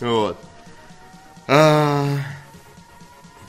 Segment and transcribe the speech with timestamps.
[0.00, 0.38] Вот.
[1.46, 2.16] А,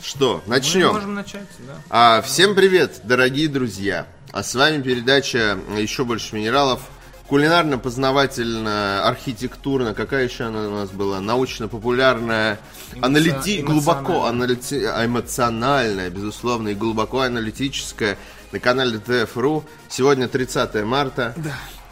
[0.02, 0.94] Что, Мы начнем?
[0.94, 1.74] можем начать, да.
[1.90, 4.08] А, всем привет, дорогие друзья!
[4.32, 6.82] А с вами передача «Еще больше минералов».
[7.30, 11.22] Кулинарно-познавательная, архитектурно, какая еще она у нас была?
[11.22, 12.60] Научно-популярная,
[12.94, 13.62] Эмоци- аналити...
[13.62, 14.76] глубоко аналити...
[14.84, 18.18] эмоциональная, безусловно, и глубоко аналитическая
[18.52, 19.64] на канале ТФ.ру.
[19.88, 21.34] Сегодня 30 марта,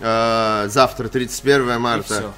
[0.01, 2.13] А, завтра 31 марта.
[2.15, 2.33] всё.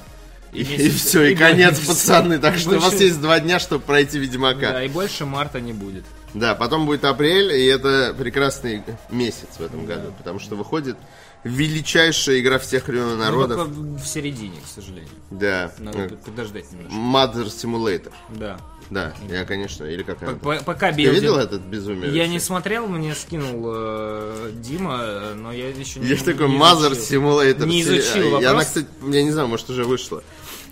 [0.52, 2.38] И, И все, и и конец, больше- пацаны.
[2.38, 4.72] Так что у вас больше- есть два дня, чтобы пройти Ведьмака.
[4.72, 6.04] Да, и больше марта не будет.
[6.34, 10.96] Да, потом будет апрель, и это прекрасный месяц в этом году, потому что выходит
[11.44, 13.56] величайшая игра всех времен Ну, народов.
[13.58, 15.10] только в середине, к сожалению.
[15.30, 15.72] Да.
[15.78, 16.94] Надо э, подождать немножко.
[16.96, 18.12] Mother Simulator.
[18.28, 18.58] Да.
[18.90, 20.34] Да, я, конечно, или как она?
[20.34, 22.04] Пока Ты билдинг- видел этот безумие?
[22.12, 22.28] Я вообще?
[22.28, 26.92] не смотрел, мне скинул э, Дима, э, но я еще не Есть такой не Mother
[26.92, 27.22] изучил.
[27.22, 27.66] Simulator.
[27.66, 28.66] Не изучил И Она, вопрос.
[28.66, 30.22] кстати, я не знаю, может уже вышла.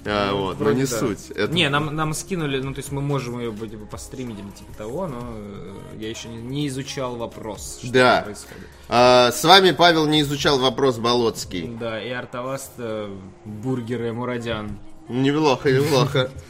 [0.05, 0.99] А, вот, но не да.
[0.99, 1.31] суть.
[1.35, 4.73] Это- Не, нам, нам скинули, ну то есть мы можем ее бы постримить или типа
[4.77, 8.23] того, но э, я еще не, не изучал вопрос, что Да.
[8.23, 8.67] происходит.
[8.89, 11.77] А, с вами Павел не изучал вопрос Болоцкий.
[11.79, 14.79] Да, и Артоваст, э, бургеры, Мурадян.
[15.09, 16.31] Неплохо, неплохо.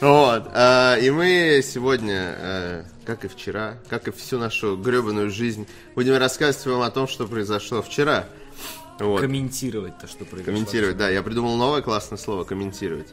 [0.00, 0.48] Вот.
[0.52, 6.18] а, И мы сегодня, э, как и вчера, как и всю нашу гребаную жизнь, будем
[6.18, 8.26] рассказывать вам о том, что произошло вчера.
[8.98, 9.20] Вот.
[9.20, 10.44] Комментировать то, что произошло.
[10.52, 11.10] Комментировать, да.
[11.10, 13.08] Я придумал новое классное слово комментировать.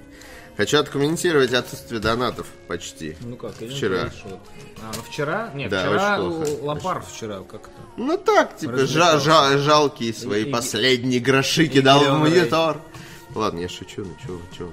[0.55, 3.15] Хочу откомментировать отсутствие донатов почти.
[3.21, 3.95] Ну как, я не Вчера.
[3.97, 4.39] знаю, вот.
[4.83, 5.51] А, ну вчера?
[5.55, 6.51] Нет, Да, вчера очень плохо.
[6.51, 7.71] л- Лопар вчера как-то.
[7.97, 12.39] Ну так, типа, жа- жа- жалкие свои И- и- последние гроши кидал в миллион рей.
[12.41, 12.81] монитор.
[13.33, 14.71] Ладно, я шучу, ну чё вы,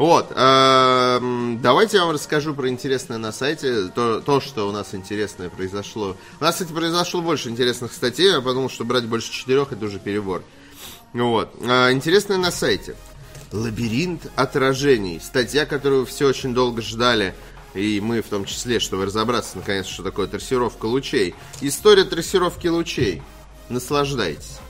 [0.00, 4.94] Вот, эм, давайте я вам расскажу про интересное на сайте, то, то, что у нас
[4.94, 6.16] интересное произошло.
[6.40, 9.98] У нас, кстати, произошло больше интересных статей, я подумал, что брать больше четырех это уже
[9.98, 10.42] перебор.
[11.12, 12.96] Вот, А, интересное на сайте.
[13.52, 15.20] Лабиринт отражений.
[15.20, 17.34] Статья, которую все очень долго ждали,
[17.74, 21.34] и мы в том числе, чтобы разобраться наконец, что такое трассировка лучей.
[21.60, 23.20] История трассировки лучей.
[23.68, 24.60] Наслаждайтесь.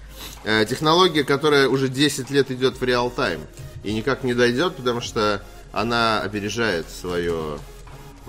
[0.42, 3.42] Э, Технология, которая уже 10 лет идет в реал-тайм.
[3.82, 5.42] И никак не дойдет, потому что
[5.72, 7.58] она опережает свое,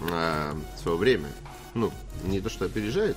[0.09, 1.27] э, свое время.
[1.73, 1.91] Ну,
[2.23, 3.15] не то, что опережает,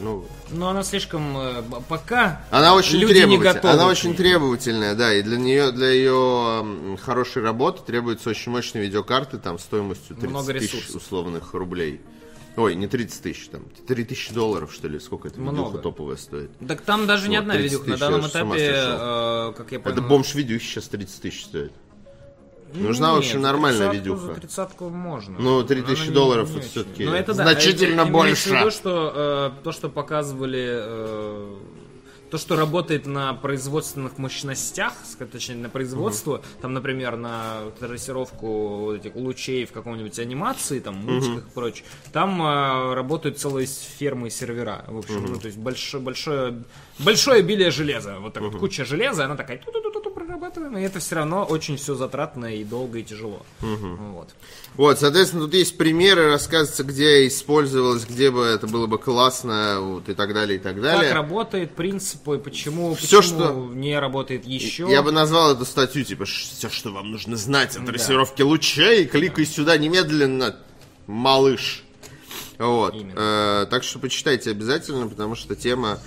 [0.00, 3.72] ну, Но она слишком э, пока она очень люди не готовы.
[3.72, 9.38] Она очень требовательная, да, и для нее, для ее хорошей работы требуются очень мощные видеокарты,
[9.38, 10.96] там, стоимостью 30 Много тысяч ресурсов.
[11.02, 12.00] условных рублей.
[12.56, 15.58] Ой, не 30 тысяч, там, 3 тысячи долларов, что ли, сколько это Много.
[15.58, 16.50] видюха топовая стоит.
[16.66, 17.90] Так там даже не Вот, одна 30 видюха.
[17.90, 19.96] На данном этапе, э, как я понял...
[19.96, 21.72] Это бомж-видюха сейчас 30 тысяч стоит.
[22.72, 24.26] Нужна, в Нет, общем, за нормальная видюха.
[24.26, 25.36] За тридцатку можно.
[25.38, 26.70] Ну, 3000 Она не- долларов не это очень.
[26.70, 28.48] всё-таки Ну, это да, значительно это больше.
[28.50, 30.64] в виду, что э, то, что показывали...
[30.72, 31.54] э,
[32.30, 34.94] то, что работает на производственных мощностях,
[35.30, 38.46] точнее, на производство, там, например, на трассировку
[38.86, 44.28] вот этих лучей в каком-нибудь анимации, там, мультиках и прочее, там э, работают целые фермы
[44.28, 44.84] и сервера.
[44.88, 46.64] В общем, ну, то есть большое, большое,
[46.98, 48.18] большое обилие железа.
[48.20, 49.58] Вот так вот куча железа, она такая
[50.26, 53.44] прорабатываем, и это все равно очень все затратно и долго и тяжело.
[53.60, 54.28] Вот.
[54.76, 60.08] Вот, соответственно, тут есть примеры, рассказывается, где использовалось, где бы это было бы классно, вот,
[60.08, 61.04] и так далее, и так далее.
[61.08, 64.90] Как работает, принципы, почему, Всё, почему что- не работает еще.
[64.90, 69.46] Я бы назвал эту статью, типа, все, что вам нужно знать о трассировке лучей, кликай
[69.46, 70.56] сюда немедленно,
[71.06, 71.84] малыш.
[72.58, 72.94] Вот.
[72.94, 73.12] Именно.
[73.16, 75.98] Э, так что почитайте обязательно, потому что тема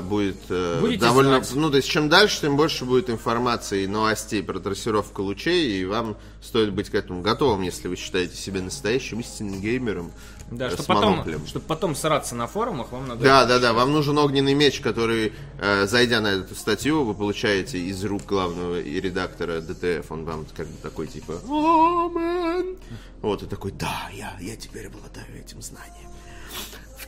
[0.00, 1.44] будет э, Будете довольно...
[1.44, 1.54] знать.
[1.54, 5.84] Ну, то есть, чем дальше, тем больше будет информации и новостей про трассировку лучей, и
[5.84, 10.10] вам стоит быть к этому готовым, если вы считаете себя настоящим истинным геймером
[10.50, 13.22] Да, э, чтобы потом, чтобы потом сраться на форумах, вам надо...
[13.22, 13.72] Да, да, да.
[13.72, 18.80] Вам нужен огненный меч, который, э, зайдя на эту статью, вы получаете из рук главного
[18.80, 20.10] и редактора ДТФ.
[20.10, 22.76] Он вам как бы такой типа «Амен».
[23.22, 26.10] Вот, и такой, да, я, я теперь обладаю этим знанием.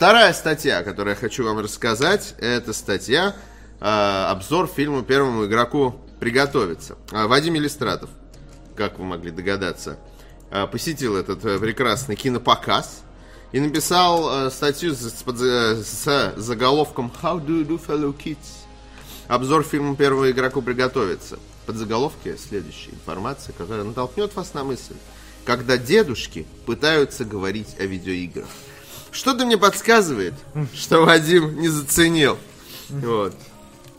[0.03, 3.37] Вторая статья, которую я хочу вам рассказать, это статья
[3.81, 6.99] э, обзор фильма первому игроку приготовиться.
[7.13, 8.11] А, Вадим Иллистратов,
[8.75, 10.01] как вы могли догадаться,
[10.51, 13.05] э, посетил этот э, прекрасный кинопоказ
[13.53, 18.67] и написал э, статью с, с заголовком How do you do, fellow kids?
[19.29, 21.39] Обзор фильма первому игроку приготовиться.
[21.65, 24.97] Под заголовке следующая информация, которая натолкнет вас на мысль.
[25.45, 28.49] Когда дедушки пытаются говорить о видеоиграх.
[29.13, 30.35] Что-то мне подсказывает,
[30.75, 32.39] что Вадим не заценил.
[32.89, 33.35] Вот.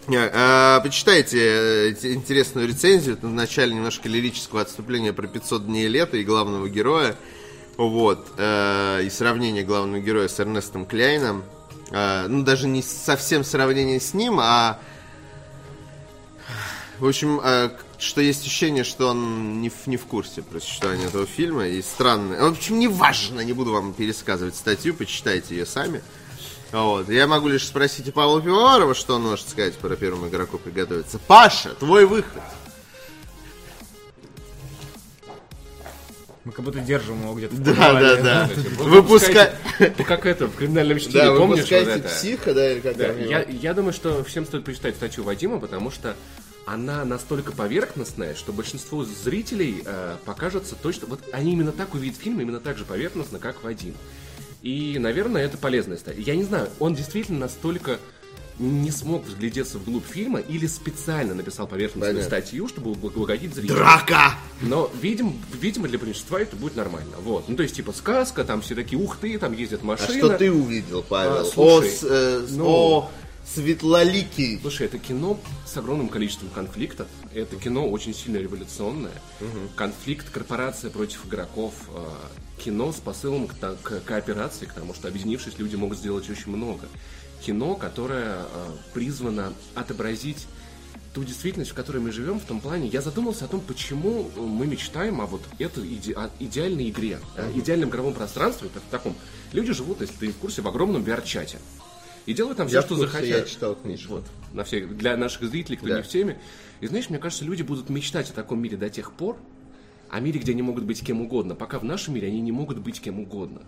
[0.09, 3.15] А, Почитайте э, интересную рецензию.
[3.15, 7.15] Это в начале немножко лирического отступления про 500 дней лета и главного героя.
[7.77, 8.27] Вот.
[8.37, 11.43] э, И сравнение главного героя с Эрнестом Кляйном.
[11.91, 14.79] Э, Ну, даже не совсем сравнение с ним, а...
[16.99, 21.07] В общем, к что есть ощущение, что он не в, не в курсе про существование
[21.07, 21.67] этого фильма.
[21.67, 22.35] И странно.
[22.37, 26.01] В общем, не важно, не буду вам пересказывать статью, почитайте ее сами.
[26.71, 27.09] Вот.
[27.09, 31.19] Я могу лишь спросить у Павла Пивоварова, что он может сказать про первому игроку приготовиться.
[31.19, 32.41] Паша, твой выход.
[36.43, 37.55] Мы как будто держим его где-то.
[37.55, 38.49] Да, да, да.
[38.79, 39.51] Вы Выпускай...
[39.79, 43.43] Ну, как это, в криминальном чтиве, Да, помнишь выпускайте психа, да, или как Да, я,
[43.43, 46.17] я думаю, что всем стоит почитать статью Вадима, потому что
[46.65, 51.07] она настолько поверхностная, что большинству зрителей э, покажется точно...
[51.07, 53.95] Вот они именно так увидят фильм, именно так же поверхностно, как Вадим.
[54.61, 56.23] И, наверное, это полезная статья.
[56.23, 57.99] Я не знаю, он действительно настолько
[58.59, 62.37] не смог взглядеться вглубь фильма или специально написал поверхностную Понятно.
[62.39, 63.77] статью, чтобы угодить зрителям.
[63.79, 64.35] Драка!
[64.61, 67.17] Но, видим, видимо, для большинства это будет нормально.
[67.23, 67.49] Вот.
[67.49, 70.17] Ну, то есть, типа, сказка, там все такие, ух ты, там ездят А машины.
[70.19, 71.37] что ты увидел, Павел?
[71.37, 73.11] А, слушай, о, с- э, ну- о,
[73.45, 74.57] Светлоликий.
[74.61, 77.07] Слушай, это кино с огромным количеством конфликтов.
[77.33, 79.11] Это кино очень сильно революционное.
[79.75, 81.73] Конфликт корпорация против игроков.
[81.89, 82.05] э,
[82.63, 86.87] Кино с посылом к, к кооперации, к тому, что объединившись, люди могут сделать очень много.
[87.45, 88.45] Кино, которое э,
[88.93, 90.45] призвано отобразить
[91.13, 94.65] ту действительность, в которой мы живем, в том плане, я задумался о том, почему мы
[94.65, 99.15] мечтаем о вот этой иде- о идеальной игре, о идеальном игровом пространстве, так- в таком.
[99.51, 101.59] Люди живут, если ты в курсе, в огромном VR-чате.
[102.25, 103.29] И делают там все, Я что курсе, захотят.
[103.39, 104.13] я читал книжку.
[104.15, 104.23] Вот,
[104.53, 105.97] на всех, для наших зрителей, кто Да.
[105.97, 106.39] не в теме.
[106.79, 109.37] И знаешь, мне кажется, люди будут мечтать о таком мире до тех пор,
[110.09, 112.77] о мире, где они могут быть кем угодно, пока в нашем мире они не могут
[112.79, 113.61] быть кем угодно.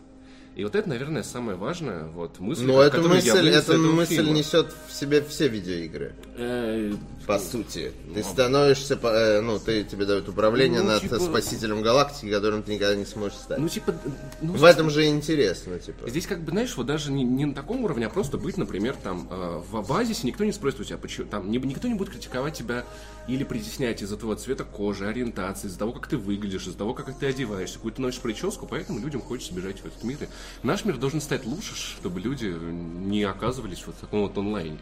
[0.55, 4.31] И вот это, наверное, самое важное, вот, мысль, Но я мысль, из эта мысль фильма.
[4.31, 6.13] несет в себе все видеоигры.
[6.37, 6.93] Э,
[7.25, 7.91] По сути.
[8.13, 12.73] Ты становишься, э, ну, ты, тебе дают управление Ну, над типа- спасителем галактики, которым ты
[12.75, 13.57] никогда не сможешь стать.
[13.57, 13.95] ну, типа,
[14.41, 16.07] ну, в этом же интересно, типа.
[16.09, 18.95] Здесь как бы, знаешь, вот даже не, не на таком уровне, а просто быть, например,
[19.01, 22.09] там э, в базисе никто не спросит у тебя, почему там ни- никто не будет
[22.11, 22.83] критиковать тебя
[23.27, 27.17] или притеснять из-за твоего цвета кожи, ориентации, из-за того, как ты выглядишь, из-за того, как
[27.17, 30.17] ты одеваешься, какую ты носишь прическу, поэтому людям хочется бежать в этот мир.
[30.23, 30.27] И
[30.67, 34.77] наш мир должен стать лучше, чтобы люди не оказывались вот в таком вот онлайне.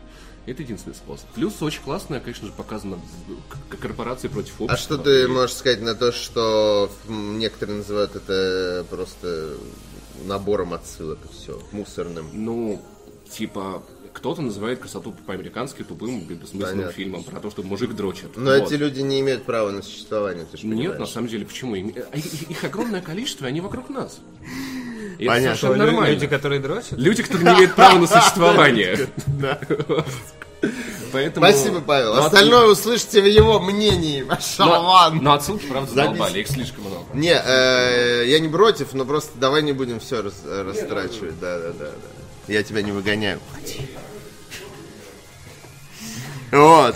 [0.45, 1.27] Это единственный способ.
[1.29, 2.99] Плюс очень классно, конечно же, показано
[3.79, 4.73] корпорации против общества.
[4.73, 9.53] А что ты можешь сказать на то, что некоторые называют это просто
[10.25, 12.27] набором отсылок и все, мусорным?
[12.33, 12.81] Ну,
[13.31, 16.91] типа, кто-то называет красоту по-американски тупым, бессмысленным Понятно.
[16.91, 18.35] фильмом про то, что мужик дрочит.
[18.35, 18.67] Но Вот.
[18.69, 20.99] эти люди не имеют права на существование, ты же Нет, понимаешь.
[20.99, 21.75] на самом деле, почему?
[21.75, 21.79] Э,
[22.13, 24.19] Их, их огромное количество, и они вокруг нас.
[25.17, 25.47] И Понятно.
[25.49, 26.13] это совершенно нормально.
[26.13, 26.91] Люди, которые дрочат.
[26.93, 29.07] Люди, которые не имеют права на существование.
[31.11, 31.45] Поэтому...
[31.45, 32.13] Спасибо, Павел.
[32.15, 34.23] Ну, от- Остальное услышите в его мнении.
[34.23, 36.11] Пошел Но, но отсылки, правда, Запись.
[36.11, 37.05] задолбали, их слишком много.
[37.13, 41.39] Не, э, я не против, но просто давай не будем все растрачивать.
[41.39, 42.53] Да, да, да, да.
[42.53, 43.39] Я тебя не выгоняю.
[46.51, 46.95] Вот.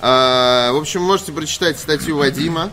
[0.00, 2.70] А, в общем, можете прочитать статью Вадима.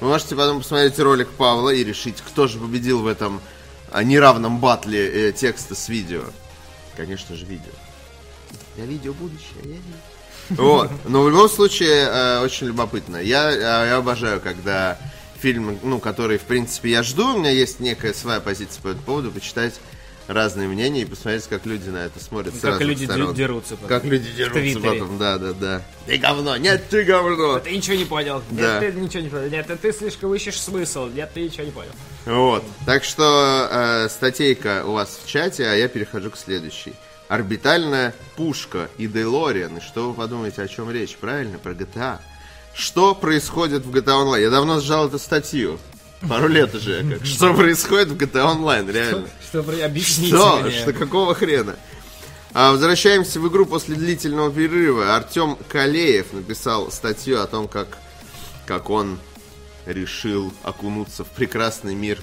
[0.00, 3.40] Вы можете потом посмотреть ролик Павла и решить, кто же победил в этом
[3.94, 6.24] а, неравном батле э, текста с видео.
[6.96, 7.70] Конечно же, видео.
[8.76, 10.62] Я видео будущее, я видео.
[10.64, 10.90] Вот.
[11.04, 13.18] Но в любом случае, э, очень любопытно.
[13.18, 14.98] Я, э, я обожаю, когда
[15.38, 19.04] фильм, ну, который, в принципе, я жду, у меня есть некая своя позиция по этому
[19.04, 19.74] поводу, почитать
[20.26, 22.54] разные мнения и посмотреть, как люди на это смотрят.
[22.60, 23.34] Как люди сторон.
[23.34, 23.88] дерутся потом.
[23.88, 25.00] Как люди дерутся Твиттере.
[25.00, 25.82] потом, да, да, да.
[26.06, 27.58] Ты говно, нет, ты говно.
[27.58, 28.42] Ты ничего не понял.
[28.50, 28.80] Да.
[28.80, 29.50] Нет, ты ничего не понял.
[29.50, 31.08] Нет, ты, слишком ищешь смысл.
[31.08, 31.92] Нет, ты ничего не понял.
[32.24, 32.64] Вот.
[32.86, 36.94] Так что э, статейка у вас в чате, а я перехожу к следующей.
[37.28, 39.78] Орбитальная пушка и Дейлориан.
[39.78, 41.16] И что вы подумаете, о чем речь?
[41.16, 42.18] Правильно, про GTA.
[42.74, 44.42] Что происходит в GTA Online?
[44.42, 45.78] Я давно сжал эту статью.
[46.28, 47.02] Пару лет уже.
[47.18, 47.24] как.
[47.26, 49.28] Что происходит в GTA Online, реально?
[49.48, 50.60] Что, при- объясните Что?
[50.60, 50.70] мне.
[50.70, 51.76] Что какого хрена?
[52.52, 55.16] А, возвращаемся в игру после длительного перерыва.
[55.16, 57.98] Артем Калеев написал статью о том, как,
[58.66, 59.18] как он
[59.86, 62.18] решил окунуться в прекрасный мир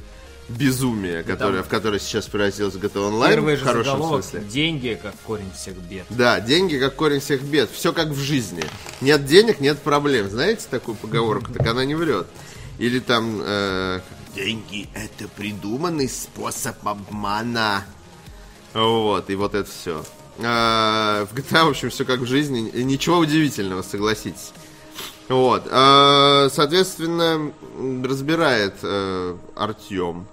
[0.48, 4.24] безумия, которое, в который сейчас превратилась GTA Online Первый в же хорошем заголовок.
[4.24, 4.50] смысле.
[4.50, 6.06] Деньги, как корень всех бед.
[6.10, 7.70] Да, деньги как корень всех бед.
[7.72, 8.64] Все как в жизни.
[9.02, 10.30] Нет денег, нет проблем.
[10.30, 11.54] Знаете такую поговорку?
[11.54, 12.28] Так она не врет.
[12.82, 14.00] Или там э,
[14.34, 17.86] деньги это придуманный способ обмана.
[18.74, 20.04] Вот, и вот это все.
[20.40, 22.72] в GTA, в общем, все как в жизни.
[22.82, 24.52] Ничего удивительного, согласитесь.
[25.30, 25.68] Вот.
[25.70, 27.52] э, соответственно,
[28.04, 30.26] разбирает э, Артем.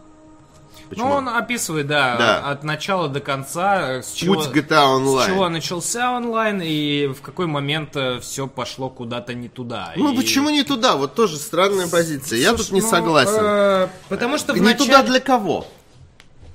[0.96, 2.50] Ну, он описывает, да, Да.
[2.50, 5.22] от начала до конца, э, с чего, Путь GTA Online.
[5.22, 9.92] с чего начался онлайн и в какой момент все пошло куда-то не туда.
[9.96, 10.96] Ну И- почему не туда?
[10.96, 12.38] Вот тоже странная позиция.
[12.38, 13.38] Я тут Слушай, не ну, согласен.
[13.40, 15.66] э, потому что Не вначале- туда для кого?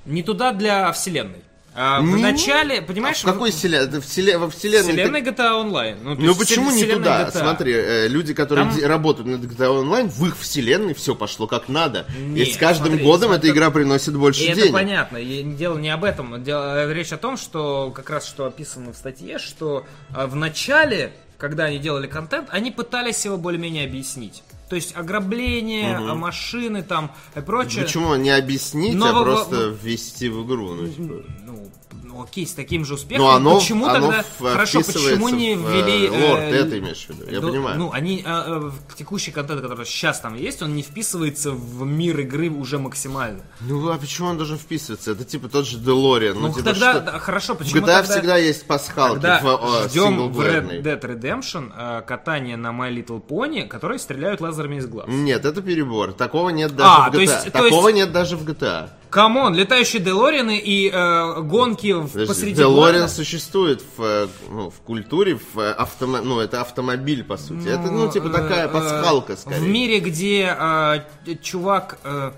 [0.06, 1.42] Не туда для вселенной.
[1.76, 3.88] А, в Не- начале, А понимаешь, в какой вселенной?
[3.98, 4.48] во вселенной...
[4.50, 5.96] вселенной GTA Online.
[6.02, 7.28] Ну, Ну почему не туда?
[7.28, 7.40] GTA.
[7.40, 11.68] Смотри, э, люди, которые Там- работают над GTA Online, в их вселенной все пошло как
[11.68, 12.06] надо.
[12.16, 14.72] и Нет, с каждым смотри, годом смотри, эта игра приносит больше И это денег.
[14.72, 15.16] понятно.
[15.16, 16.42] И дело не об этом.
[16.44, 21.12] Дело, речь о том, что как раз что описано в статье, что а, в начале,
[21.38, 24.44] когда они делали контент, они пытались его более-менее объяснить.
[24.74, 27.84] То есть ограбление, а, машины там и прочее.
[27.84, 30.74] Почему не объяснить, а во- просто ввести в игру?
[30.74, 31.22] Ну, типа.
[31.46, 31.70] Ну,
[32.02, 33.24] ну, окей, с таким же успехом.
[33.26, 36.56] Ну, оно, почему оно тогда в- хорошо, почему не в, э, ввели э, лор, ты
[36.56, 37.78] это имеешь в виду, я ну, понимаю.
[37.78, 41.84] Ну, они а, а, в текущий контент, который сейчас там есть, он не вписывается в
[41.84, 43.42] мир игры уже максимально.
[43.60, 45.12] Ну, а почему он должен вписываться?
[45.12, 46.34] Это типа тот же Делориан.
[46.34, 48.02] Ну, Ну, типа, тогда что- хорошо, В почему GTA тогда...
[48.02, 50.82] всегда есть пасхалки Когда в э, ждем в Red.
[50.82, 55.06] Dead Redemption э, катание на My Little Pony, которые стреляют лазерами из глаз.
[55.08, 56.12] Нет, это перебор.
[56.12, 57.20] Такого нет даже А, в то GTA.
[57.20, 58.88] есть- то Такого есть- нет даже в GTA.
[59.14, 63.08] Камон, летающие Делорианы и э, гонки в, Подожди, посреди Делориан города.
[63.08, 66.18] существует в, э, ну, в культуре, в э, автомо...
[66.20, 67.68] ну, это автомобиль, по сути.
[67.68, 69.60] это, ну, типа, э, такая э, пасхалка, скорее.
[69.60, 71.00] В мире, где э,
[71.42, 72.32] чувак, э,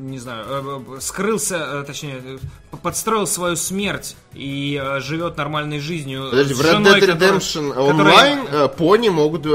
[0.00, 2.38] не знаю, э, э, скрылся, э, точнее, э,
[2.80, 6.28] подстроил свою смерть и э, живет нормальной жизнью.
[6.30, 9.48] Подожди, в Red Dead Redemption которая- онлайн э, пони могут, э,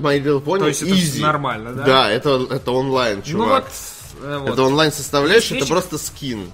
[0.00, 1.20] My Little Pony, То есть это easy.
[1.22, 1.84] нормально, да?
[1.84, 3.64] Да, это, это онлайн, Ну чувак.
[3.64, 3.93] вот, э,
[4.24, 4.50] вот.
[4.50, 6.50] Это онлайн составляющая, это просто скин.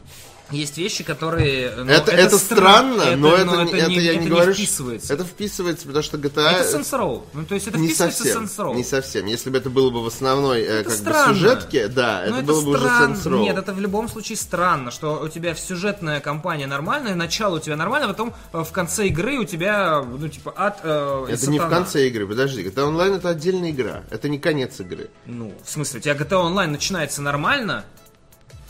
[0.51, 1.73] Есть вещи, которые...
[1.77, 4.53] ну, это, это, странно, это- но это, но не- это не, я это не говорю.
[4.55, 5.13] вписывается.
[5.15, 7.23] Это вписывается, потому что GTA Это Saints Row.
[7.33, 8.75] Ну, то есть это не вписывается совсем, в Saints Row.
[8.75, 9.27] не совсем.
[9.27, 11.33] Если бы это было бы в основной э, как странно.
[11.33, 13.41] бы сюжетке, да, Ну, это, было бы уже Saints Row.
[13.41, 17.77] Нет, это в любом случае странно, что у тебя сюжетная кампания нормальная, начало у тебя
[17.77, 21.59] нормально, а потом э, в конце игры у тебя, ну, типа, ад э, Это не
[21.59, 22.63] в конце игры, подожди.
[22.63, 24.03] GTA Online это отдельная игра.
[24.11, 25.11] Это не конец игры.
[25.27, 27.85] Ну, в смысле, у тебя GTA Online начинается нормально,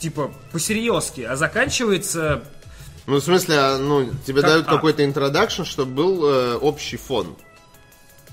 [0.00, 2.42] типа, по-серьезки, а заканчивается...
[3.06, 4.74] Ну, в смысле, а, ну, тебе Как дают ад.
[4.74, 7.36] какой-то introduction, чтобы был э, общий фон.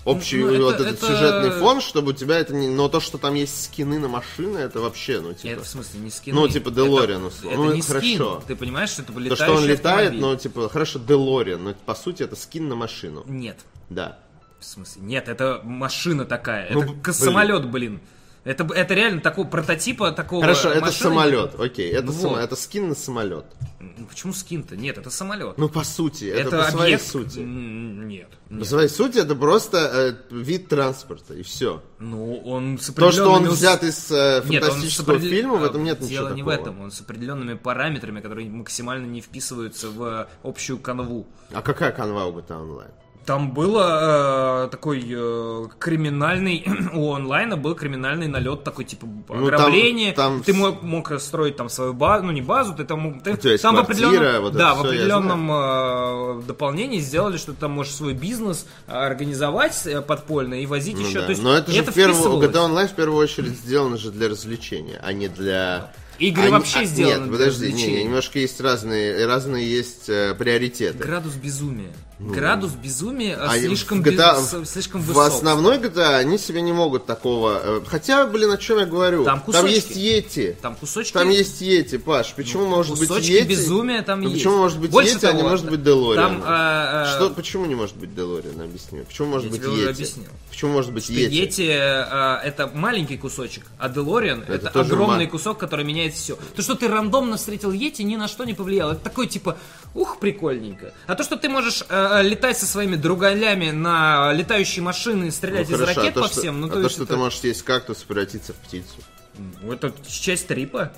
[0.06, 2.68] Общий Ну, это- вот этот это- сюжетный фон, чтобы у тебя это не...
[2.70, 5.52] Но то, что там есть скины на машины, это вообще, ну, типа...
[5.54, 6.40] Это, в смысле, не скины.
[6.40, 7.32] Ну, типа Это, условно.
[7.44, 8.18] Ну, не это скин.
[8.18, 8.44] хорошо.
[8.48, 10.22] Ты понимаешь, что это То, летающий что он летает, автомобиль.
[10.22, 13.24] но, типа, хорошо, DeLorean, но по сути это скин на машину.
[13.28, 13.60] Нет.
[13.90, 14.20] Да.
[14.60, 15.02] В смысле?
[15.02, 16.72] Нет, это машина такая.
[16.72, 17.14] Ну, это блин.
[17.14, 18.00] самолет, блин.
[18.48, 20.42] Это, это реально такого прототипа такого.
[20.42, 21.10] Хорошо, это машины.
[21.10, 22.38] самолет, окей, это, вот.
[22.38, 23.46] это скин на самолет.
[24.10, 24.78] Почему скин-то?
[24.78, 25.58] Нет, это самолет.
[25.58, 27.12] Ну, по сути, это, это по своей объект.
[27.12, 27.40] сути.
[27.40, 28.30] М, Нет.
[28.48, 28.68] По нет.
[28.68, 29.78] своей сути это просто
[30.32, 31.84] э, вид транспорта, и все.
[32.00, 35.64] Ну, он с То, что он определенными взят из э, Нет, фантастического определ- фильма, в
[35.66, 36.56] этом а, нет Дело ничего не такого.
[36.56, 41.28] в этом, он с определенными параметрами, которые максимально не вписываются в общую канву.
[41.52, 42.92] А какая канва у GTA Online?
[43.28, 50.14] Там было э, такой э, криминальный, у онлайна был криминальный налет такой, типа, Ну, ограбление.
[50.14, 53.20] там- там Ты мог, мог строить там свою базу, ну не базу, ты там.
[53.20, 57.52] Ты, есть там в квартира, определенном, вот это да, в определенном э, дополнении сделали, что
[57.52, 61.20] ты там можешь свой бизнес э, организовать э, подпольно и возить Ну еще.
[61.20, 61.26] да.
[61.26, 62.42] То есть Но это же в первую.
[62.42, 65.92] GTA Online в первую очередь сделано же для развлечения, а не для...
[66.18, 70.98] Игры Они- вообще а, сделаны Нет, подожди, не, немножко есть разные, разные есть э, приоритеты.
[70.98, 71.92] Градус безумия.
[72.20, 73.46] Градус безумия э, Ну.
[73.52, 75.28] А слишком, в GTA, без- слишком в высок.
[75.28, 77.60] основной GTA они себе не могут такого...
[77.64, 79.24] э, Хотя, блин, о чем я говорю?
[79.24, 79.70] Там кусочки.
[79.72, 80.58] есть Йети.
[80.62, 81.14] Там кусочки...
[81.14, 82.34] Там есть Йети, Паш.
[82.34, 83.48] Почему может быть Йети?
[83.48, 84.40] безумия там Ну, есть.
[84.44, 86.32] Почему может быть Больше Йети, а не того, может быть Делориан?
[86.40, 88.62] Там, а, а, Что, почему не может быть Делориан?
[88.62, 89.02] Объясни.
[89.02, 89.90] Почему может Я быть Йети?
[89.90, 90.30] объяснил.
[90.50, 91.32] Почему может быть Йети?
[91.36, 96.36] Йети а, это маленький кусочек, а Делориан это, тоже огромный ма- кусок, который меняет все.
[96.56, 98.94] То, что ты рандомно встретил Йети, ни на что не повлияло.
[98.94, 99.56] Это такой типа,
[99.94, 100.94] ух, прикольненько.
[101.06, 101.84] А то, что ты можешь
[102.14, 106.22] э, летать со своими другалями на летающие машины и стрелять Ну, из хорошо, ракет а
[106.22, 108.54] по что, всем, ну а то, то, что это, ты можешь есть кактус и превратиться
[108.54, 108.96] в птицу.
[109.70, 110.92] это часть трипа.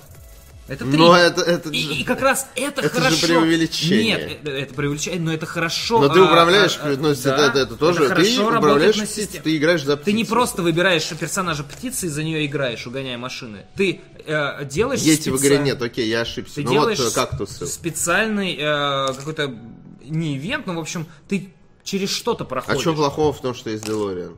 [0.70, 1.00] Это Но трип.
[1.00, 3.26] Ну, это- это и, же- и как раз это, это же хорошо.
[3.26, 4.04] преувеличение.
[4.04, 5.98] Нет, это, это преувеличение, но это хорошо.
[5.98, 9.06] Но ты а, управляешь, а, а, ну, да, это, это тоже, ты хорошо управляешь на
[9.06, 9.42] системе.
[9.42, 10.04] ты играешь за птицу.
[10.04, 13.66] Ты не просто выбираешь персонажа птицы и за нее играешь, угоняя машины.
[13.74, 16.54] Ты э, делаешь Есть в игре нет, окей, я ошибся.
[16.54, 17.66] Ты ну делаешь вот э, кактусы.
[17.66, 19.52] специальный э, какой-то
[20.10, 21.52] не ивент, но в общем ты
[21.84, 22.80] через что-то А проходишь.
[22.82, 24.36] что плохого в том, что есть Делориан?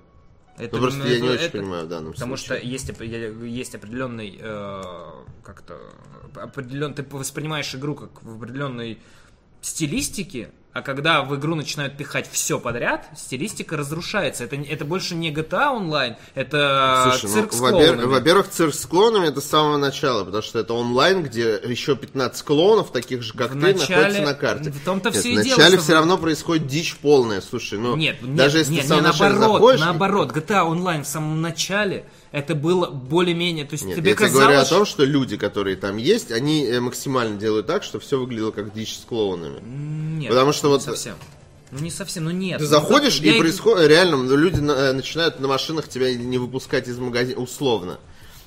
[0.59, 2.59] Это, Ну, просто я не это- очень это- понимаю в данном Потому случае.
[2.59, 4.83] что есть, я- есть определенный э,
[5.43, 5.81] как-то
[6.35, 8.99] определен, ты воспринимаешь игру как в определенной
[9.61, 14.45] стилистике, А когда в игру начинают пихать все подряд, стилистика разрушается.
[14.45, 18.05] Это, это больше не GTA Online, это Слушай, ну, цирк с во-пер- клоунами.
[18.07, 22.43] во-первых, цирк с клоунами это с самого начала, потому что это онлайн, где еще 15
[22.43, 24.71] клоунов, таких же, как В ты, начале- находятся на карте.
[24.71, 27.95] в том-то Нет, всё и дело, начале что все равно происходит дичь полная, слушай, ну,
[27.95, 29.81] Нет, нет, даже если нет, ты в самом не, начале наоборот, заходишь...
[29.81, 34.45] наоборот, GTA Online в самом начале это было более-менее, то есть Нет, тебе я казалось,
[34.47, 38.19] говорю о том, что люди, которые там есть, они э, максимально делают так, что все
[38.19, 39.61] выглядело как дичь с клоунами.
[40.23, 41.15] Нет, Потому что не вот- совсем.
[41.71, 42.59] Ну не совсем, ну нет.
[42.59, 46.37] Ты Ну, заходишь, я и происходит, реально, ну, люди на- начинают на машинах тебя не
[46.39, 47.99] выпускать из магазина, условно.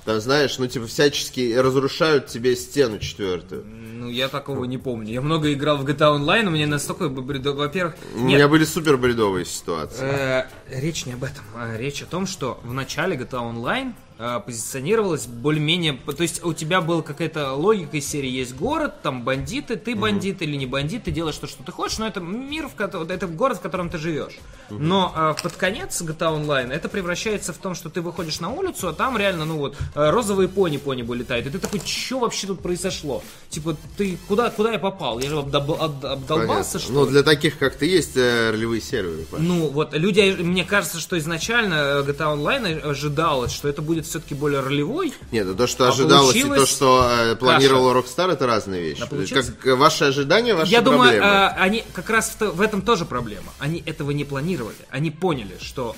[0.05, 3.65] Там, знаешь, ну, типа, всячески разрушают тебе стену четвертую.
[3.65, 5.11] Ну, я такого не помню.
[5.11, 7.05] Я много играл в GTA Online, у меня настолько...
[7.05, 10.03] бредо- Во-первых, У нет, меня были супер бредовые ситуации.
[10.03, 11.43] Э, речь не об этом.
[11.55, 15.93] а Речь о том, что в начале GTA Online позиционировалась более-менее...
[15.93, 20.41] То есть у тебя была какая-то логика из серии есть город, там бандиты, ты бандит
[20.41, 23.09] или не бандит, ты делаешь то, что ты хочешь, но это мир, в котором...
[23.09, 24.33] Это город, в котором ты живешь.
[24.69, 28.87] Но э, под конец GTA Online это превращается в том, что ты выходишь на улицу,
[28.87, 31.47] а там реально, ну вот, э, розовые пони по небу летают.
[31.47, 33.21] И ты такой, что вообще тут произошло?
[33.49, 35.19] Типа, ты куда, куда я попал?
[35.19, 36.79] Я же обдоб- об- обдолбался, Понятно.
[36.79, 39.23] что Ну, для таких, как ты, есть э, ролевые серверы.
[39.29, 39.39] Паш.
[39.41, 44.35] Ну, вот, люди, мне кажется, что изначально э, GTA Online ожидалось, что это будет все-таки
[44.35, 45.13] более ролевой.
[45.31, 48.81] Нет, ну, то, что А ожидалось, и то, получилось что э, планировал Rockstar, это разные
[48.81, 49.01] вещи.
[49.01, 51.25] Да, получилось- как э, ваши ожидания, ваши Я думаю, проблемы.
[51.27, 53.51] э, они как раз в, в этом тоже проблема.
[53.59, 54.75] Они этого не планировали.
[54.89, 55.95] Они поняли, что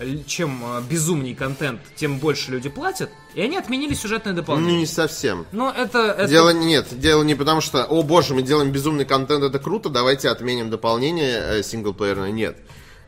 [0.00, 4.78] э, чем э, безумней контент, тем больше люди платят, и они отменили сюжетное ну, дополнение.
[4.80, 5.46] не совсем.
[5.52, 9.44] Но это, это- Дело нет, дело не потому что, о боже, мы делаем безумный контент,
[9.44, 12.30] это круто, давайте отменим дополнение э, синглплеерное.
[12.30, 12.56] Нет.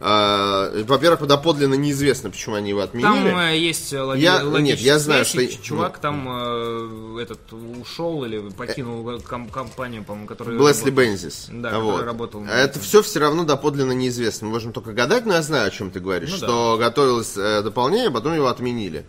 [0.04, 3.06] А, Во-первых, доподлинно неизвестно, почему они его отменили.
[3.06, 7.21] Там э, есть э, логи- Я- логическая нет, я знаю, связь, что- чувак там э,
[7.23, 10.90] этот ушел или покинул ком- компанию, по-моему, которая Блесли.
[10.90, 11.47] Бензис.
[11.50, 12.02] Да, А который вот.
[12.04, 14.49] работал А Это все все равно доподлинно неизвестно.
[14.49, 16.30] Мы можем только гадать, но я знаю, о чем ты говоришь.
[16.32, 16.47] Ну да.
[16.47, 19.06] что готовилось э, дополнение, потом его отменили.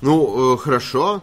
[0.00, 1.22] Ну, э, хорошо.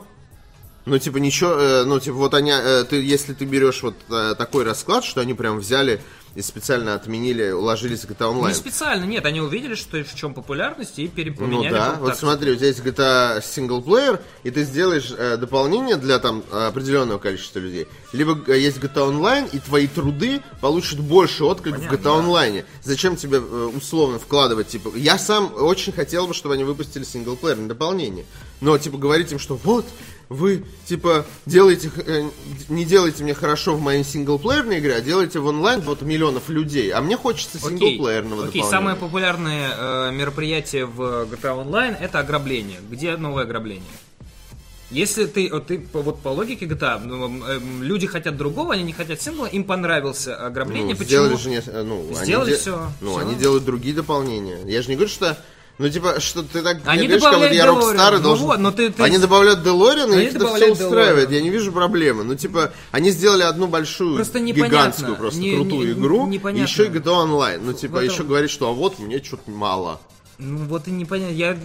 [0.86, 4.36] Ну, типа, ничего, э, ну, типа, вот они, э, ты, если ты берешь вот э,
[4.38, 6.02] такой расклад, что они прям взяли
[6.38, 8.50] и специально отменили, уложились в GTA Online.
[8.50, 11.74] Не специально, нет, они увидели, что в чем популярность, и Ну перепоменяли.
[11.74, 12.20] да, вот так.
[12.20, 17.58] смотри, у тебя есть GTA синглплеер, и ты сделаешь э, дополнение для там определенного количества
[17.58, 17.88] людей.
[18.14, 22.66] Либо э, есть GTA Online, и твои труды получат больше отклик в Понятно, GTA Online.
[22.84, 27.68] Зачем тебе э, условно вкладывать, типа, я сам очень хотел бы, чтобы они выпустили синглплеерное
[27.68, 28.26] дополнение.
[28.62, 29.88] Но, типа, говорить им, что вот,
[30.30, 32.30] вы, типа, делаете, э,
[32.70, 36.92] не делаете мне хорошо в моей синглплеерной игре, а делаете в онлайн вот миллионов людей.
[36.92, 38.70] А мне хочется Окей, синглплеерного окей, дополнения.
[38.70, 41.00] самое популярное э, мероприятие в
[41.32, 42.80] GTA Online это ограбление.
[42.90, 43.84] Где новое ограбление?
[44.90, 48.84] Если ты, вот ты по- вот по логике GTA, ну, эм, люди хотят другого, они
[48.84, 51.08] не хотят сингла, им понравился ограбление, Ну, почему?
[51.08, 53.20] сделали же не, э, ну, Сделали они де- всё, Ну, всё.
[53.20, 54.60] они делают другие дополнения.
[54.66, 55.38] Я же не говорю, что
[55.80, 57.66] ну, типа, что ты так Они говоришь, как вот я.
[57.68, 58.46] Rockstar и Ну должен...
[58.48, 61.30] вот, но ты- ты- Они добавляют Делориан, и их это все устраивает.
[61.30, 61.34] DeLorean.
[61.36, 62.24] Я не вижу проблемы.
[62.24, 66.68] Ну, типа, они сделали одну большую, Просто гигантскую, просто Не- крутую не- игру, и непонятно.
[66.68, 67.60] еще и GTA Online.
[67.64, 70.00] Ну, типа, Вот еще это- говорить, что а вот мне что-то мало.
[70.40, 71.58] Ну вот и непонятно, я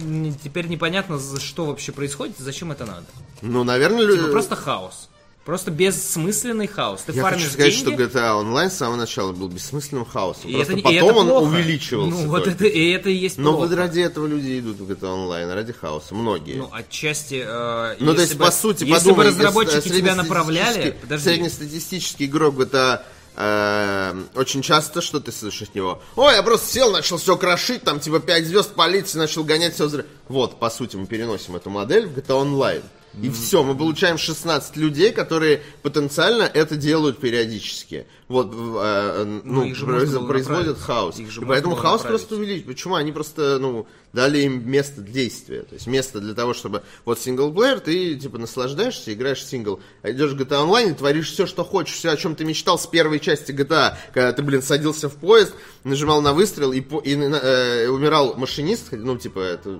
[0.43, 3.03] теперь непонятно, за что вообще происходит, и зачем это надо.
[3.41, 4.19] Ну, наверное, люди...
[4.21, 5.09] Типа просто хаос.
[5.45, 7.01] Просто бессмысленный хаос.
[7.05, 10.49] Ты Я хочу сказать, деньги, что GTA Online с самого начала был бессмысленным хаосом.
[10.49, 11.43] и Просто это, и потом это он плохо.
[11.49, 12.11] увеличивался.
[12.17, 12.65] Ну вот только.
[12.65, 13.75] это, и это и есть Но плохо.
[13.75, 16.15] ради этого люди идут в GTA Online, ради хаоса.
[16.15, 16.55] Многие.
[16.55, 17.43] Ну, отчасти...
[17.45, 20.91] э, Ну, то есть, бы- по сути, если подумай, бы разработчики э, тебя направляли...
[21.01, 21.25] Подожди.
[21.31, 26.01] Среднестатистический игрок это э, очень часто, что ты слышишь от него?
[26.15, 29.87] Ой, я просто сел, начал все крошить, там типа 5 звезд полиции, начал гонять все
[29.87, 30.05] взрыв.
[30.29, 32.83] Вот, по сути, мы переносим эту модель в GTA Online.
[33.21, 38.07] И все, мы получаем 16 людей, которые потенциально это делают периодически.
[38.27, 40.79] Вот, э, ну, было производят направить.
[40.79, 41.19] хаос.
[41.19, 42.21] Их же И поэтому хаос направить.
[42.21, 42.65] просто увеличить.
[42.65, 42.95] Почему?
[42.95, 45.61] Они просто, ну, дали им место действия.
[45.61, 49.79] То есть место для того, чтобы вот синглплеер, ты типа наслаждаешься, играешь в сингл.
[50.01, 52.79] А идешь в GTA Online и творишь все, что хочешь, все, о чем ты мечтал
[52.79, 53.95] с первой части GTA.
[54.13, 58.87] Когда ты, блин, садился в поезд, нажимал на выстрел и, по- и, э, умирал машинист,
[58.91, 59.79] ну, типа, это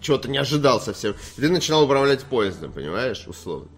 [0.00, 1.14] чего-то не ожидал совсем.
[1.36, 3.68] И ты начинал управлять поездом, понимаешь, условно.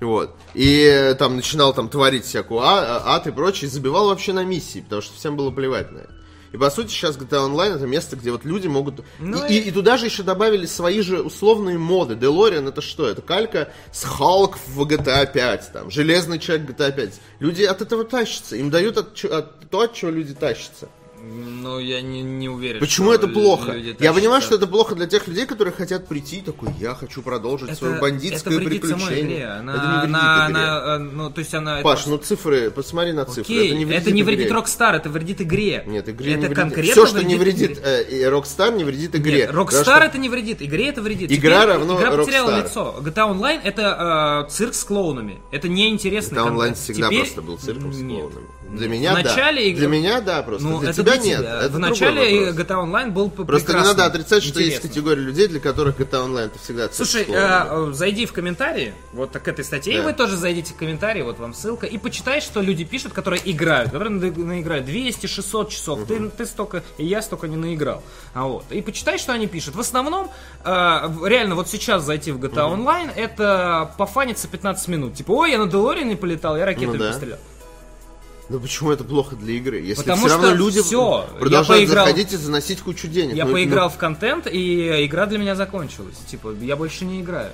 [0.00, 0.36] Вот.
[0.54, 4.32] И э, там начинал там творить всякую а- а- ад и прочее, и забивал вообще
[4.32, 6.10] на миссии, потому что всем было плевать на это.
[6.52, 9.04] И по сути сейчас GTA Online это место, где вот люди могут...
[9.18, 12.14] Ну и, и- и- туда же еще добавили свои же условные моды.
[12.14, 13.06] Делориан это что?
[13.06, 17.20] Это калька с Халк в GTA 5, там, Железный человек в GTA 5.
[17.40, 20.88] Люди от этого тащатся, им дают от, от- то, от чего люди тащатся.
[21.20, 22.80] Ну, я не, не уверен.
[22.80, 23.74] Почему это плохо?
[23.98, 27.76] Я понимаю, что это плохо для тех людей, которые хотят прийти такой, я хочу продолжить
[27.76, 29.08] свое это бандитское вредит самой игре.
[29.10, 29.46] приключение.
[29.48, 30.56] Она, это не вредит она, игре.
[30.62, 31.80] она, э, ну, то есть она...
[31.82, 32.10] Паш, это...
[32.10, 33.42] ну цифры, посмотри на цифры.
[33.42, 34.50] Окей, это не вредит, это не вредит.
[34.52, 35.84] Rockstar, это вредит игре.
[35.86, 36.56] Нет, игре это не вредит.
[36.56, 38.22] конкретно Все, что не вредит вредит игре.
[38.22, 39.36] э, Rockstar, не вредит игре.
[39.38, 41.30] Нет, Rockstar что- это не вредит, игре это вредит.
[41.32, 42.64] Игра Теперь равно Игра потеряла Rockstar.
[42.64, 42.94] лицо.
[43.00, 45.40] GTA Online это э, цирк с клоунами.
[45.50, 46.84] Это неинтересный Да, онлайн контент.
[46.96, 48.46] всегда Теперь- просто был цирком с клоунами.
[48.70, 49.68] Для меня В начале да.
[49.68, 50.66] игры- Для меня да, просто.
[50.68, 51.38] Ну, для это тебя для нет.
[51.40, 51.58] тебя.
[51.62, 52.50] Это в начале.
[52.50, 54.88] GTA Online был Просто не надо отрицать, что есть интересный.
[54.88, 59.30] категория людей, для которых GTA Online это всегда Слушай, э, э, зайди в комментарии, вот
[59.30, 60.02] к этой статье, Да.
[60.02, 63.40] и вы тоже зайдите в комментарии, вот вам ссылка, и почитай, что люди пишут, которые
[63.44, 68.02] играют, которые на- наиграют 200-600 часов, ты, ты столько, и я столько не наиграл.
[68.34, 69.76] А вот, и почитай, что они пишут.
[69.76, 70.30] В основном,
[70.64, 70.70] э,
[71.24, 75.14] реально, вот сейчас зайти в GTA Online, это пофаниться 15 минут.
[75.14, 77.08] Типа, ой, я на Делориане полетал, я ракетами Ну да.
[77.08, 77.38] пострелял.
[78.48, 79.78] Ну почему это плохо для игры?
[79.80, 83.34] Если Потому все равно что люди всё, я продолжают поиграл- заходить и заносить кучу денег.
[83.34, 86.16] Я Ну, поиграл ну, в контент, и игра для меня закончилась.
[86.30, 87.52] Типа, я больше не играю.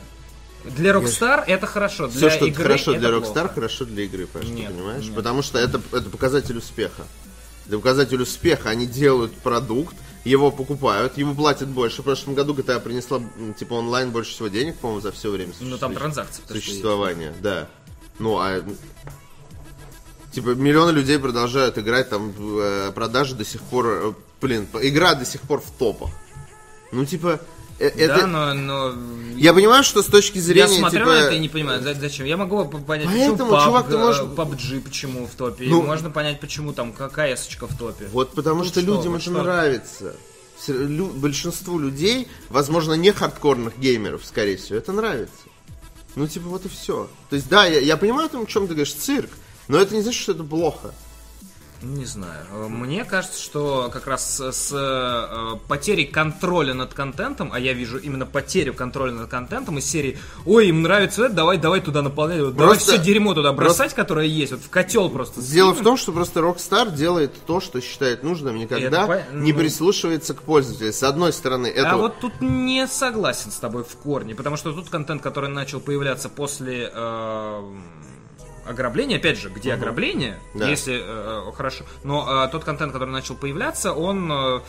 [0.65, 3.27] Для Rockstar это хорошо, для все, что игры хорошо это для плохо.
[3.41, 5.05] Rockstar, хорошо для игры, Паш, ты Нет, понимаешь?
[5.05, 5.15] нет.
[5.15, 7.03] Потому что это, это показатель успеха.
[7.67, 8.71] Это показатель успеха.
[8.71, 12.01] Они делают продукт, его покупают, его платят больше.
[12.03, 15.53] В прошлом году GTA принесла, м, типа, онлайн больше всего денег, по-моему, за все время
[15.61, 16.43] Ну там транзакции.
[16.49, 17.69] существования, да.
[18.19, 18.63] Ну, а
[20.35, 25.25] типа миллионы людей продолжают играть, там э, продажи до сих пор, э, блин, игра до
[25.25, 26.11] сих пор в топах.
[26.92, 27.40] Ну, типа,
[27.79, 28.20] э, это...
[28.23, 28.94] Да, но, но
[29.37, 31.11] Я понимаю, что с точки я зрения, смотрю типа...
[31.12, 32.27] на это и не понимаю, за- зачем.
[32.27, 35.64] Я могу по- понять, Поэтому, почему PUBG, чувак, ты можешь- PUBG почему в топе.
[35.66, 38.07] Ну- Можно понять, почему там какая сочка в топе.
[38.12, 39.42] Вот потому Тут что что, людям вот это что?
[39.42, 40.16] нравится.
[40.68, 45.35] Лю- большинству людей, возможно, не хардкорных геймеров, скорее всего, это нравится.
[46.16, 47.09] Ну, типа, вот и все.
[47.29, 49.31] То есть, да, я, я понимаю, о чем ты говоришь, цирк,
[49.68, 50.92] но это не значит, что это плохо.
[51.83, 52.46] Не знаю.
[52.70, 57.98] Мне кажется, что как раз с, с, э, потерей контроля над контентом, а я вижу
[57.98, 62.40] именно потерю контроля над контентом из серии «Ой, им нравится это, давай, давай туда наполнять,
[62.40, 65.70] вот давай Просто- все дерьмо туда просто- бросать, которое есть, вот в котел просто Дело
[65.70, 65.85] в скинем».
[65.85, 70.40] том, что просто Rockstar делает то, что считает нужным, никогда Это не ну- прислушивается к
[70.40, 70.90] пользователю.
[70.90, 71.90] С одной стороны, это...
[71.90, 75.81] А вот тут не согласен с тобой в корне, потому что тут контент, который начал
[75.81, 77.72] появляться после э,
[78.66, 80.68] ограбления, опять же, где ограбление, Да.
[80.68, 84.61] если э, хорошо, но э, тот контент, который начал появляться, он э,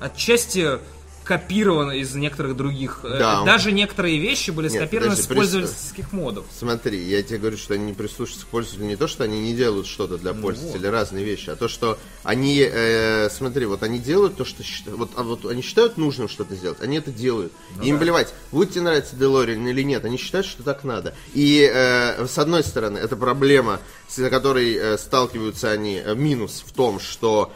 [0.00, 0.78] отчасти
[1.26, 3.00] копирован из некоторых других.
[3.02, 6.46] э, Да, Даже некоторые вещи были Нет, скопированы подожди, с пользовательских модов.
[6.56, 9.54] Смотри, я тебе говорю, что они не прислушиваются к пользователю, не то, что они не
[9.54, 14.36] делают что-то для пользователя, разные вещи, а то, что они, э, смотри, вот они делают
[14.36, 17.52] то, что считают, вот, а вот они считают нужным что-то сделать, они это делают.
[17.82, 21.14] И им плевать, будет тебе нравиться Делориан или нет, они считают, что так надо.
[21.34, 26.72] И э, с одной стороны, это проблема, с которой э, сталкиваются они, э, минус в
[26.72, 27.52] том, что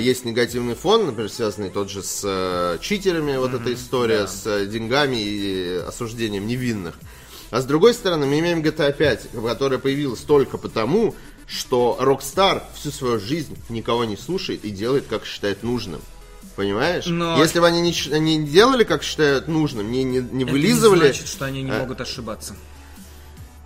[0.00, 4.66] есть негативный фон, например, связанный тот же с э, читерами, вот эта история с э,
[4.66, 6.94] деньгами и осуждением невинных.
[7.50, 11.14] А с другой стороны, мы имеем GTA 5, которая появилась только потому,
[11.46, 16.00] что Rockstar всю свою жизнь никого не слушает и делает, как считает нужным.
[16.56, 17.06] Понимаешь?
[17.06, 20.98] Но- Если бы они не, не делали, как считают нужным, не, не, не Это вылизывали...
[20.98, 22.56] не значит, что они не э, могут ошибаться.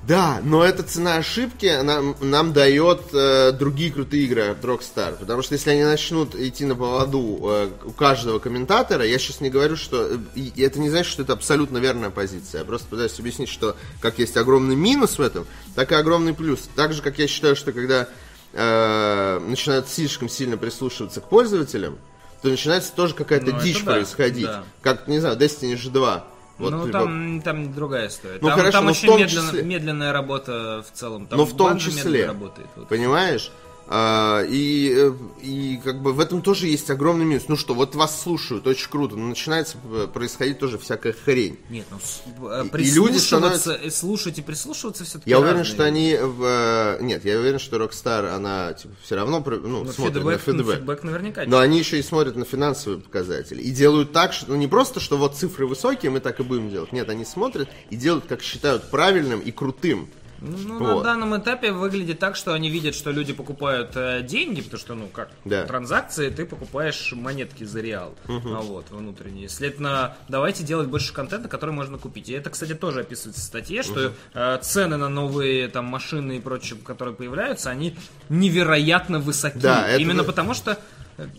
[0.09, 5.19] Да, но эта цена ошибки нам, нам дает э, другие крутые игры от Rockstar.
[5.21, 9.51] Потому что если они начнут идти на поводу э, у каждого комментатора, я сейчас не
[9.51, 10.07] говорю, что...
[10.07, 12.61] э, и это не значит, что это абсолютно верная позиция.
[12.61, 16.71] Я просто пытаюсь объяснить, что как есть огромный минус в этом, так и огромный плюс.
[16.75, 18.09] Так же, как я считаю, что когда
[18.55, 21.99] э, начинают слишком сильно прислушиваться к пользователям,
[22.41, 24.47] то начинается тоже какая-то Ну, дичь да, происходить.
[24.47, 24.65] да.
[24.81, 26.25] Как, не знаю, Destiny же 2.
[26.59, 28.39] Вот, ну, типа, там, там другая история.
[28.41, 31.27] Ну, там хорошо, там очень медленно- числе- медленная работа в целом.
[31.27, 32.69] Там но в том числе, работает.
[32.75, 32.89] вот.
[32.89, 33.53] понимаешь?
[33.91, 37.45] А, и, э, и как бы в этом тоже есть огромный минус.
[37.49, 41.59] Ну что, вот вас слушают, очень круто, но начинается э, происходить тоже всякая хрень.
[41.71, 45.85] Нет, ну с- э, И- люди прислушиваться, и слушать и прислушиваться все-таки Я уверен, что
[45.85, 46.19] они...
[46.21, 50.53] в, нет, я уверен, что Rockstar, она типа, все равно ну, Ну, смотрит фидбэк, на
[50.53, 50.77] ну, фидбэк.
[50.77, 51.45] фидбэк наверняка.
[51.47, 53.63] Но они еще и смотрят на финансовые показатели.
[53.63, 56.69] И делают так, что ну, не просто, что вот цифры высокие, мы так и будем
[56.69, 56.93] делать.
[56.93, 60.11] Нет, они смотрят и делают, как считают правильным и крутым.
[60.41, 60.99] Ну, Вот.
[60.99, 64.95] на данном этапе выглядит так, что они видят, что люди покупают э, деньги, потому что,
[64.95, 65.65] ну, как Да.
[65.65, 69.49] транзакции, ты покупаешь монетки за реал, а вот, внутренние.
[69.49, 72.29] Следовательно, давайте делать больше контента, который можно купить.
[72.29, 76.41] И это, кстати, тоже описывается в статье, что э, цены на новые там машины и
[76.41, 77.97] прочее, которые появляются, они
[78.29, 79.59] невероятно высоки.
[79.59, 80.79] Да, это Именно потому что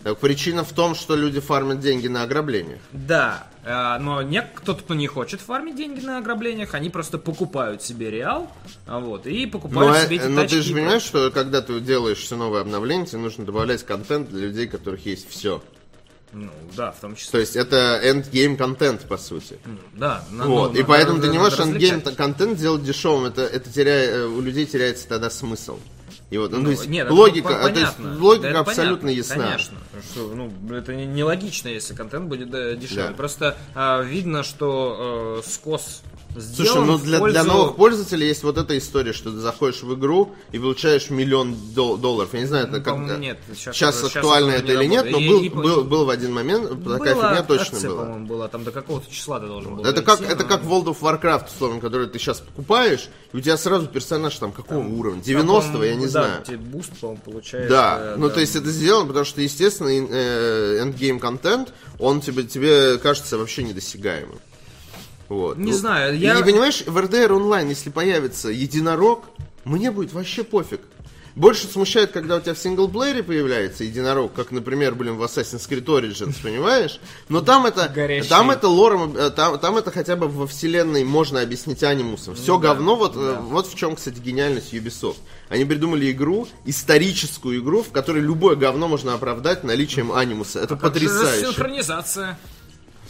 [0.03, 2.79] Так Причина в том, что люди фармят деньги на ограблениях.
[2.91, 7.81] Да, э, но не кто-то, кто не хочет фармить деньги на ограблениях, они просто покупают
[7.81, 8.51] себе реал,
[8.85, 11.79] а вот, и Но, покупают себе эти но тачки ты же понимаешь, что когда ты
[11.79, 15.61] делаешь все новое обновление, тебе нужно добавлять контент для людей, у которых есть все.
[16.31, 17.31] Ну, да, в том числе.
[17.31, 19.57] То есть это endgame контент, по сути.
[19.93, 20.73] Да, на- Вот.
[20.73, 23.25] ну, И надо поэтому ты не надо можешь endgame контент делать дешевым.
[23.25, 25.79] Это, это теряет, э, у людей теряется тогда смысл.
[26.29, 28.23] И вот, ну, то есть Нет, это логика, по- а, то есть понятно.
[28.23, 29.45] логика Да, это абсолютно понятно, ясна.
[29.45, 29.77] Конечно.
[30.11, 33.07] Что, ну, это не- нелогично, если контент будет э, дешевле.
[33.09, 33.13] Да.
[33.13, 36.03] Просто а, видно, что э, скос
[36.55, 39.93] Слушай, ну для, пользу- для новых пользователей есть вот эта история, что ты заходишь в
[39.95, 42.29] игру и получаешь миллион дол- долларов.
[42.33, 43.39] Я не знаю, это Ну, как нет.
[43.55, 45.29] Сейчас сейчас это- сейчас актуально это это не или нет, но работает.
[45.31, 48.03] был, И- и- был, был в один момент, такая Была фигня точно акция, была.
[48.03, 48.47] по-моему, была.
[48.47, 50.99] Там до какого-то числа ты должен был Это как, дойти, это но- как World of
[51.01, 55.21] Warcraft, условно, который ты сейчас покупаешь, и у тебя сразу персонаж там какого уровня?
[55.21, 56.43] 90-го, я не да, знаю.
[56.45, 57.69] тебе boost, по-моему, получается.
[57.69, 58.35] Да, э, ну да.
[58.35, 63.63] то есть это сделано, потому что, естественно, э, endgame контент, он тебе, тебе кажется вообще
[63.63, 64.39] недосягаемым.
[65.29, 65.57] Вот.
[65.57, 69.25] Не Ну, знаю, я- И понимаешь, в RDR онлайн, если появится единорог,
[69.63, 70.81] мне будет вообще пофиг.
[71.35, 75.85] Больше смущает, когда у тебя в синглплеере появляется единорог, как, например, блин, в Assassin's Creed
[75.85, 76.99] Origins, понимаешь?
[77.29, 78.27] Но там это, Горящий.
[78.27, 82.33] там это лором, э, там, там это хотя бы во вселенной можно объяснить анимусом.
[82.35, 85.17] Все говно, вот, э, вот в чем, кстати, гениальность Ubisoft.
[85.47, 90.59] Они придумали игру, историческую игру, в которой любое говно можно оправдать наличием анимуса.
[90.59, 91.53] Это А Как же потрясающе.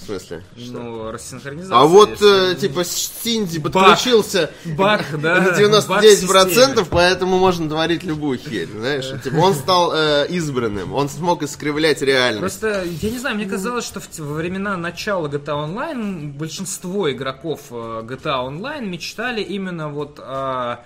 [0.10, 0.44] Смысле?
[0.56, 1.78] Ну, рассинхронизация.
[1.78, 7.70] А вот, если- э, типа, Синди подключился Баг, да, на баг 99%, в поэтому можно
[7.70, 9.06] творить любую херь, знаешь?
[9.24, 12.40] Типа, он стал э, избранным, он смог искривлять реальность.
[12.40, 17.62] Просто, я не знаю, мне казалось, что в во времена начала GTA Online большинство игроков
[17.70, 20.84] э, GTA Online мечтали именно вот о,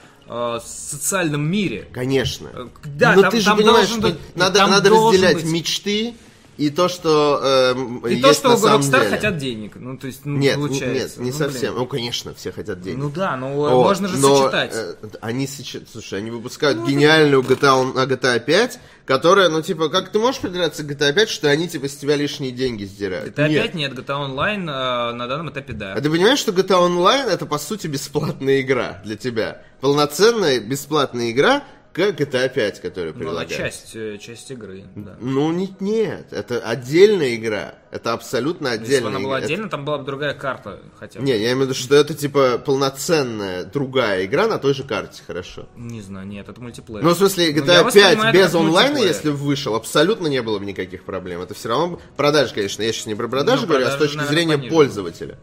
[0.65, 1.87] социальном мире.
[1.93, 2.49] Конечно.
[2.53, 6.13] Э, да, Но там- ты же там понимаешь, что быть- надо, надо разделять быть- мечты
[6.57, 7.39] и то, что
[7.75, 9.09] эм, И есть то, что на у самом Rockstar деле.
[9.09, 9.71] хотят денег.
[9.75, 10.93] Ну, то есть, ну, Нет, получается.
[10.93, 11.61] нет, не Ну, совсем.
[11.61, 11.73] блин.
[11.75, 12.97] Ну, конечно, все хотят денег.
[12.99, 14.71] Ну да, но Вот, можно же но, сочетать.
[14.73, 15.89] э, они сочетают.
[15.91, 20.83] Слушай, они выпускают гениальную GTA, а, GTA 5, которая, ну, типа, как ты можешь придраться
[20.83, 23.29] к GTA 5, что они, типа, с тебя лишние деньги сдирают?
[23.37, 23.63] GTA Нет.
[23.63, 25.93] 5 нет, GTA Online э, на данном этапе да.
[25.93, 29.61] А ты понимаешь, что GTA Online это, по сути, бесплатная игра для тебя?
[29.81, 31.63] Полноценная бесплатная игра
[31.93, 35.15] к GTA 5, которую Ну, она часть, э, часть игры, да.
[35.21, 37.75] Ну, нет, нет, это отдельная игра.
[37.91, 39.45] Это абсолютно Если бы отдельная она была игра.
[39.45, 41.25] отдельно, там была бы другая карта хотя бы.
[41.25, 45.21] Не, я имею в виду, что это, типа, полноценная другая игра на той же карте,
[45.25, 45.67] хорошо.
[45.75, 47.03] Не знаю, нет, это мультиплеер.
[47.03, 50.27] Ну, в смысле, Ну, GTA 5 воспринимаю это без как онлайна, если бы вышел, абсолютно
[50.27, 51.41] не было бы никаких проблем.
[51.41, 52.81] Это все равно продажи, конечно.
[52.81, 54.73] Я сейчас не про продажи Ну, говорю, а с продажи, точки наверное, зрения пониже.
[54.75, 55.37] пользователя.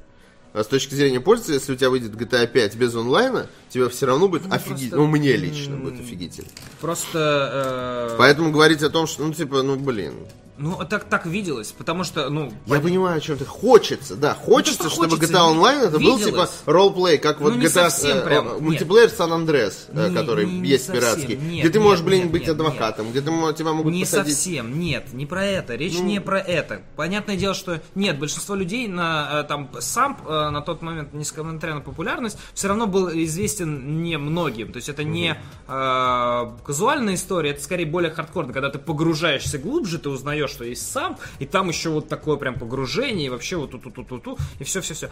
[0.53, 4.07] А с точки зрения пользователя, если у тебя выйдет GTA 5 без онлайна, тебе все
[4.07, 4.91] равно будет офигеть.
[4.91, 6.47] просто, Ну, мне лично будет офигитель.
[6.81, 10.15] Просто, э, Поэтому говорить о том, что, ну, типа, ну, блин.
[10.61, 13.45] Ну, так, так виделось, потому что, ну, Я понимаю, о чем ты.
[13.45, 16.63] Хочется, да, хочется, что чтобы хочется, GTA Online это был, типа, виделось.
[16.67, 18.61] роллплей, как вот Ну, не GTA, э, прям, э, нет.
[18.61, 22.07] мультиплеер Andreas, э, Не- который не- не есть совсем, пиратский, нет, где ты можешь, нет,
[22.07, 24.35] блин, нет, быть нет, адвокатом, где ты, тебя могут Не посадить.
[24.35, 25.75] совсем, нет, не про это.
[25.75, 26.05] Речь Ну.
[26.05, 26.83] не про это.
[26.97, 31.81] Понятное дело, что нет, большинство людей на э, там сам на тот момент, несмотря на
[31.81, 34.73] популярность, все равно был известен не многим.
[34.73, 35.37] То есть это не
[35.69, 40.91] э, казуальная история, это скорее более хардкорно, когда ты погружаешься глубже, ты узнаешь, что есть
[40.91, 44.39] сам, и там еще вот такое прям погружение, и вообще вот тут тут тут тут
[44.59, 45.11] и все все все.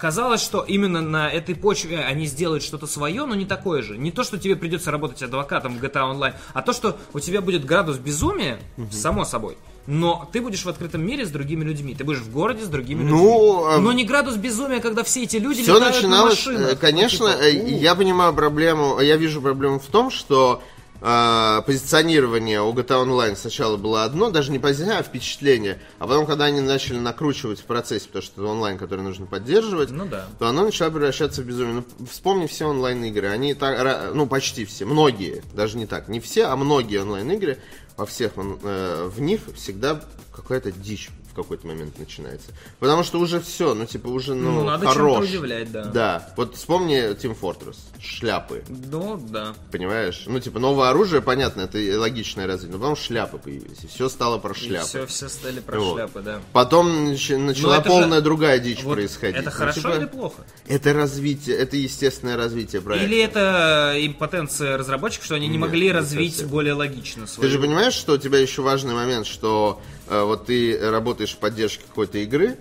[0.00, 3.98] казалось, что именно на этой почве они сделают что-то свое, но не такое же.
[3.98, 7.40] Не то, что тебе придется работать адвокатом в GTA Online, а то, что у тебя
[7.40, 8.58] будет градус безумия,
[8.90, 9.56] само собой.
[9.86, 11.94] Но ты будешь в открытом мире с другими людьми.
[11.94, 13.74] Ты будешь в городе с другими Ну, людьми.
[13.76, 16.72] а- Но не градус безумия, когда все эти люди Все летают на начиналось, машинах.
[16.72, 17.78] э, конечно, Ну, типа, э, у.
[17.80, 20.62] я понимаю проблему, я вижу проблему в том, что
[21.00, 26.26] э, позиционирование у GTA Online сначала было одно, даже не позиционирование, а впечатление, а потом,
[26.26, 30.26] когда они начали накручивать в процессе, потому что это онлайн, который нужно поддерживать, Ну да.
[30.38, 31.84] то оно начало превращаться в безумие.
[31.98, 36.44] Ну, вспомни все онлайн-игры, они так, ну, почти все, многие, даже не так, не все,
[36.46, 37.58] а многие онлайн-игры,
[37.96, 40.00] во всех, э, в них всегда
[40.34, 42.48] какая-то дичь в какой-то момент начинается.
[42.78, 45.24] Потому что уже все, ну, типа, уже, ну, Ну, надо хорош.
[45.28, 45.84] удивлять, да.
[45.84, 49.54] Да, вот вспомни Team Fortress, шляпы, Ну, да.
[49.70, 50.24] понимаешь?
[50.26, 54.08] Ну, типа, новое оружие, понятно, это и логичное развитие, но потом шляпы появились, и все
[54.08, 54.86] стало про шляпы.
[54.86, 55.94] Все, все стали про Вот.
[55.96, 56.40] шляпы, да.
[56.52, 59.36] Потом нач- начала полная же- другая дичь Вот происходить.
[59.36, 60.42] Это Ну, хорошо типа, или плохо?
[60.66, 63.06] Это развитие, это естественное развитие проекта.
[63.06, 66.48] Или это импотенция разработчиков, что они не Нет, могли не развить совсем.
[66.48, 67.50] более логично Ты свою...
[67.50, 72.18] же понимаешь, что у тебя еще важный момент, что вот ты работаешь в поддержке какой-то
[72.18, 72.56] игры,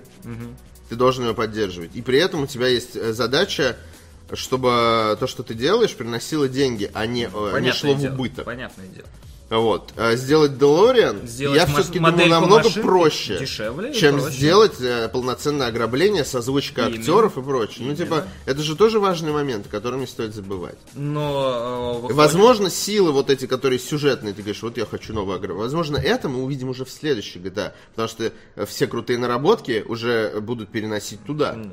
[0.89, 1.95] ты должен ее поддерживать.
[1.95, 3.77] И при этом у тебя есть э, задача,
[4.33, 8.13] чтобы то, что ты делаешь, приносило деньги, а не, э, не Понятное шло в дело,
[8.13, 8.45] убыток.
[8.45, 9.07] Понятное дело.
[9.49, 9.93] Вот.
[9.97, 10.57] А сделать
[11.25, 14.35] Сделать я все-таки думаю, намного проще, дешевле чем проще.
[14.37, 16.99] сделать э, полноценное ограбление с озвучкой Именно.
[16.99, 17.87] актеров и прочее.
[17.87, 20.77] Ну, типа, это же тоже важный момент, о котором не стоит забывать.
[20.93, 25.37] Но э, выходит- Возможно, силы вот эти, которые сюжетные, ты говоришь, вот я хочу новое
[25.37, 25.63] ограбление.
[25.63, 30.39] Возможно, это мы увидим уже в следующей GTA, потому что э, все крутые наработки уже
[30.41, 31.53] будут переносить туда.
[31.53, 31.71] Ну,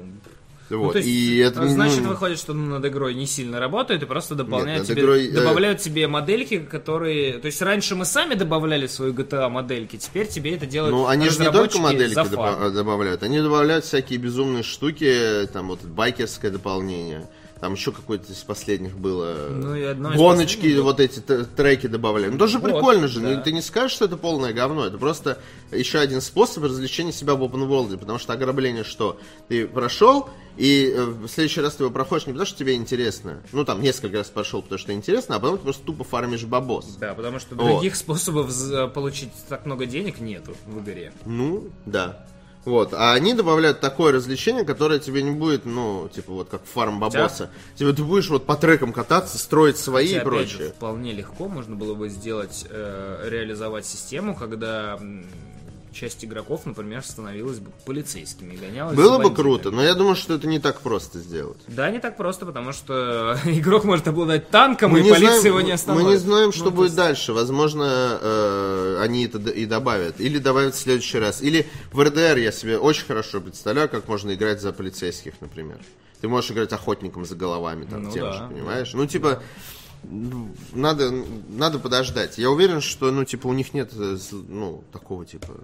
[0.70, 0.92] Вот.
[0.92, 4.06] то есть, и это, а, значит, ну, выходит, что над игрой не сильно работают и
[4.06, 7.38] просто дополняют, над тебе, игрой, э, добавляют тебе модельки, которые...
[7.38, 11.06] То есть раньше мы сами добавляли в свою GTA модельки, теперь тебе это делают Ну,
[11.06, 16.50] они же не только модельки добав- добавляют, они добавляют всякие безумные штуки, там вот байкерское
[16.50, 17.28] дополнение,
[17.60, 19.48] там еще какое-то из последних было.
[19.50, 22.34] Ну, и одно Гоночки, вот эти треки добавляют.
[22.34, 23.30] Ну, тоже Вот, прикольно же, да.
[23.30, 25.38] ну, ты не скажешь, что это полное говно, это просто
[25.72, 29.18] еще один способ развлечения себя в open world, потому что ограбление что?
[29.48, 33.40] Ты прошел, и э, в следующий раз ты его проходишь не потому, что тебе интересно,
[33.52, 36.96] ну, там, несколько раз прошел, потому что интересно, а потом ты просто тупо фармишь бабос.
[37.00, 37.66] Да, потому что Вот.
[37.66, 38.52] других способов
[38.92, 41.12] получить так много денег нету в игре.
[41.24, 42.26] Ну, да.
[42.66, 46.98] Вот, а они добавляют такое развлечение, которое тебе не будет, ну, типа вот как фарм
[46.98, 47.48] бабоса.
[47.76, 50.74] Тебе ты будешь вот по трекам кататься, строить свои Хотя, и опять же, прочее.
[50.76, 54.98] вполне легко можно было бы сделать, э, реализовать систему, когда
[55.96, 60.34] часть игроков, например, становилась бы полицейскими и гонялась Было бы круто, но я думаю, что
[60.34, 61.58] это не так просто сделать.
[61.66, 65.60] Да, не так просто, потому что игрок может обладать танком, Мы и полиция знаем, его
[65.62, 66.08] не мы остановит.
[66.08, 67.32] не знаем, что Ну, будет есть- дальше.
[67.32, 70.20] Возможно, э, они это и добавят.
[70.20, 71.40] Или добавят в следующий раз.
[71.42, 75.78] Или в РДР я себе очень хорошо представляю, как можно играть за полицейских, например.
[76.20, 78.92] Ты можешь играть охотником за головами, там, Ну тем да, же, понимаешь?
[78.94, 79.42] Ну, типа,
[80.04, 81.10] ну, надо,
[81.48, 82.38] надо подождать.
[82.38, 84.16] Я уверен, что, ну, типа, у них нет, э,
[84.48, 85.54] ну, такого, типа...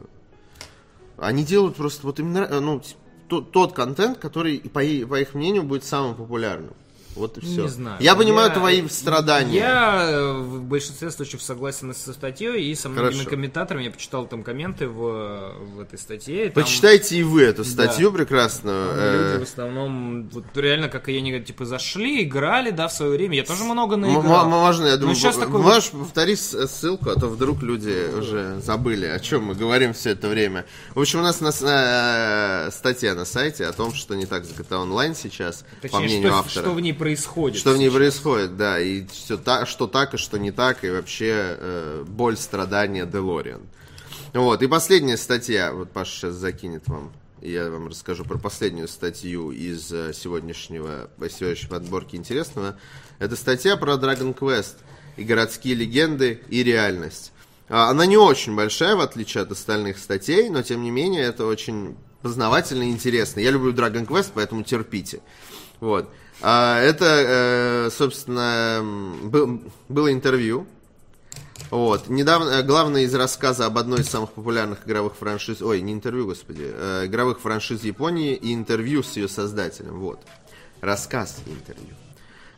[1.23, 2.83] Они делают просто вот именно, э, ну,
[3.29, 6.75] тот, тот контент, который, по, по их мнению, будет самым популярным.
[7.15, 7.63] Вот и все.
[7.63, 7.97] Не знаю.
[8.01, 9.55] Я понимаю Я- твои страдания.
[9.59, 13.31] Я э, в большинстве случаев согласен со статьей и со многими Хорошо.
[13.31, 13.85] комментаторами.
[13.85, 16.51] Я почитал там комменты в, в этой статье.
[16.51, 18.89] там- Почитайте и вы эту статью прекрасную.
[18.89, 22.89] Там э, Люди в основном, вот реально, как и я, не типа зашли, играли, да,
[22.89, 23.37] в свое время.
[23.37, 24.45] Я тоже много наиграл.
[24.45, 28.61] м- Можно, я думаю, сейчас такой можешь повторить с- ссылку, а то вдруг люди уже
[28.61, 30.65] забыли, о чем мы говорим все это время.
[30.95, 31.51] В общем, у нас на,
[32.67, 36.01] э, статья на сайте о том, что не так с GTA Online сейчас, по Точнее,
[36.01, 36.65] мнению что, автора.
[36.65, 37.59] что в ней происходит.
[37.59, 40.91] Что в ней происходит, да, и все так, что так и что не так, и
[40.91, 43.63] вообще э, боль, страдания Делориан.
[44.33, 49.51] Вот, и последняя статья, вот Паша сейчас закинет вам, я вам расскажу про последнюю статью
[49.51, 52.77] из э, сегодняшнего, сегодняшней подборки интересного.
[53.19, 54.77] Это статья про Dragon Quest
[55.17, 57.33] и городские легенды и реальность.
[57.69, 61.47] А, Она не очень большая, в отличие от остальных статей, но тем не менее это
[61.47, 63.41] очень познавательно и интересно.
[63.41, 65.21] Я люблю Dragon Quest, поэтому терпите.
[65.81, 66.09] Вот.
[66.43, 67.05] А, это,
[67.87, 68.85] э, собственно,
[69.89, 70.67] было интервью.
[71.71, 72.09] Вот.
[72.09, 76.27] Недавно, э, главное из рассказа об одной из самых популярных игровых франшиз, ой, не интервью,
[76.27, 80.01] господи, э, игровых франшиз Японии и интервью с ее создателем.
[80.01, 80.21] Вот.
[80.81, 81.95] Рассказ и интервью.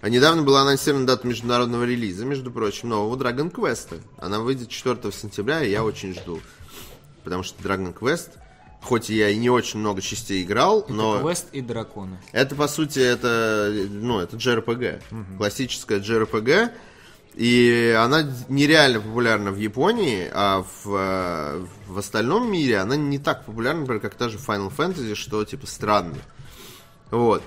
[0.01, 4.01] А недавно была анонсирована дата международного релиза, между прочим, нового Dragon Quest.
[4.19, 6.41] Она выйдет 4 сентября, и я очень жду.
[7.23, 8.31] Потому что Dragon Quest,
[8.85, 11.21] хоть я и не очень много частей играл, но...
[11.21, 12.19] Квест и драконы.
[12.33, 15.37] Это, по сути, это, ну, это JRPG.
[15.39, 16.71] Классическая JRPG.
[17.35, 23.81] И она нереально популярна в Японии, а в, в остальном мире она не так популярна,
[23.81, 26.19] например, как та же Final Fantasy, что, типа, странно.
[27.11, 27.43] Вот.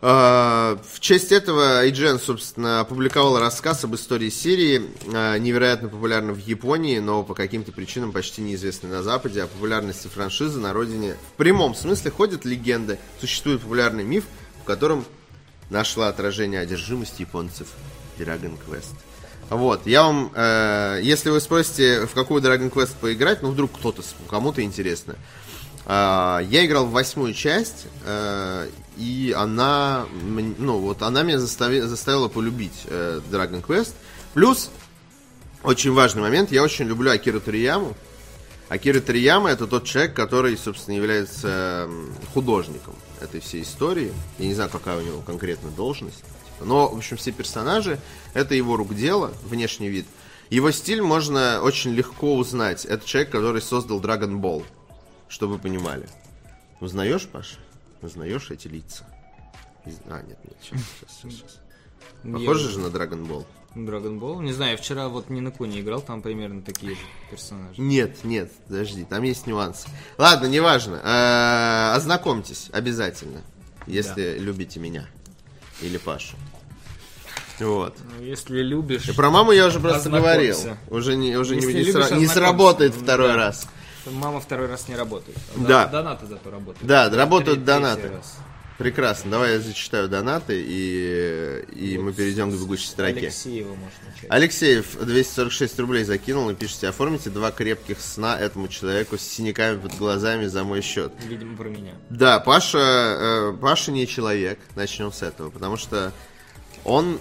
[0.00, 4.82] А, В честь этого IGN, собственно, опубликовал рассказ об истории серии,
[5.12, 9.42] а, невероятно популярной в Японии, но по каким-то причинам почти неизвестной на Западе.
[9.42, 12.98] О популярности франшизы на родине в прямом смысле ходят легенды.
[13.20, 14.24] Существует популярный миф,
[14.62, 15.04] в котором
[15.68, 17.68] нашла отражение одержимости японцев
[18.18, 18.94] Dragon Quest.
[19.50, 24.02] Вот, я вам, э, если вы спросите, в какую Dragon Quest поиграть, ну вдруг кто-то,
[24.28, 25.47] кому-то интересно, а,
[25.88, 30.06] я играл в восьмую часть, э, и она,
[30.58, 33.94] ну вот, она меня застави- заставила полюбить э, Dragon Quest.
[34.34, 34.70] Плюс,
[35.62, 37.96] очень важный момент, я очень люблю Акиру Торияму.
[38.68, 41.88] Акира Toriyama это тот человек, который, собственно, является
[42.34, 44.12] художником этой всей истории.
[44.38, 46.22] Я не знаю, какая у него конкретно должность.
[46.60, 47.98] Но, в общем, все персонажи
[48.34, 50.06] это его рук дело, внешний вид.
[50.50, 52.84] Его стиль можно очень легко узнать.
[52.84, 54.64] Это человек, который создал Dragon Ball.
[55.28, 56.08] Чтобы вы понимали.
[56.80, 57.56] Узнаешь, Паша?
[58.02, 59.04] Узнаешь эти лица?
[60.06, 61.58] А, нет, нет, сейчас, сейчас, сейчас.
[62.22, 63.46] Похоже же на Dragon Ball?
[63.74, 64.42] Dragon Ball.
[64.42, 67.80] Не знаю, я вчера вот ни на не играл, там примерно такие же персонажи.
[67.80, 69.88] Нет, нет, подожди, там есть нюансы.
[70.16, 71.00] Ладно, неважно.
[71.02, 73.42] Э, Ознакомьтесь обязательно,
[73.86, 75.06] если любите меня
[75.80, 76.36] или Пашу.
[77.60, 77.96] Вот.
[78.18, 80.56] Ну, Если любишь, про маму я уже просто говорил.
[80.88, 83.36] Уже не, уже не, не, сра- не сработает второй Да.
[83.36, 83.68] раз.
[84.12, 85.36] Мама второй раз не работает.
[85.56, 85.82] А Да.
[85.84, 86.86] дон- Донаты зато работают.
[86.86, 88.08] Да, работают Третий донаты.
[88.08, 88.36] раз.
[88.78, 89.32] Прекрасно.
[89.32, 93.18] Давай я зачитаю донаты, и, и мы перейдем к бегущей строке.
[93.18, 94.30] Алексеева можешь начать.
[94.30, 99.96] Алексеев 246 рублей закинул и пишите, оформите два крепких сна этому человеку с синяками под
[99.96, 101.12] глазами за мой счет.
[101.26, 101.94] Видимо, про меня.
[102.08, 106.12] Да, Паша, э, Паша не человек, начнем с этого, потому что
[106.84, 107.18] он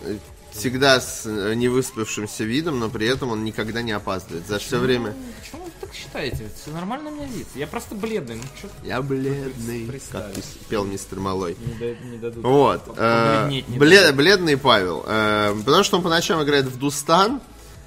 [0.58, 4.48] всегда с э, невыспавшимся видом, но при этом он никогда не опаздывает.
[4.48, 5.14] За все время...
[5.42, 6.50] Почему вы так считаете?
[6.62, 7.48] Все нормально у меня вид.
[7.56, 8.36] Я просто бледный.
[8.64, 11.56] Ну, Я бледный, как ты пел мистер Малой.
[11.60, 12.44] не, не дадут.
[12.44, 12.82] Вот.
[12.98, 14.16] Э, побледнеть не бле- дадут.
[14.18, 15.04] бледный Павел.
[15.08, 17.40] э, потому что он по ночам играет в Дустан.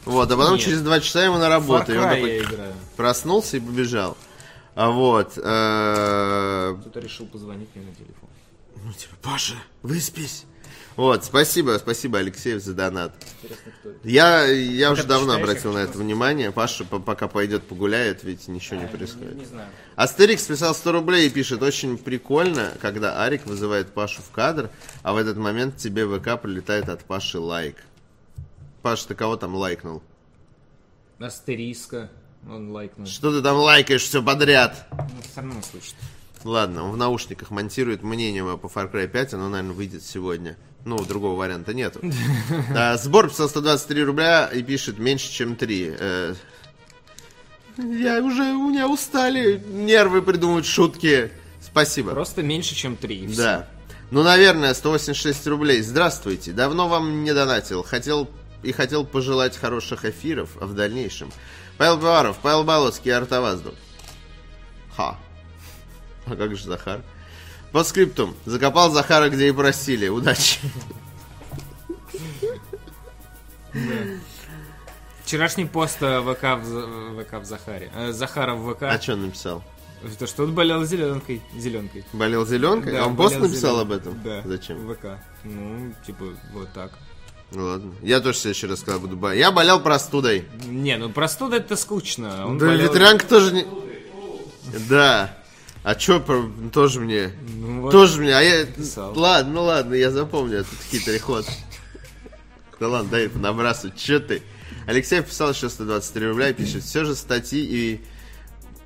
[0.07, 0.63] Вот, а потом Нет.
[0.65, 1.93] через два часа ему на работу.
[1.93, 2.73] И он такой играю.
[2.97, 4.17] проснулся и побежал.
[4.75, 5.33] А вот.
[5.37, 8.29] э, Кто-то решил позвонить мне на телефон.
[8.85, 10.45] ну, типа, Паша, выспись.
[10.97, 13.15] Вот, спасибо, спасибо, Алексеев, за донат.
[14.05, 16.51] Я, я уже давно читаешь, обратил на это внимание.
[16.53, 19.35] Паша по- пока пойдет погуляет, ведь ничего не А, происходит.
[19.35, 19.69] Не, не знаю.
[19.97, 24.69] Астерикс писал 100 рублей и пишет, очень прикольно, когда Арик вызывает Пашу в кадр,
[25.03, 27.77] а в этот момент тебе ВК прилетает от Паши лайк.
[28.83, 30.03] Паш, ты кого там лайкнул?
[31.19, 32.11] Астериска.
[32.49, 33.07] Он лайкнул.
[33.07, 34.87] Что ты там лайкаешь все подряд?
[34.93, 35.95] Ну, все равно слышит.
[36.43, 40.57] Ладно, он в наушниках монтирует мнение мое по Far Cry 5, оно, наверное, выйдет сегодня.
[40.85, 42.01] Ну, другого варианта нету.
[42.75, 45.95] А, Сбор писал 123 рубля и пишет меньше, чем 3.
[45.99, 46.35] Э,
[47.77, 51.31] Я уже, у меня устали нервы придумывать шутки.
[51.61, 52.13] Спасибо.
[52.13, 53.25] Просто меньше, чем три.
[53.25, 53.43] и всё.
[53.43, 53.69] Да.
[54.11, 55.83] Ну, наверное, 186 рублей.
[55.83, 56.53] Здравствуйте.
[56.53, 57.83] Давно вам не донатил.
[57.85, 58.29] Хотел
[58.63, 61.31] и хотел пожелать хороших эфиров, в дальнейшем.
[61.79, 63.75] Павел Пиваров, Павел Болоцкий, Артоваздух.
[64.97, 65.17] Ха.
[66.27, 67.03] А как же Захар?
[67.73, 68.35] По скриптум.
[68.47, 70.09] Закопал Захара, где и просили.
[70.09, 70.59] Удачи.
[75.25, 77.91] Вчерашний пост э, ВК в, За- ВК в Захаре.
[77.95, 78.83] Э, Захара в ВК.
[78.85, 79.63] А что он написал?
[80.19, 81.41] То, что он болел зеленкой.
[81.57, 82.05] Зеленкой.
[82.13, 82.93] Болел зеленкой?
[82.93, 83.97] Да, а он пост написал зеленкой.
[83.97, 84.23] об этом?
[84.25, 84.43] Да.
[84.45, 84.93] Зачем?
[84.93, 85.07] ВК.
[85.45, 86.91] Ну, типа, вот так.
[87.53, 87.93] Ну ладно.
[88.03, 89.39] Я тоже в следующий раз когда буду болеть.
[89.41, 90.49] Я болел простудой.
[90.65, 92.47] Не, ну простуда это скучно.
[92.47, 93.67] Он Да, болел- ветрянка тоже не...
[94.89, 95.37] Да.
[95.83, 96.23] А чё,
[96.73, 97.33] тоже мне...
[97.57, 97.91] Ну, вот.
[97.91, 98.67] Тоже мне, а я...
[98.67, 99.19] Писал.
[99.19, 101.47] Ладно, ну ладно, я запомню этот хитрый ход.
[102.79, 104.43] Да ладно, дай набрасывать, чё ты?
[104.87, 108.05] Алексей писал еще 123 рубля и пишет, все же статьи и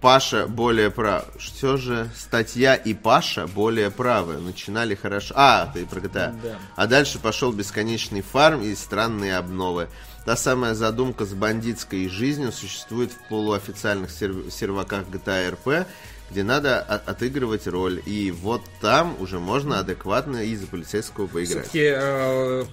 [0.01, 1.24] Паша более прав.
[1.38, 4.34] Все же статья и Паша более правы.
[4.34, 5.32] Начинали хорошо.
[5.36, 6.38] А, ты про GTA.
[6.42, 6.59] Да.
[6.76, 9.88] А дальше пошел бесконечный фарм и странные обновы.
[10.26, 15.86] Та самая задумка с бандитской жизнью существует в полуофициальных серв- серваках GTA RP,
[16.31, 18.03] где надо от- отыгрывать роль.
[18.07, 21.68] И вот там уже можно адекватно и за полицейского поиграть.
[21.68, 22.64] Все-таки э,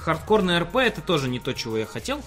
[0.00, 2.22] хардкорный РП это тоже не то, чего я хотел.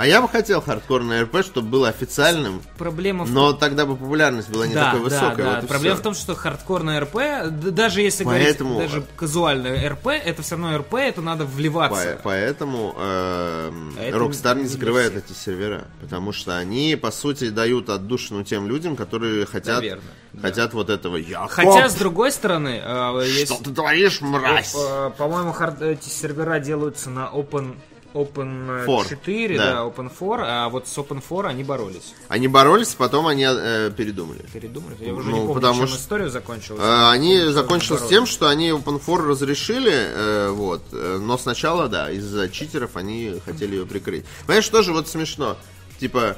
[0.00, 4.48] А я бы хотел хардкорный РП, чтобы было официальным, Проблема в но тогда бы популярность
[4.48, 5.36] была не да, такой высокой.
[5.36, 5.54] Да, да.
[5.56, 6.00] вот и Проблема всё.
[6.00, 10.78] в том, что хардкорное РП, даже если Поэтому- говорить, даже казуальное РП, это все равно
[10.78, 12.16] РП, это надо вливаться.
[12.22, 15.18] По- Поэтому это Rockstar не закрывает все.
[15.18, 20.40] эти сервера, потому что они, по сути, дают отдушину тем людям, которые хотят, Наверно, да.
[20.48, 21.16] хотят вот этого.
[21.16, 24.74] Я Хотя, с другой стороны, э, есть- Что ты творишь, мразь?
[24.74, 27.76] э, по-моему, хард- эти сервера делаются на Open
[28.14, 29.64] Open Four, 4, да.
[29.64, 29.78] да.
[29.82, 32.14] Open 4, а вот с Open 4 они боролись.
[32.28, 34.44] Они боролись, потом они э, передумали.
[34.52, 34.96] Передумали.
[35.00, 36.80] Я уже Ну, не помню, потому чем что- история закончилась.
[36.82, 38.10] Э, Они что закончилось боролись.
[38.16, 43.76] тем, что они OpenFor разрешили, э, вот, э, но сначала, да, из-за читеров они хотели
[43.76, 44.24] ее прикрыть.
[44.46, 45.56] Понимаешь, тоже вот смешно,
[46.00, 46.36] типа,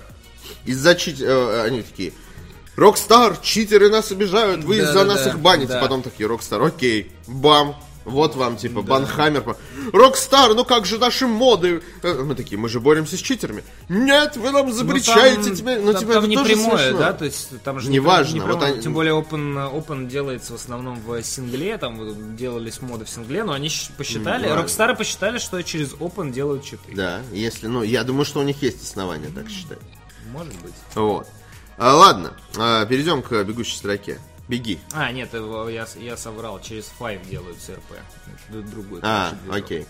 [0.64, 2.12] из-за читеров, они такие,
[2.77, 5.73] Rockstar, читеры нас обижают, вы Да, из-за да, нас да, их баните.
[5.75, 5.81] да.
[5.81, 9.57] Потом такие, Rockstar, окей, бам, вот вам, типа, банхаммер.
[9.92, 11.82] Rockstar, ну как же наши моды?
[12.03, 13.62] Э, Мы такие, мы же боремся с читерами.
[13.88, 15.80] Нет, вы нам Ну, запрещаете там- теперь.
[15.80, 16.98] Ну, там, типа, там это не прямое, смешно.
[16.98, 18.72] да, то есть там же Неважно, не вот прямое.
[18.72, 23.11] они- тем более Open, Open делается в основном в сингле, там вот делались моды в
[23.11, 24.61] сингле, но они посчитали, да.
[24.61, 26.94] Rockstar посчитали, что через Open делают читы.
[26.94, 29.78] Да, если, ну, я думаю, что у них есть основания так считать.
[30.32, 30.74] Может быть.
[30.94, 31.26] Вот.
[31.78, 34.18] А, ладно, а, перейдем к бегущей строке.
[34.49, 34.78] Беги.
[34.93, 37.93] А, нет, я, я соврал, через Five делают РП.
[38.49, 39.01] Это другой.
[39.03, 39.80] А, окей.
[39.80, 39.86] М,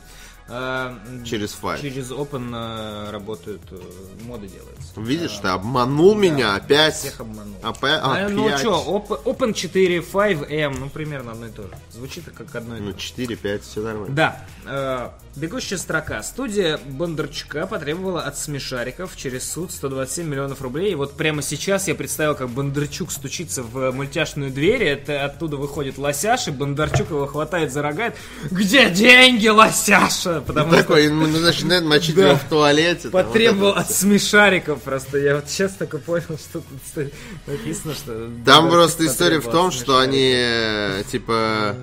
[1.24, 1.80] Через Five.
[1.80, 3.78] Через Open э, работают, э,
[4.24, 4.92] моды делаются.
[5.00, 6.94] Видишь, ты обманул меня опять.
[6.94, 7.56] Всех обманул.
[7.62, 11.70] Опя- А, ну что, Open, Open 4, 5M, ну примерно одно и то же.
[11.92, 12.96] Звучит как одно и то Ну, же.
[12.98, 14.14] 4, 5, все нормально.
[14.14, 16.22] Да, э, бегущая строка.
[16.22, 20.92] Студия Бондарчука потребовала от смешариков через суд 127 миллионов рублей.
[20.92, 25.56] И вот прямо сейчас я представил, как Бондарчук стучится в мультяшный туалетную дверь, это оттуда
[25.56, 28.12] выходит Лосяш, и Бондарчук его хватает за рога.
[28.50, 30.41] Где деньги, Лосяша?
[30.42, 33.08] Потому Такой, ну, начинает мочить его в туалете.
[33.08, 35.18] Потребовал от смешариков просто.
[35.18, 37.12] Я вот сейчас только понял, что тут
[37.46, 38.30] написано, что...
[38.44, 41.76] Там просто история в том, что они, э, типа,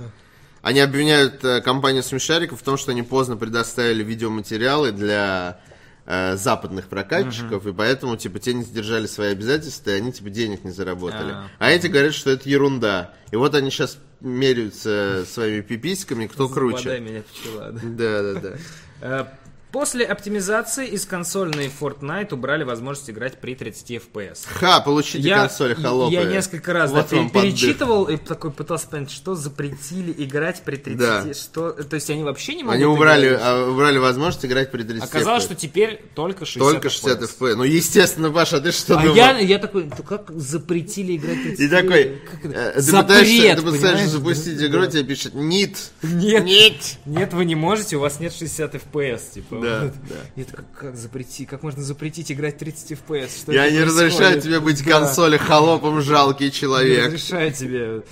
[0.61, 5.59] они обвиняют э, компанию Смешариков в том, что они поздно предоставили видеоматериалы для
[6.05, 10.63] э, западных прокатчиков, и поэтому, типа, те не сдержали свои обязательства, и они, типа, денег
[10.63, 11.31] не заработали.
[11.31, 11.47] А.
[11.59, 13.13] А эти говорят, что это ерунда.
[13.31, 16.99] И вот они сейчас меряются своими пиписьками, кто круче.
[16.99, 17.81] меня, пчела, да.
[17.83, 18.57] Да, да,
[19.01, 19.33] да.
[19.71, 24.39] После оптимизации из консольной Fortnite убрали возможность играть при 30 FPS.
[24.47, 26.13] Ха, получите консоль, холопы.
[26.15, 27.31] я несколько раз Вот да, поддых.
[27.33, 30.97] перечитывал и такой пытался понять, что запретили играть при 30.
[30.99, 31.33] Да.
[31.35, 33.41] Что, то есть они вообще не могут Они убрали, играть?
[33.43, 35.45] а, убрали возможность играть при 30 Оказалось, FPS.
[35.45, 37.55] что теперь только 60 Только 60 FPS.
[37.55, 39.15] Ну, естественно, Паша, а ты что А думал?
[39.15, 43.61] я, я такой, ну как запретили играть 30 И такой, э, ты Запрет, пытаешься, ты
[43.61, 45.91] пытаешься запустить игру, тебе пишет «Нет».
[46.01, 46.73] Нет, Нет.
[47.05, 49.58] нет, вы не можете, у вас нет 60 FPS, типа.
[49.61, 50.15] Да, да.
[50.35, 53.41] Я такой, как запретить, как можно запретить играть 30 FPS?
[53.41, 54.91] Что Я не разрешаю тебе быть Да.
[54.99, 57.05] консоли холопом, жалкий Не человек.
[57.07, 58.03] разрешаю тебе.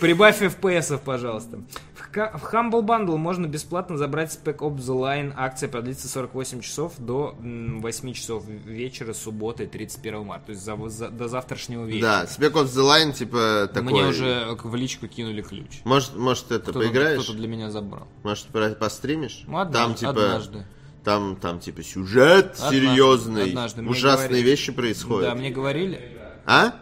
[0.00, 1.60] Прибавь FPS, пожалуйста.
[1.94, 5.32] В, в Humble Bundle можно бесплатно забрать Spec Ops The Line.
[5.36, 10.46] Акция продлится 48 часов до м, 8 часов вечера субботы 31 марта.
[10.46, 12.00] То есть за- за- до завтрашнего вечера.
[12.08, 13.92] Да, Spec Ops The Line, типа, такой...
[13.92, 15.82] Мне уже в личку кинули ключ.
[15.84, 17.22] Может, может это, Кто-то, поиграешь?
[17.22, 18.08] кто-то для меня забрал.
[18.24, 18.46] Может,
[18.80, 19.44] постримишь?
[19.46, 20.66] Ну, однажды, там, типа, однажды.
[21.06, 23.48] Там, там, типа, сюжет Однажды, серьезный.
[23.50, 23.82] однажды.
[23.84, 25.30] Ужасные говорили- вещи происходят.
[25.30, 26.00] Да, мне говорили.
[26.44, 26.74] А?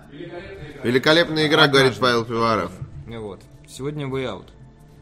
[0.82, 2.00] Великолепная игра, говорит Однажды.
[2.00, 2.72] Павел Пиваров.
[3.06, 3.42] Вот.
[3.68, 4.46] Сегодня Way Out.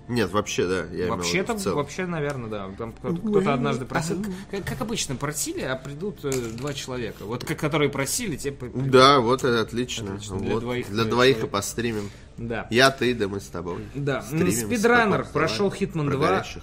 [0.09, 0.79] Нет, вообще, да.
[0.79, 1.77] Я имел в виду Вообще-то, в целом.
[1.79, 2.69] вообще, наверное, да.
[2.77, 4.25] Там кто-то, кто-то однажды просил.
[4.51, 7.23] Как, как обычно, просили, а придут э, два человека.
[7.25, 8.91] Вот как которые просили, те придут.
[8.91, 10.15] Да, вот это отлично.
[10.15, 10.61] Отлично, для Вот.
[10.61, 11.53] двоих Для ты двоих и человек.
[11.53, 12.11] постримим.
[12.39, 12.67] Да.
[12.71, 13.85] Я, ты, да мы с тобой.
[13.95, 14.23] Да.
[14.23, 16.63] Стримим с Спидранер прошел Про 2 горящих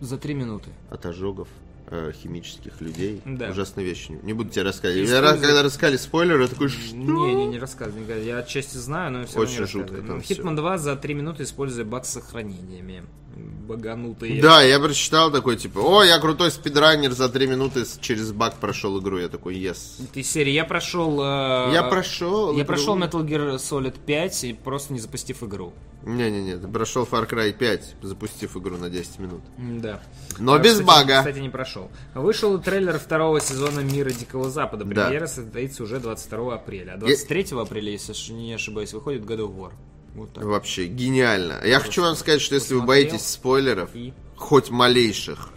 [0.00, 0.70] за три минуты.
[0.90, 1.48] от ожогов
[1.92, 3.20] э, химических людей.
[3.26, 3.50] Да.
[3.50, 4.18] Ужасные вещи.
[4.22, 5.08] Не буду тебе рассказывать.
[5.08, 6.94] Я раз- когда рассказали спойлеры, я такой, что?
[6.96, 8.24] Не, не, не рассказывай.
[8.24, 10.16] Я отчасти знаю, но все равно не Очень жутко там Ну.
[10.18, 13.04] Hitman 2 за 3 минуты, используя баг с сохранениями.
[13.36, 14.40] Баганутые.
[14.42, 19.00] Да, я прочитал такой, типа, о, я крутой спидранер, за три минуты через баг прошел
[19.00, 19.18] игру.
[19.18, 20.00] Я такой, yes.
[20.12, 21.20] Ты серии, я прошел...
[21.20, 22.66] э, Я прошел Я игру.
[22.66, 25.72] прошел Metal Gear Solid 5, и просто не запустив игру.
[26.04, 29.40] Не-не-не, ты прошел Far Cry 5, запустив игру на 10 минут.
[29.56, 30.02] Да.
[30.40, 31.18] Но А, без кстати, бага.
[31.18, 31.90] Кстати, не прошел.
[32.14, 34.84] Вышел трейлер второго сезона Мира Дикого Запада.
[34.84, 35.04] Да.
[35.06, 36.94] Премьера состоится уже 22 апреля.
[36.94, 39.72] А 23 апреля, если не ошибаюсь, выходит God of War.
[40.14, 40.44] Вот так.
[40.44, 41.60] Вообще, гениально.
[41.64, 45.48] Я хочу вам сказать, что если вы боитесь спойлеров, И хоть малейших,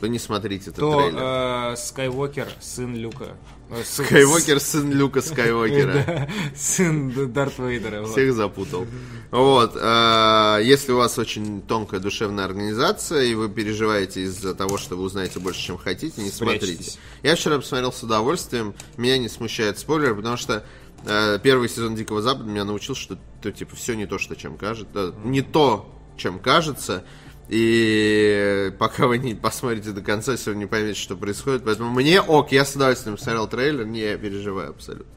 [0.00, 1.18] то не смотрите этот то трейлер.
[1.20, 3.36] э, Скайуокер, сын Люка.
[3.68, 6.28] Э, сын- Скайуокер сын Люка Скайуокера.
[6.56, 8.04] Сын Дарт Вейдера.
[8.06, 8.86] Всех запутал.
[9.30, 9.72] Вот.
[9.76, 15.02] э, Если у вас очень тонкая душевная организация, и вы переживаете из-за того, что вы
[15.02, 16.98] узнаете больше, чем хотите, не смотрите.
[17.22, 18.74] Я вчера посмотрел с удовольствием.
[18.96, 20.64] Меня не смущает спойлер, потому что
[21.04, 25.14] первый сезон Дикого Запада меня научил, что то, типа все не то, что чем кажется.
[25.24, 27.04] Не то, чем кажется.
[27.48, 31.64] И пока вы не посмотрите до конца, все не поймете, что происходит.
[31.64, 35.12] Поэтому мне ок, я с удовольствием посмотрел трейлер, не переживаю абсолютно.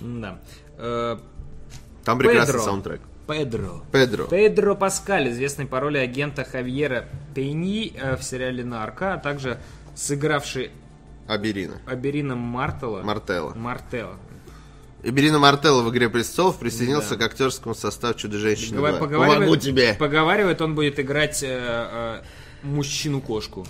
[0.00, 0.40] Да.
[0.78, 1.18] Э,
[2.04, 2.64] Там прекрасный Педро.
[2.64, 3.00] саундтрек.
[3.28, 3.82] Педро.
[3.92, 4.24] Педро.
[4.24, 9.58] Педро Паскаль, известный по роли агента Хавьера Пейни э, в сериале «Нарко», а также
[9.94, 10.70] сыгравший
[11.28, 11.82] Аберина.
[11.86, 13.02] Аберина Мартела.
[13.02, 13.54] Мартелла.
[13.54, 14.16] Мартелла.
[15.04, 17.16] Эберина Мартелла в «Игре престолов» присоединился Да.
[17.16, 18.98] к актерскому составу «Чудо-женщины Погова- 2».
[19.00, 19.94] поговаривает- Помогу тебе!
[19.98, 22.22] Поговаривает, он будет играть э, э,
[22.62, 23.66] мужчину-кошку.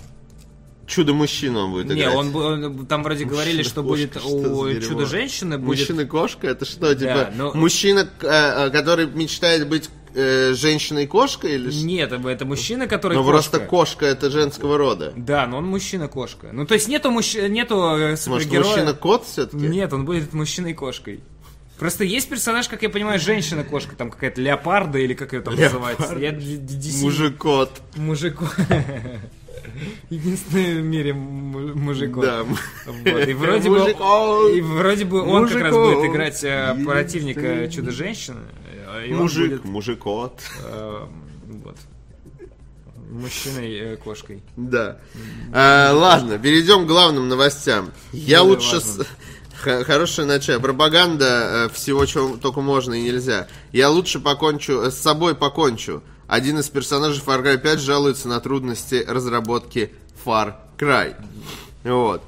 [0.86, 2.14] Чудо-мужчину он будет Не, играть.
[2.16, 4.80] он, бу- он- там вроде говорили, что будет что у?
[4.80, 5.78] Чудо-женщины будет...
[5.80, 6.48] Мужчина-кошка?
[6.48, 8.26] Это что, типа, но- мужчина, э,
[8.66, 11.84] э, который мечтает быть э, женщиной-кошкой или что?
[11.84, 13.32] Нет, это- мужчина, который Ну, кошка.
[13.32, 15.12] просто кошка это женского рода.
[15.16, 16.50] Да, но он мужчина-кошка.
[16.52, 17.34] Ну, то есть нету, мужч...
[17.34, 18.68] нету э, Может, супергероя...
[18.68, 19.66] мужчина-кот все-таки?
[19.66, 21.20] Нет, он будет мужчиной-кошкой.
[21.78, 26.16] Просто есть персонаж, как я понимаю, женщина-кошка, там какая-то леопарда или как ее там называется.
[26.16, 27.70] Я DC Мужик-кот.
[30.10, 32.24] Единственный в мире му- мужиков.
[32.24, 32.42] Да.
[32.44, 34.54] Вот, И вроде бы, Мужиков.
[34.54, 35.94] и вроде бы он как раз Мужиков.
[36.00, 38.40] будет играть э, противника Чудо-женщины.
[38.94, 40.40] Э, и Мужик, будет, мужик-кот.
[40.64, 41.06] э,
[41.64, 41.76] вот,
[43.10, 44.42] мужчиной-кошкой.
[44.56, 44.98] Да.
[45.52, 47.90] А, ладно, перейдем к главным новостям.
[48.12, 48.74] Я Более лучше...
[48.76, 49.06] важным.
[49.84, 50.58] Хорошее начало.
[50.58, 53.46] Пропаганда э, всего, чего только можно и нельзя.
[53.70, 56.02] Я лучше покончу, э, с собой покончу.
[56.26, 59.92] Один из персонажей Far Cry 5 жалуется на трудности разработки
[60.24, 61.14] Far Cry.
[61.84, 62.22] Вот.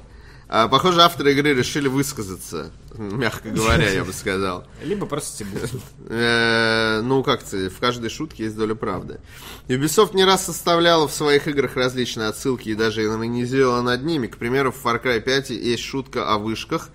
[0.57, 4.63] А, похоже, авторы игры решили высказаться, мягко говоря, я бы сказал.
[4.83, 5.69] Либо просто стебут.
[6.07, 9.19] Э, ну, как-то в каждой шутке есть доля правды.
[9.67, 14.27] Ubisoft не раз составляла в своих играх различные отсылки и даже иронизировала над ними.
[14.27, 16.89] К примеру, в Far Cry 5 есть шутка о вышках.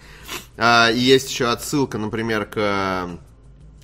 [0.57, 3.19] А, и есть еще отсылка, например, к...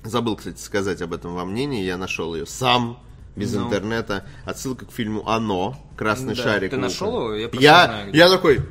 [0.03, 1.83] Забыл, кстати, сказать об этом во мнении.
[1.83, 2.97] Я нашел ее сам,
[3.35, 3.67] без Ну.
[3.67, 4.25] интернета.
[4.43, 5.77] Отсылка к фильму «Оно».
[5.95, 6.41] Красный Да.
[6.41, 6.71] шарик.
[6.71, 7.35] Ты нашел его?
[7.35, 8.61] Я Я, знаю, я такой...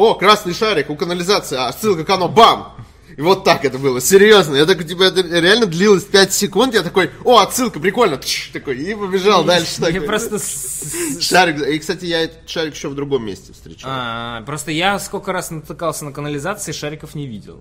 [0.00, 2.26] О, красный шарик у канализации, а ссылка к «Оно».
[2.26, 2.74] Бам!
[3.18, 4.56] И вот так это было, серьезно.
[4.56, 6.72] Я такой, типа, это реально длилось 5 секунд.
[6.72, 8.16] Я такой, о, отсылка, прикольно.
[8.16, 9.82] Тш, такой, и побежал дальше.
[9.90, 10.38] Я просто...
[11.20, 11.60] Шарик.
[11.68, 13.90] И, кстати, я этот шарик еще в другом месте встречал.
[13.92, 17.60] А, Просто я сколько раз натыкался на канализации, шариков не видел.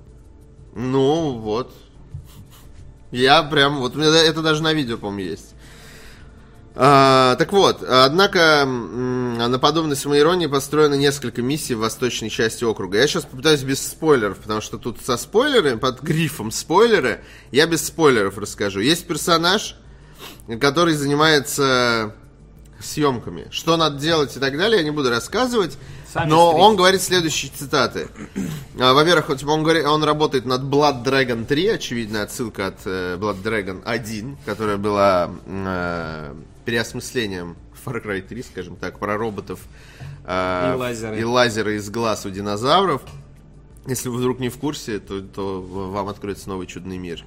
[0.73, 1.73] Ну, вот.
[3.11, 5.55] Я прям, вот у меня это даже на видео, по-моему, есть.
[6.75, 12.99] А, так вот, однако на подобной самоиронии построено несколько миссий в восточной части округа.
[12.99, 17.85] Я сейчас попытаюсь без спойлеров, потому что тут со спойлерами, под грифом спойлеры, я без
[17.85, 18.79] спойлеров расскажу.
[18.79, 19.75] Есть персонаж,
[20.59, 22.13] который занимается
[22.79, 23.47] съемками.
[23.51, 25.77] Что надо делать и так далее, я не буду рассказывать.
[26.11, 26.65] Сами но встретитесь.
[26.65, 28.07] он говорит следующие цитаты.
[28.79, 33.17] А, Во-первых, типа, он, говорит, он работает над Blood Dragon 3, очевидная отсылка от э,
[33.17, 36.33] Blood Dragon 1, которая была э,
[36.69, 39.59] переосмыслением Far Cry 3, скажем так, про роботов
[40.23, 41.19] э, И лазеры.
[41.19, 43.01] и лазеры из глаз у динозавров.
[43.87, 47.25] Если вы вдруг не в курсе, то, то вам откроется новый чудный мир.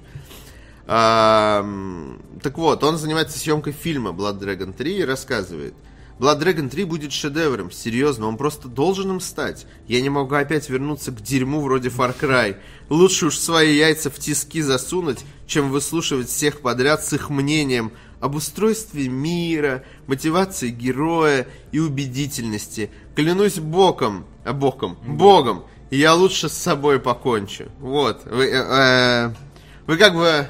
[0.87, 5.73] Ам, так вот, он занимается съемкой фильма Blood Dragon 3 и рассказывает.
[6.19, 9.65] Blood Dragon 3 будет шедевром, серьезно, он просто должен им стать.
[9.87, 12.55] Я не могу опять вернуться к дерьму вроде Far Cry.
[12.89, 17.91] Лучше уж свои яйца в тиски засунуть, чем выслушивать всех подряд с их мнением
[18.23, 22.89] об устройстве мира, мотивации героя и убедительности.
[23.17, 27.65] Клянусь боком, а боком, богом, я лучше с собой покончу.
[27.81, 29.33] Вот, вы, э, э,
[29.87, 30.47] вы как бы...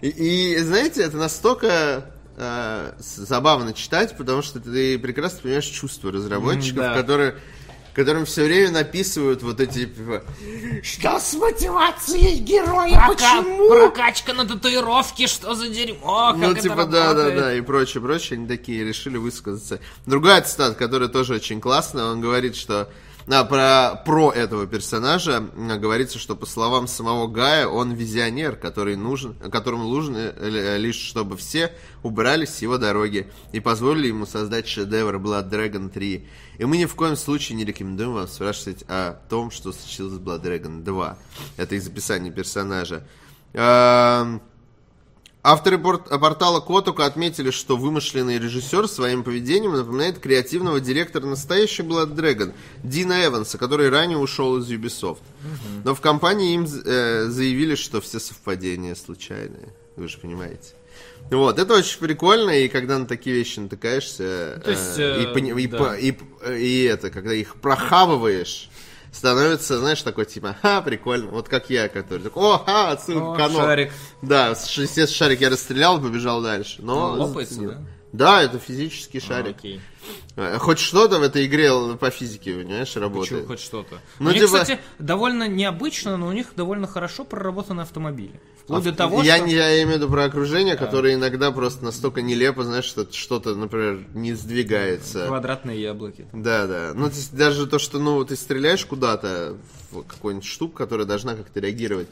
[0.00, 6.84] И, и, знаете, это настолько э, забавно читать, потому что ты прекрасно понимаешь чувства разработчиков,
[6.84, 6.94] М, да.
[6.94, 7.34] которые
[7.94, 10.22] которым все время написывают вот эти типа,
[10.82, 13.68] что с мотивацией героя, почему?
[13.68, 18.38] Прокачка на татуировке, что за дерьмо, как Ну, типа, да, да, да, и прочее, прочее,
[18.38, 19.80] они такие решили высказаться.
[20.06, 22.90] Другая цитата, которая тоже очень классная, он говорит, что
[23.26, 29.34] а, про, про этого персонажа говорится, что по словам самого Гая, он визионер, который нужен,
[29.50, 31.72] которому нужно э, лишь, чтобы все
[32.02, 36.28] убрались с его дороги и позволили ему создать шедевр Blood Dragon 3.
[36.58, 40.18] И мы ни в коем случае не рекомендуем вам спрашивать о том, что случилось с
[40.18, 41.18] Blood Dragon 2.
[41.56, 43.06] Это из описания персонажа.
[45.46, 52.14] Авторы порт- портала Котука отметили, что вымышленный режиссер своим поведением напоминает креативного директора настоящий Blood
[52.14, 55.18] Dragon Дина Эванса, который ранее ушел из Ubisoft.
[55.84, 59.68] Но в компании им э, заявили, что все совпадения случайные.
[59.96, 60.70] Вы же понимаете.
[61.30, 65.60] Вот, это очень прикольно, и когда на такие вещи натыкаешься, То есть, э, и, э,
[65.60, 65.78] и да.
[65.78, 66.14] по- и,
[66.58, 68.70] и это, когда их прохавываешь,
[69.14, 71.30] становится, знаешь, такой типа, ха, прикольно.
[71.30, 73.60] Вот как я, который такой, о, ха, отсылка О, к оно».
[73.60, 73.92] шарик.
[74.22, 76.82] Да, с шестец шарик я расстрелял, побежал дальше.
[76.82, 77.82] Но лопается, да?
[78.14, 79.56] Да, это физический А, шарик.
[79.56, 79.80] окей.
[80.36, 83.46] Э, Хоть что-то в этой игре по физике, понимаешь, Почему работает.
[83.48, 83.98] хоть что-то.
[84.20, 88.40] Ну, у них, типа- кстати, довольно необычно, но у них довольно хорошо проработаны автомобили.
[88.62, 89.46] Вплоть до того, я, что...
[89.46, 93.56] не, я имею в виду про окружение, которое иногда просто настолько нелепо, знаешь, что что-то,
[93.56, 95.26] например, не сдвигается.
[95.26, 96.26] Квадратные яблоки.
[96.32, 96.92] Да, да.
[96.94, 99.56] Ну, то есть даже то, что, ну, ты стреляешь куда-то
[99.90, 102.06] в какую-нибудь штуку, которая должна как-то реагировать.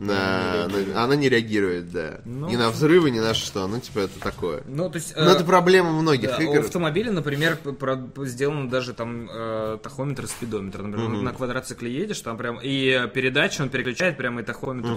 [0.00, 2.20] На, на- она не реагирует, да.
[2.24, 3.66] Ну, ни на взрывы, ни на что.
[3.66, 4.62] Ну, типа, это такое.
[4.66, 5.12] Ну, то есть...
[5.16, 6.60] Ну, э, это проблема многих Да, игр.
[6.60, 10.82] автомобиля, например, п- про- сделан даже там э, тахометр и спидометр.
[10.82, 14.88] Например, на квадроцикле едешь, там прям и передачу он переключает прямо и тахометр.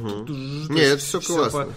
[0.71, 1.49] Не, это всё классно.
[1.49, 1.73] Все по,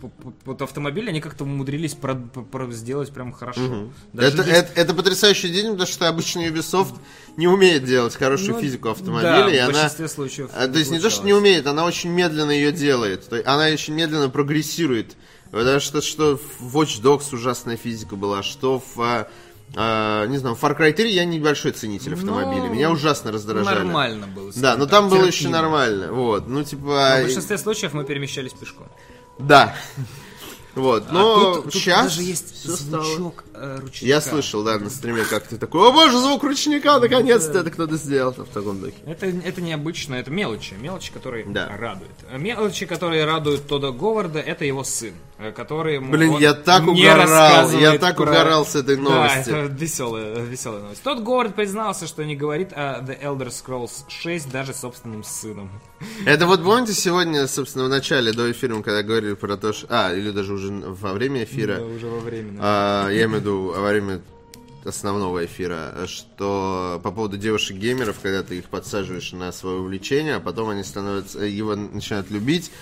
[0.00, 3.88] по- по- вот автомобили они как-то умудрились про- про- сделать прям хорошо.
[4.12, 6.94] Даже Это, есть- это, это потрясающий день, потому что обычно Ubisoft
[7.36, 9.48] не умеет делать хорошую Ну, физику да, автомобиля.
[9.48, 12.10] и в она, большинстве случаев а, то есть не то, что не умеет, она очень
[12.10, 13.28] медленно ее делает.
[13.28, 15.16] То есть она очень медленно прогрессирует.
[15.50, 19.00] Потому что, что в Watch Dogs ужасная физика была, что в...
[19.00, 19.28] а,
[19.74, 22.64] а, не знаю, в Far Cry 3 я небольшой ценитель автомобиля.
[22.64, 23.76] Ну, Меня ужасно раздражали.
[23.84, 24.50] Нормально было.
[24.54, 25.26] Да, но скажем там так, было терпимо.
[25.28, 26.12] еще нормально.
[26.12, 26.82] Вот, ну типа...
[27.16, 28.88] Но В большинстве случаев мы перемещались пешком.
[29.38, 29.74] Да.
[30.74, 34.06] Вот, А но тут, тут сейчас даже есть звучок э, ручника.
[34.06, 37.96] Я слышал, да, на стриме, как ты такой, о боже, звук ручника, наконец-то это кто-то
[37.96, 38.94] сделал в таком духе.
[39.06, 41.68] Это, это необычно, это мелочи, мелочи, которые Да.
[41.76, 42.12] радуют.
[42.36, 45.94] Мелочи, которые радуют Тода Говарда, это его сын, э, который...
[45.94, 49.50] ему- Блин, я так угорал, я так про- угорал с этой новости.
[49.50, 51.02] Да, это веселая, веселая новость.
[51.02, 55.70] Тот Говард признался, что не говорит о The Elder Scrolls 6 даже собственным сыном.
[56.26, 59.86] Это вот помните сегодня, собственно, в начале, до эфира, когда говорили про то, что...
[59.88, 61.76] А, или даже уже во время эфира.
[61.76, 62.58] Да, уже во время.
[62.60, 64.20] А, я имею в виду во время
[64.84, 70.70] основного эфира, что по поводу девушек-геймеров, когда ты их подсаживаешь на свое увлечение, а потом
[70.70, 72.72] они становятся, его начинают любить,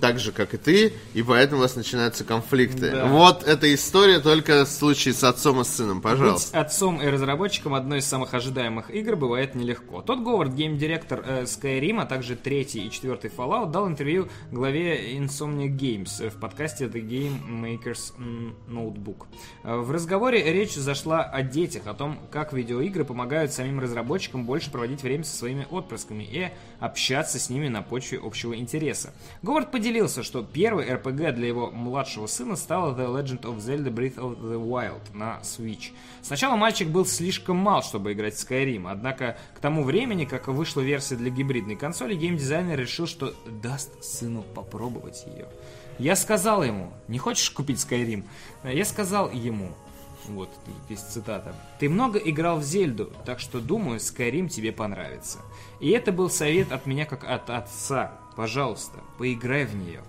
[0.00, 2.90] так же, как и ты, и поэтому у вас начинаются конфликты.
[2.90, 3.06] Да.
[3.06, 6.60] Вот эта история только в случае с отцом и с сыном, Быть пожалуйста.
[6.60, 10.02] отцом и разработчиком одной из самых ожидаемых игр бывает нелегко.
[10.02, 15.68] Тот Говард, гейм-директор э, Skyrim, а также третий и четвертый Fallout, дал интервью главе Insomnia
[15.68, 18.12] Games в подкасте The Game Makers
[18.68, 19.26] Notebook.
[19.64, 24.70] Э, В разговоре речь зашла о детях, о том, как видеоигры помогают самим разработчикам больше
[24.70, 26.48] проводить время со своими отпрысками и
[26.78, 29.12] общаться с ними на почве общего интереса.
[29.42, 29.89] Говард поделился,
[30.22, 34.60] что первый RPG для его младшего сына стала The Legend of Zelda Breath of the
[34.60, 35.92] Wild на Switch.
[36.22, 40.80] Сначала мальчик был слишком мал, чтобы играть в Skyrim, однако к тому времени, как вышла
[40.80, 45.48] версия для гибридной консоли, геймдизайнер решил, что даст сыну попробовать ее.
[45.98, 48.24] Я сказал ему, не хочешь купить Skyrim?
[48.64, 49.70] Я сказал ему,
[50.28, 50.50] вот
[50.86, 51.54] здесь цитата.
[51.78, 55.40] Ты много играл в Зельду, так что думаю, Skyrim тебе понравится.
[55.80, 58.19] И это был совет от меня как от отца.
[58.36, 60.02] Пожалуйста, поиграй в нее.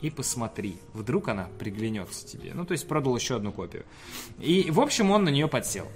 [0.00, 2.52] И посмотри, вдруг она приглянется тебе.
[2.54, 3.84] Ну, то есть продал еще одну копию.
[4.38, 5.86] И, в общем, он на нее подсел.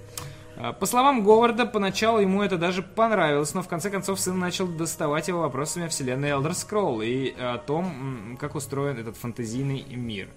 [0.57, 4.67] А, По словам Говарда, поначалу ему это даже понравилось, но в конце концов сын начал
[4.67, 10.29] доставать его вопросами о вселенной Elder Scroll и о том, как устроен этот фантазийный мир.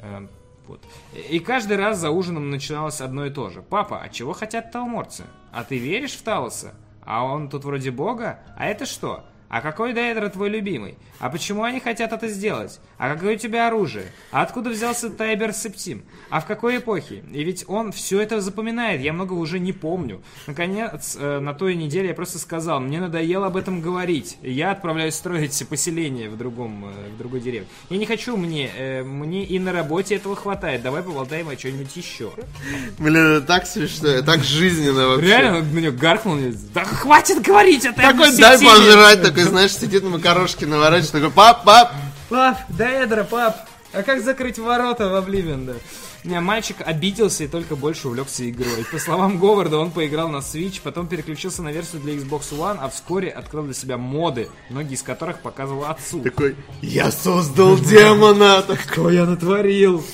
[0.00, 0.26] Э,
[0.66, 0.80] Вот.
[1.30, 3.60] И каждый раз за ужином начиналось одно и то же.
[3.60, 5.24] «Папа, а чего хотят талморцы?
[5.52, 6.74] А ты веришь в Талоса?
[7.04, 8.38] А он тут вроде бога?
[8.56, 9.24] А это что?
[9.50, 10.94] А какой Дейдер твой любимый?
[11.18, 12.80] А почему они хотят это сделать?
[12.98, 14.06] А какое у тебя оружие?
[14.30, 16.02] А откуда взялся Тайбер Септим?
[16.30, 17.24] А в какой эпохе?
[17.32, 20.22] И ведь он все это запоминает, я много уже не помню.
[20.46, 24.38] Наконец, э, на той неделе я просто сказал, мне надоело об этом говорить.
[24.40, 27.66] Я отправляюсь строить поселение в, другом, э, в другой деревне.
[27.90, 30.82] Я не хочу мне, э, мне и на работе этого хватает.
[30.82, 32.30] Давай поболтаем о чем-нибудь еще.
[32.98, 35.26] Блин, это так смешно, так жизненно вообще.
[35.26, 36.36] Реально, него гаркнул.
[36.36, 40.66] мне, Да хватит говорить о Тайбер Такой, дай Септиме!» пожрать, такой, знаешь, сидит на макарошке
[40.66, 41.92] наворачивает, такой, пап, пап,
[42.30, 43.68] Пап, да эдра, пап.
[43.92, 45.72] А как закрыть ворота в Обливен, да?
[46.22, 48.84] Не, мальчик обиделся и только больше увлекся игрой.
[48.92, 52.88] По словам Говарда, он поиграл на Switch, потом переключился на версию для Xbox One, а
[52.88, 56.20] вскоре открыл для себя моды, многие из которых показывал отцу.
[56.20, 60.04] такой, я создал демона, так Что я натворил?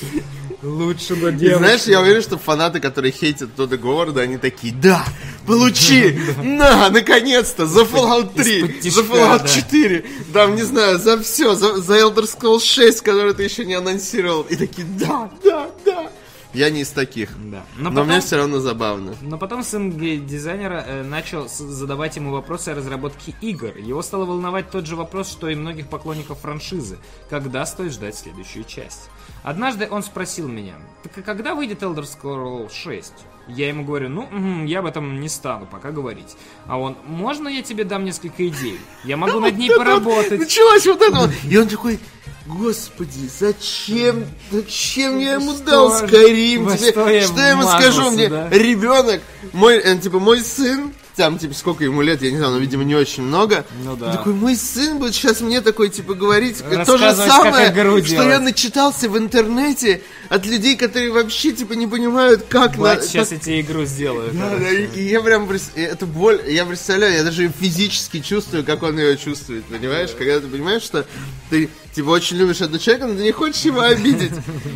[0.63, 1.57] Лучшего И демона.
[1.59, 5.05] знаешь, я уверен, что фанаты, которые хейтят Тодда Говарда, они такие, да,
[5.45, 9.47] получи, на, наконец-то, за Fallout 3, Из-под тишка, за Fallout да.
[9.47, 14.41] 4, там, не знаю, за все, за Elder Scrolls 6, который ты еще не анонсировал.
[14.43, 16.11] И такие, да, да, да.
[16.57, 17.29] Я не из таких.
[17.51, 17.63] Да.
[17.77, 19.15] Но, Но, мне все равно забавно.
[19.21, 19.91] но потом сын
[20.25, 23.77] дизайнера э, начал задавать ему вопросы о разработке игр.
[23.77, 26.97] Его стало волновать тот же вопрос, что и многих поклонников франшизы.
[27.29, 29.11] Когда стоит ждать следующую часть?
[29.43, 33.13] Однажды он спросил меня, так а когда выйдет Elder Scrolls 6?
[33.49, 36.35] Я ему говорю, ну, мгм, я об этом не стану пока говорить.
[36.65, 38.79] А он, можно я тебе дам несколько идей?
[39.03, 40.39] Я могу над ней поработать.
[40.39, 41.29] Началось вот это вот.
[41.43, 41.99] И он такой,
[42.47, 48.01] господи, зачем, зачем я ему Что дал Тебе- что я что я ему скажу?
[48.01, 48.49] вмазался, Мне да?
[48.49, 49.21] ребенок,
[49.53, 52.83] мой, э, типа, мой сын, там, типа, сколько ему лет, я не знаю, но, видимо,
[52.83, 53.65] не очень много.
[53.83, 54.13] Ну да.
[54.13, 58.29] Такой, мой сын будет сейчас мне такой, типа, говорить то же самое, что делать.
[58.29, 62.77] я начитался в интернете от людей, которые вообще, типа, не понимают, как...
[62.77, 64.29] Бать, на- сейчас как- я тебе игру сделаю.
[64.31, 68.83] да, да, и, и я прям, это боль, я представляю, я даже физически чувствую, как
[68.83, 70.11] он ее чувствует, понимаешь?
[70.17, 71.05] Когда ты понимаешь, что
[71.49, 74.33] ты, типа, очень любишь этого человека, но ты не хочешь его обидеть.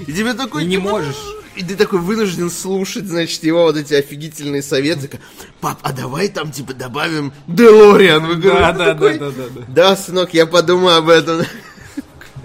[0.07, 0.63] И тебе такой...
[0.63, 1.15] И не типа, можешь.
[1.55, 5.19] И ты такой вынужден слушать, значит, его вот эти офигительные советы.
[5.59, 8.51] Пап, а давай там, типа, добавим Делориан в игру.
[8.51, 9.61] Да, да, да, такой, да, да, да.
[9.67, 11.41] Да, сынок, я подумаю об этом.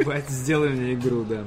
[0.05, 1.45] Бать, сделай мне игру, да.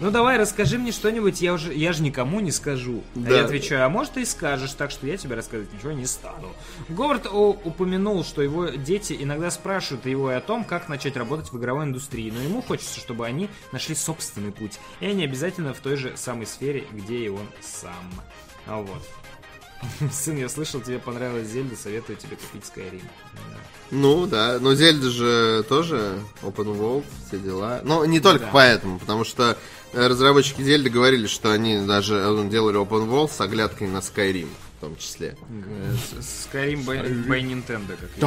[0.00, 3.02] Ну давай, расскажи мне что-нибудь, я уже, я же никому не скажу.
[3.14, 3.36] А Да.
[3.36, 6.48] я отвечаю, а может ты и скажешь, так что я тебе рассказывать ничего не стану.
[6.88, 11.52] Говард о- упомянул, что его дети иногда спрашивают его и о том, как начать работать
[11.52, 15.78] в игровой индустрии, но ему хочется, чтобы они нашли собственный путь, и они обязательно в
[15.80, 17.92] той же самой сфере, где и он сам.
[18.66, 19.02] А вот.
[20.12, 23.02] Сын, я слышал, тебе понравилась Зельда, советую тебе купить Skyrim.
[23.90, 27.80] Ну да, но Зельда же тоже open world, все дела.
[27.82, 28.50] Но не только Да.
[28.52, 29.56] поэтому, потому что
[29.92, 34.48] э, разработчики Зельды говорили, что они даже э, делали open world с оглядкой на Skyrim
[34.78, 35.36] в том числе.
[35.66, 38.20] Э, Skyrim by, by Nintendo, как я.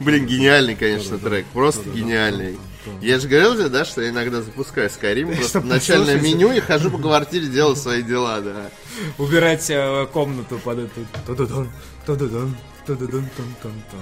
[0.00, 1.46] Блин, гениальный, конечно, трек.
[1.52, 2.58] Просто гениальный.
[3.00, 6.60] Я же говорил тебе, да, что я иногда запускаю Skyrim, просто в начальное меню и
[6.60, 8.70] хожу по квартире, делаю свои дела, да.
[9.18, 11.06] Убирать э, комнату под эту.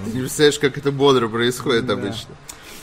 [0.05, 2.35] Ты не представляешь, как это бодро происходит обычно.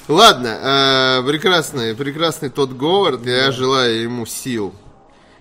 [0.08, 4.74] Ладно, э, прекрасный, прекрасный тот Говард, я желаю ему сил.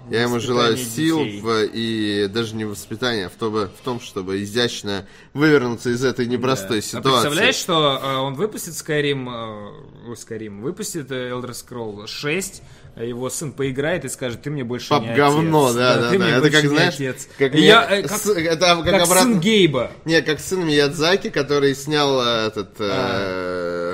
[0.10, 1.42] Я ему желаю сил детей.
[1.42, 5.06] в- и даже не воспитания, а в, то- в том, чтобы изящно
[5.36, 7.10] вывернуться из этой непростой А ситуации.
[7.28, 12.64] представляешь, что э, он выпустит Skyrim, э, Skyrim, выпустит э, Elder Scroll 6,
[12.96, 15.76] а его сын поиграет и скажет, ты мне больше Пап, не говно, отец.
[15.78, 16.26] да, да, ты да.
[16.26, 17.28] мне Это как, знаешь, отец.
[17.38, 19.16] как, я, мне- э, как, с- это как, как обратно...
[19.22, 19.92] сын Гейба.
[20.06, 22.84] Не, как сын Миядзаки, который снял э, этот э,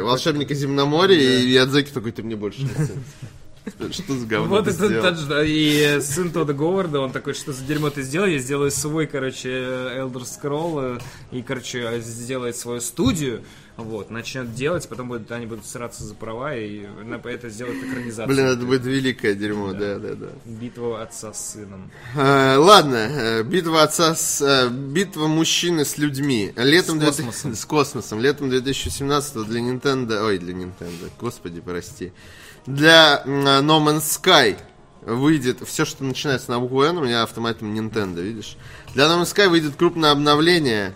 [0.08, 2.92] волшебника земноморья, и Миядзаки такой, ты мне больше не отец».
[3.92, 5.04] Что за говно Вот ты это сделал?
[5.04, 8.26] тот же- и сын Тодда Говарда, он такой, что за дерьмо ты сделал?
[8.26, 11.00] Я сделаю свой, короче, Elder Scroll,
[11.32, 13.44] э, и, короче, сделает свою студию,
[13.78, 18.28] вот, начнет делать, потом будут, они будут сраться за права, и на это сделают экранизацию.
[18.28, 20.28] Блин, это будет великое дерьмо, да, да, да.
[20.46, 21.92] Битва отца с сыном.
[22.16, 24.42] Э, ладно, э, битва отца с...
[24.42, 26.52] э, битва мужчины с людьми.
[26.56, 27.56] Летом С 2000 космосом.
[27.56, 28.20] с космосом.
[28.20, 30.26] Летом 2017 для Nintendo...
[30.26, 31.12] Ой, для Nintendo.
[31.20, 32.14] Господи, прости.
[32.66, 34.58] Для м, No Man's Sky
[35.04, 35.60] выйдет...
[35.68, 38.58] Все, что начинается на букву N, у меня автоматом Nintendo, видишь?
[38.96, 40.96] Для No Man's Sky выйдет крупное обновление.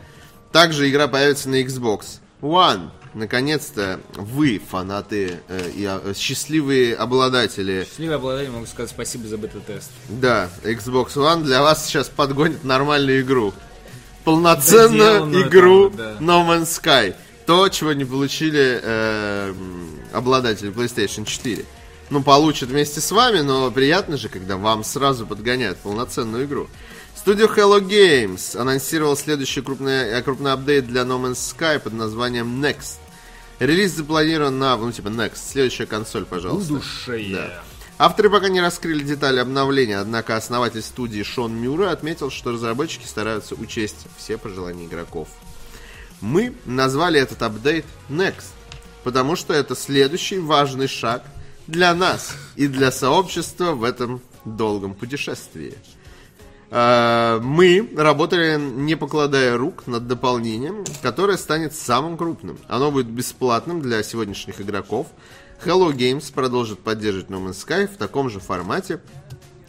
[0.51, 2.89] Также игра появится на Xbox One.
[3.13, 9.91] Наконец-то вы, фанаты э, и э, счастливые обладатели Счастливый обладатель могу сказать спасибо за бета-тест.
[10.07, 13.53] да, Xbox One для вас сейчас подгонит нормальную игру.
[14.23, 16.17] Полноценную Доделанную игру там, да.
[16.19, 17.15] No Man's Sky.
[17.45, 19.53] То, чего не получили э,
[20.13, 21.65] обладатели PlayStation 4.
[22.11, 26.69] Ну, получат вместе с вами, но приятно же, когда вам сразу подгоняют полноценную игру.
[27.21, 32.65] Студия Hello Games анонсировала следующий крупный, э, крупный апдейт для No Man's Sky под названием
[32.65, 32.95] Next.
[33.59, 36.73] Релиз запланирован на, ну, типа, Next, следующая консоль, пожалуйста.
[36.73, 37.35] Будущее.
[37.35, 37.63] Да.
[37.99, 43.53] Авторы пока не раскрыли детали обновления, однако основатель студии Шон Мюра отметил, что разработчики стараются
[43.53, 45.27] учесть все пожелания игроков.
[46.21, 48.45] Мы назвали этот апдейт Next,
[49.03, 51.21] потому что это следующий важный шаг
[51.67, 55.77] для нас и для сообщества в этом долгом путешествии.
[56.71, 62.57] Э, Мы работали, не покладая рук, над дополнением, которое станет самым крупным.
[62.67, 65.07] Оно будет бесплатным для сегодняшних игроков.
[65.65, 69.01] Hello Games продолжит поддерживать No Man's Sky в таком же формате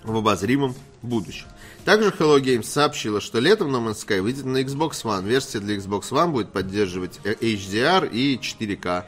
[0.04, 1.46] в обозримом будущем.
[1.84, 5.24] Также Hello Games сообщила, что летом No Man's Sky выйдет на Xbox One.
[5.24, 9.04] Версия для Xbox One будет поддерживать э, HDR и 4K.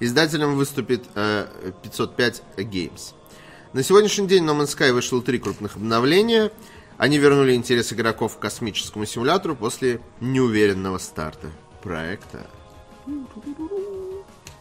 [0.00, 1.46] Издателем выступит э,
[1.82, 3.14] 505 Games.
[3.72, 6.52] На сегодняшний день No Man's Sky вышло три крупных обновления.
[7.00, 11.48] Они вернули интерес игроков к космическому симулятору после неуверенного старта
[11.82, 12.46] проекта.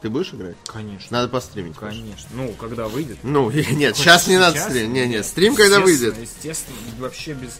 [0.02, 0.56] Ты будешь играть?
[0.66, 1.08] Конечно.
[1.18, 1.76] Надо постримить.
[1.76, 2.30] Конечно.
[2.34, 3.18] Ну, когда выйдет.
[3.24, 4.92] Ну, нет, сейчас не надо стримить.
[4.92, 6.16] Не, нет, стрим когда выйдет.
[6.18, 7.60] Естественно, вообще без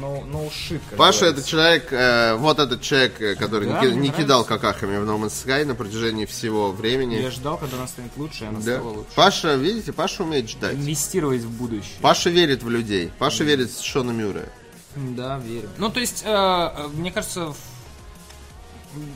[0.00, 0.80] no, no shit.
[0.88, 1.40] как Паша говорится.
[1.40, 5.18] это человек, э, вот этот человек, э, который Да, не, не кидал какахами в No
[5.18, 7.16] Man's Sky на протяжении всего времени.
[7.16, 8.76] Я ждал, когда она станет лучше, и она Да.
[8.76, 9.10] стала лучше.
[9.16, 10.74] Паша, видите, Паша умеет ждать.
[10.74, 11.96] Инвестировать в будущее.
[12.00, 13.10] Паша верит в людей.
[13.18, 14.48] Паша верит в Шона Мюррея.
[14.94, 15.68] Да, верю.
[15.78, 17.56] Ну, то есть, э, э, мне кажется, в-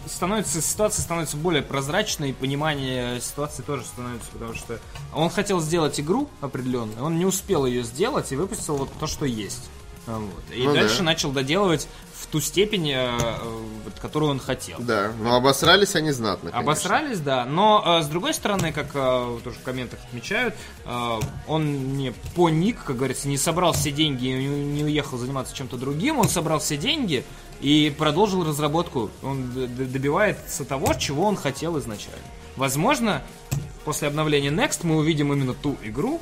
[0.06, 4.78] становится, ситуация становится более прозрачной, и понимание ситуации тоже становится, потому что
[5.12, 9.24] он хотел сделать игру определенную, он не успел ее сделать и выпустил вот то, что
[9.24, 9.70] есть.
[10.06, 10.44] Вот.
[10.52, 11.04] И Ну дальше да.
[11.04, 13.10] начал доделывать в ту степень, э,
[13.84, 14.78] вот, которую он хотел.
[14.78, 16.72] Да, но обосрались они знатно, конечно.
[16.72, 17.44] Обосрались, да.
[17.44, 20.54] Но э, с другой стороны, как э, тоже в комментах отмечают,
[21.46, 26.18] он не поник, как говорится, не собрал все деньги и не уехал заниматься чем-то другим.
[26.18, 27.24] Он собрал все деньги
[27.64, 29.10] и продолжил разработку.
[29.22, 32.20] Он добивается того, чего он хотел изначально.
[32.56, 33.22] Возможно,
[33.84, 36.20] после обновления Next мы увидим именно ту игру,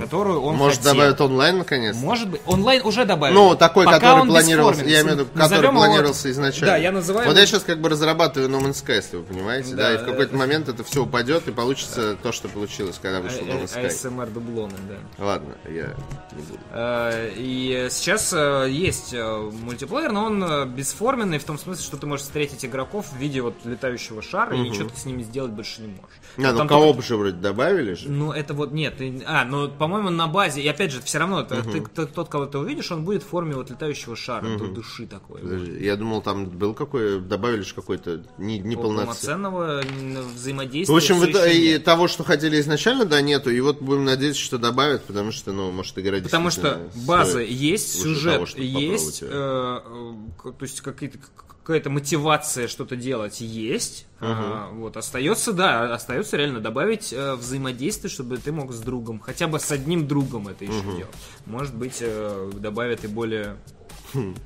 [0.00, 0.92] которую он Может, хотел.
[0.94, 1.96] добавят онлайн наконец?
[1.96, 2.40] Может быть.
[2.46, 3.34] Онлайн уже добавили.
[3.34, 6.66] Ну, такой, Пока который планировался, я имею в виду, который Назовем его- планировался изначально.
[6.66, 9.22] Да, я называю Вот его- я сейчас как бы разрабатываю No Man's Sky, если вы
[9.22, 12.48] понимаете, да, Да, и в какой-то э, момент это все упадет, и получится то, что
[12.48, 13.86] получилось, когда вышел No Man's Sky.
[13.88, 15.24] ASMR дублоны, да.
[15.24, 15.94] Ладно, я
[16.32, 16.58] не буду.
[16.72, 21.96] Э, И сейчас э, есть э, мультиплеер, но он э, бесформенный в том смысле, что
[21.96, 25.52] ты можешь встретить игроков в виде вот летающего шара, и ничего ты с ними сделать
[25.52, 26.04] больше не можешь.
[26.38, 28.08] А, ну кого бы же вроде добавили же.
[28.08, 29.00] Ну, это вот нет.
[29.00, 30.60] и- А, ну, по-моему, на базе.
[30.62, 33.26] И опять же, все равно, это ты, т- тот, кого ты увидишь, он будет в
[33.26, 35.40] форме вот летающего шара, ду- души такой.
[35.40, 39.04] Подожди, Я думал, там был какой, добавили же какой-то не, неполноценный.
[39.06, 40.94] Полноценного м, взаимодействия.
[40.94, 43.50] В общем, всё в итоге- ещё и того, что хотели изначально, да, нету.
[43.50, 48.00] И вот будем надеяться, что добавят, потому что, ну, может, игра Потому что база есть,
[48.02, 51.18] сюжет того, есть, э, э, то есть какие-то
[51.64, 54.06] какая-то мотивация что-то делать есть.
[54.20, 59.48] А, вот остается, да, остается реально добавить э, взаимодействие, чтобы ты мог с другом, хотя
[59.48, 61.16] бы с одним другом это еще делать.
[61.46, 63.56] Может быть, э, добавят и более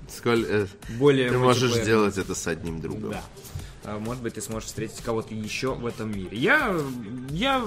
[0.09, 0.67] Сколь, э,
[0.99, 3.11] более ты можешь сделать это с одним другом.
[3.11, 3.23] Да.
[3.85, 6.37] А, Может быть, ты сможешь встретить кого-то еще в этом мире.
[6.39, 6.75] Я,
[7.31, 7.65] я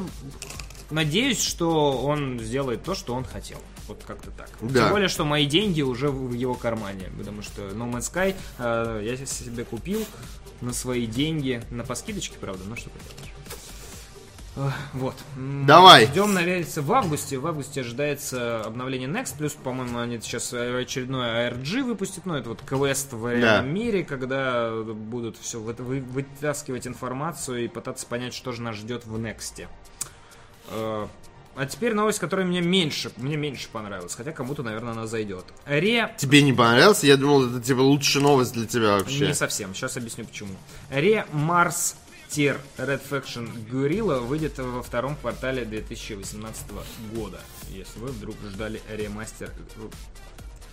[0.91, 3.57] надеюсь, что он сделает то, что он хотел.
[3.87, 4.49] Вот как-то так.
[4.61, 4.81] Да.
[4.81, 7.09] Тем более, что мои деньги уже в его кармане.
[7.17, 10.05] Потому что No Man's Sky э, я себе купил
[10.61, 11.61] на свои деньги.
[11.71, 13.31] На по скидочке, правда, но что поделаешь.
[14.93, 15.15] Вот.
[15.65, 16.07] Давай.
[16.07, 17.37] Ждем, наверное, в августе.
[17.37, 19.37] В августе ожидается обновление Next.
[19.37, 22.25] Плюс, по-моему, они сейчас очередной ARG выпустят.
[22.25, 28.33] Ну, это вот квест в реальном мире, когда будут все вытаскивать информацию и пытаться понять,
[28.33, 29.67] что же нас ждет в Next.
[30.69, 35.45] А теперь новость, которая мне меньше, мне меньше понравилась, хотя кому-то, наверное, она зайдет.
[35.65, 37.07] Ре Тебе не понравился?
[37.07, 39.27] Я думал, это типа лучшая новость для тебя вообще.
[39.27, 40.55] Не совсем, сейчас объясню почему.
[40.89, 41.97] Ре Марс
[42.29, 46.63] Тир Red Faction Gorilla выйдет во втором квартале 2018
[47.13, 47.41] года.
[47.69, 49.51] Если вы вдруг ждали ремастер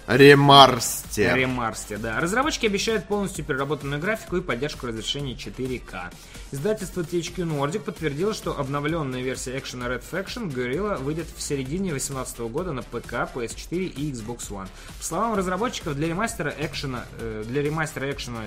[0.08, 1.36] Ремарстер.
[1.36, 2.18] Ремарсте, да.
[2.18, 6.10] Разработчики обещают полностью переработанную графику и поддержку разрешений 4К.
[6.50, 12.38] Издательство THQ Nordic подтвердило, что обновленная версия экшена Red Faction Guerrilla выйдет в середине 2018
[12.38, 14.68] года на ПК, PS4 и Xbox One.
[14.96, 18.44] По словам разработчиков, для ремастера экшена, э, для ремастера экшена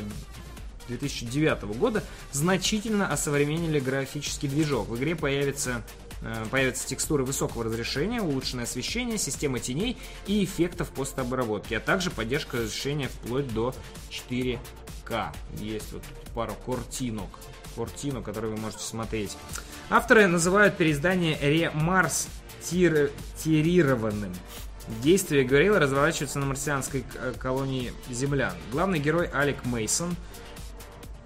[0.88, 4.90] 2009 года значительно осовременили графический движок.
[4.90, 5.84] В игре появится
[6.52, 9.98] Появятся текстуры высокого разрешения, улучшенное освещение, система теней
[10.28, 13.74] и эффектов постобработки, а также поддержка разрешения вплоть до
[14.12, 15.34] 4К.
[15.58, 16.04] Есть вот
[16.36, 17.30] пару картинок,
[17.76, 19.36] картинок, которые вы можете смотреть.
[19.90, 22.28] Авторы называют переиздание Ремарс
[22.70, 24.34] тирированным.
[25.04, 28.54] Действие Горилла разворачивается на марсианской к- колонии землян.
[28.72, 30.16] Главный герой Алек Мейсон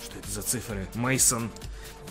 [0.04, 0.88] что это за цифры?
[0.94, 1.50] Мейсон.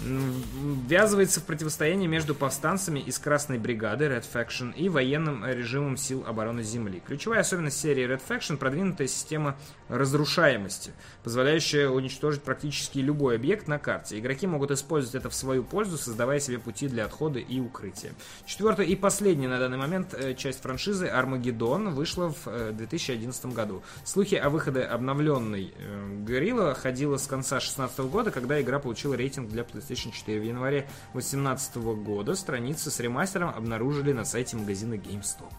[0.05, 6.63] Ввязывается в противостояние между повстанцами из Красной бригады Red Faction и военным режимом сил обороны
[6.63, 7.03] Земли.
[7.07, 9.57] Ключевая особенность серии Red Faction– продвинутая система
[9.89, 10.93] разрушаемости,
[11.23, 14.19] позволяющая уничтожить практически любой объект на карте.
[14.19, 18.13] Игроки могут использовать это в свою пользу, создавая себе пути для отхода и укрытия.
[18.45, 23.83] Четвертая и последняя на данный момент э, часть франшизы Армагеддон вышла в э, 2011 году.
[24.05, 29.49] Слухи о выходе обновленной э, Горилла ходило с конца 2016 года, когда игра получила рейтинг
[29.49, 30.41] для PlayStation 4.
[30.41, 35.53] В январе 2018 года страницы с ремастером обнаружили на сайте магазина GameStop.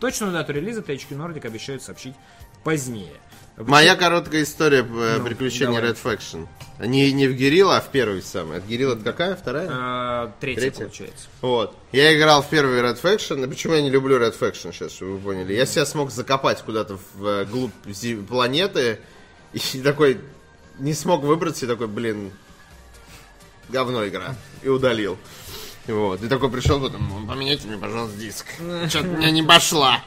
[0.00, 2.14] Точную дату релиза THQ Nordic обещают сообщить
[2.64, 3.12] позднее.
[3.56, 5.90] Моя короткая история э, Ну, приключений давай.
[5.92, 6.48] Red Faction.
[6.80, 8.58] Не, не в Герилла, а в первый самый.
[8.58, 9.36] От Герилла это какая?
[9.36, 9.68] Вторая?
[9.70, 10.80] Э, Третья, Третья?
[10.80, 11.28] получается.
[11.40, 11.76] Вот.
[11.92, 13.44] Я играл в первый Red Faction.
[13.44, 15.52] И почему я не люблю Red Faction сейчас, чтобы вы поняли?
[15.52, 17.72] Я себя смог закопать куда-то в э, глубь
[18.28, 18.98] планеты.
[19.52, 20.20] И такой
[20.80, 21.66] не смог выбраться.
[21.66, 22.32] И такой, блин,
[23.68, 24.34] говно игра.
[24.62, 25.18] И удалил.
[25.86, 26.22] Вот.
[26.22, 28.46] И такой пришел потом, поменяйте мне, пожалуйста, диск.
[28.88, 30.02] Что-то меня не пошла.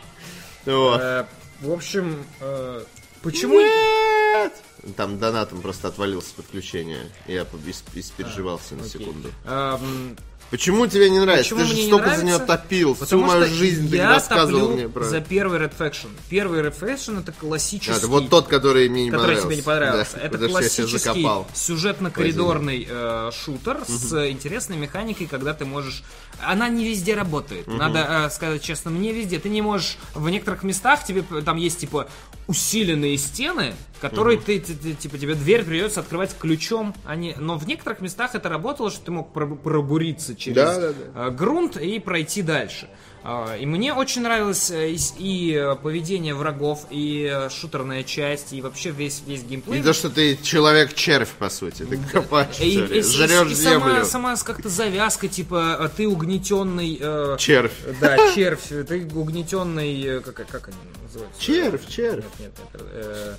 [0.65, 0.99] Вот.
[1.01, 1.25] Э,
[1.61, 2.83] В общем, э,
[3.21, 3.59] почему...
[3.61, 4.53] Нет!
[4.95, 7.11] Там донатом просто отвалился подключение.
[7.27, 9.31] Я по- ис- испереживался на секунду.
[9.45, 10.15] Эм,
[10.49, 11.55] Почему тебе не нравится?
[11.55, 12.25] Почему Ты же столько за нравится?
[12.25, 12.93] нее топил.
[12.93, 15.03] Всю Потому мою что жизнь ты рассказывал мне про...
[15.03, 16.07] за первый Red Faction.
[16.29, 17.91] Первый Red Faction это классический...
[17.91, 19.47] А, это вот тот, который мне не который понравился.
[19.47, 20.15] тебе не понравился.
[20.15, 26.03] Да, это классический сюжетно-коридорный э, шутер с интересной механикой, когда ты можешь...
[26.41, 27.67] Она не везде работает.
[27.67, 29.39] Надо э, сказать честно, мне везде.
[29.39, 29.97] Ты не можешь...
[30.13, 32.07] В некоторых местах тебе п- там есть, типа,
[32.47, 36.93] усиленные стены, которые ты, ты- ты- типа, тебе дверь придется открывать ключом.
[37.05, 40.79] а не- Но в некоторых местах это работало, что ты мог проб- пробуриться через Да,
[40.79, 40.93] да,
[41.27, 42.89] э, грунт и пройти дальше.
[43.23, 48.91] А, И мне очень нравилось э, и э, поведение врагов, и шутерная часть, и вообще
[48.91, 49.79] весь, весь геймплей.
[49.81, 51.83] И то, что ты человек-червь, по сути.
[51.83, 54.05] Ты копаешь, И- и- и- жрешь и сама, землю.
[54.05, 56.97] сама как-то завязка, типа, ты угнетенный...
[57.01, 57.73] э, Червь.
[57.99, 58.61] Да, червь.
[58.87, 60.21] Ты угнетенный...
[60.21, 61.41] Как, как они называются?
[61.41, 62.23] Червь, червь.
[62.23, 62.81] Нет, нет, нет.
[62.93, 63.35] э,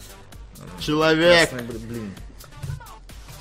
[0.81, 1.51] Человек.
[1.51, 2.15] красный, блин.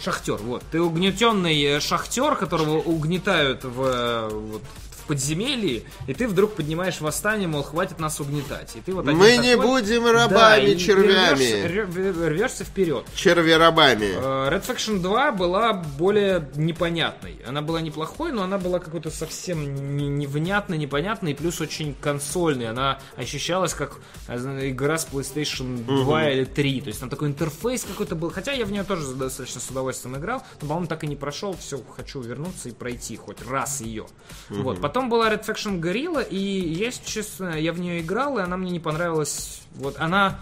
[0.03, 0.63] Шахтер, вот.
[0.71, 4.61] Ты угнетенный э, шахтер, которого угнетают в, э, вот,
[5.07, 8.75] подземелье, и ты вдруг поднимаешь восстание, мол, хватит нас угнетать.
[8.75, 11.35] И ты вот Мы не такой- будем Да, рабами, ты червями.
[11.37, 13.05] рвешься- рв- рвешься вперед.
[13.15, 14.13] Черви-рабами.
[14.15, 17.39] Э, Red Faction 2 была более непонятной.
[17.47, 22.69] Она была неплохой, но она была какой-то совсем не- невнятной, непонятной, и плюс очень консольной.
[22.69, 26.81] Она ощущалась как э, игра с PlayStation 2 или 3.
[26.81, 28.29] То есть там такой интерфейс какой-то был.
[28.31, 31.55] Хотя я в нее тоже достаточно с удовольствием играл, но, по-моему, так и не прошел.
[31.59, 34.05] Все, хочу вернуться и пройти хоть раз ее.
[34.49, 34.81] Вот.
[34.81, 38.71] Потом была Red Faction Gorilla, и, если честно, я в нее играл, и она мне
[38.71, 39.61] не понравилась.
[39.75, 40.39] Вот она...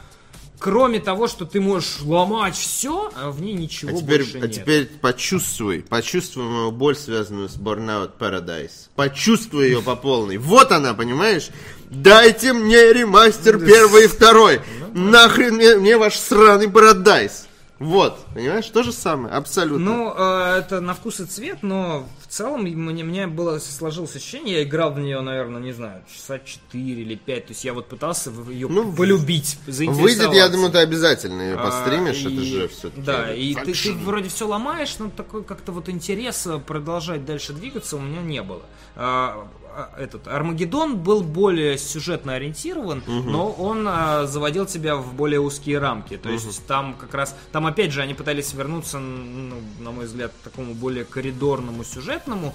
[0.57, 4.47] Кроме того, что ты можешь ломать все, а в ней ничего А теперь, больше а
[4.47, 4.53] нет.
[4.53, 8.87] теперь почувствуй, почувствуй мою боль, связанную с Burnout Paradise.
[8.95, 10.37] Почувствуй ее по полной.
[10.37, 11.49] Вот она, понимаешь?
[11.89, 14.61] Дайте мне ремастер первый и второй.
[14.93, 17.44] Нахрен мне, мне ваш сраный Paradise.
[17.79, 18.67] Вот, понимаешь?
[18.69, 19.83] То же самое, абсолютно.
[19.83, 24.55] Ну, э, это на вкус и цвет, но в целом мне, мне было сложилось ощущение,
[24.59, 27.87] я играл в нее, наверное, не знаю, часа 4 или 5, то есть я вот
[27.89, 32.67] пытался ее Ну, полюбить, Выйдет, я думаю, ты обязательно ее А, постримишь, это и- же
[32.69, 33.01] все-таки.
[33.01, 37.97] Да, и ты, ты вроде все ломаешь, но такой как-то вот интереса продолжать дальше двигаться
[37.97, 38.61] у меня не было.
[38.95, 39.64] А, а,
[39.97, 46.17] этот Армагеддон был более сюжетно ориентирован, но он а, заводил тебя в более узкие рамки.
[46.17, 50.31] То есть там как раз, там опять же они пытались вернуться, ну, на мой взгляд,
[50.31, 52.53] к такому более коридорному сюжетному.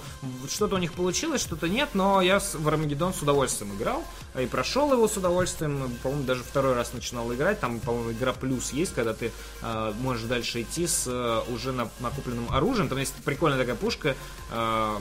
[0.49, 4.03] Что-то у них получилось, что-то нет, но я в Армагеддон с удовольствием играл
[4.39, 5.91] и прошел его с удовольствием.
[6.03, 7.59] По-моему, даже второй раз начинал играть.
[7.59, 11.89] Там, по-моему, игра плюс есть, когда ты э, можешь дальше идти с э, уже на-
[11.99, 12.89] накупленным оружием.
[12.89, 14.15] Там есть прикольная такая пушка,
[14.51, 14.97] э,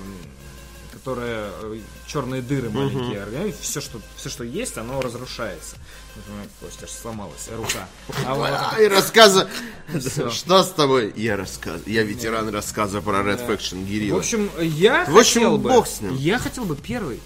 [0.92, 3.54] которая э, черные дыры маленькие.
[3.60, 5.76] Все, что, все, что есть, оно разрушается.
[6.16, 7.88] Например, Костя сломалась рука.
[8.26, 9.48] А вот- Ай, рассказа.
[10.30, 11.12] Что с тобой?
[11.16, 11.80] Я рассказ.
[11.86, 14.18] Я ветеран рассказа про Red Faction В Guerrilla.
[14.18, 15.70] общем, я В общем, хотел бы...
[15.70, 16.16] бог с ним.
[16.16, 17.20] Я хотел бы первый.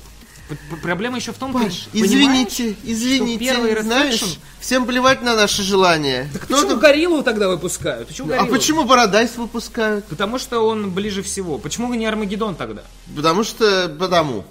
[0.82, 2.04] Проблема еще в том, Паш, ты понимаешь,
[2.50, 6.28] извините, что извините, первый знаешь, Faction- всем плевать на наши желания.
[6.34, 8.08] Кто Почему там- Гориллу тогда выпускают?
[8.08, 10.04] Почему А почему Парадайс выпускают?
[10.06, 11.56] Потому что он ближе всего.
[11.58, 12.82] Почему не Армагеддон тогда?
[13.16, 14.44] Потому что потому.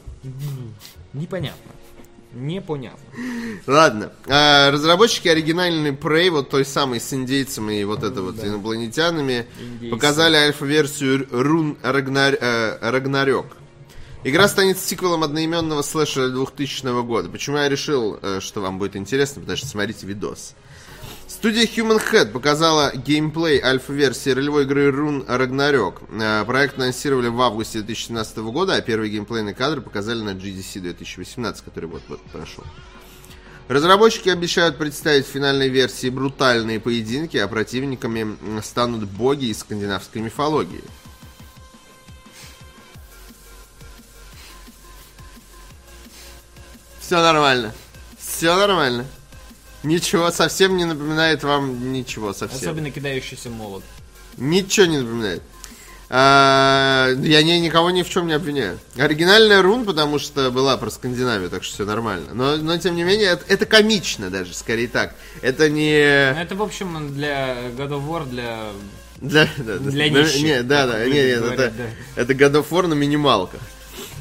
[1.14, 1.72] Непонятно.
[2.34, 3.00] Непонятно.
[3.68, 4.12] Ладно.
[4.28, 9.94] А, разработчики оригинальной Prey, вот той самой с индейцами и вот это вот инопланетянами, Индейцы.
[9.96, 12.36] показали альфа-версию Рун Рагнар...
[12.41, 13.46] э, Рагнарёк.
[14.26, 17.28] Игра станет сиквелом одноименного слэшера 2000 года.
[17.28, 19.41] Почему я решил, э, что вам будет интересно?
[19.41, 20.53] Потому что смотрите видос.
[21.28, 26.03] Студия Human Head показала геймплей альфа-версии ролевой игры Rune Ragnarok.
[26.21, 31.65] Э, Проект анонсировали в августе 2017 года, а первые геймплейные кадры показали на GDC 2018,
[31.65, 32.63] который вот-вот прошел.
[33.67, 40.84] Разработчики обещают представить в финальной версии брутальные поединки, а противниками станут боги из скандинавской мифологии.
[47.06, 47.74] Все нормально.
[48.18, 49.06] Все нормально.
[49.84, 52.70] Ничего, совсем не напоминает вам ничего совсем.
[52.70, 53.84] Особенно кидающийся молот.
[54.38, 55.43] Ничего не напоминает.
[56.10, 58.80] А, я не, никого ни в чем не обвиняю.
[58.97, 62.34] Оригинальная рун, потому что была про Скандинавию, так что все нормально.
[62.34, 65.16] Но, но тем не менее, это, это комично даже, скорее так.
[65.41, 66.32] Это не...
[66.34, 68.68] Ну, это, в общем, для God of War, для...
[69.18, 71.74] Для, да, да, Для да, нищих, не, да, да, не, нет, говорить, это,
[72.16, 72.22] да.
[72.22, 73.60] это God of War на минималках.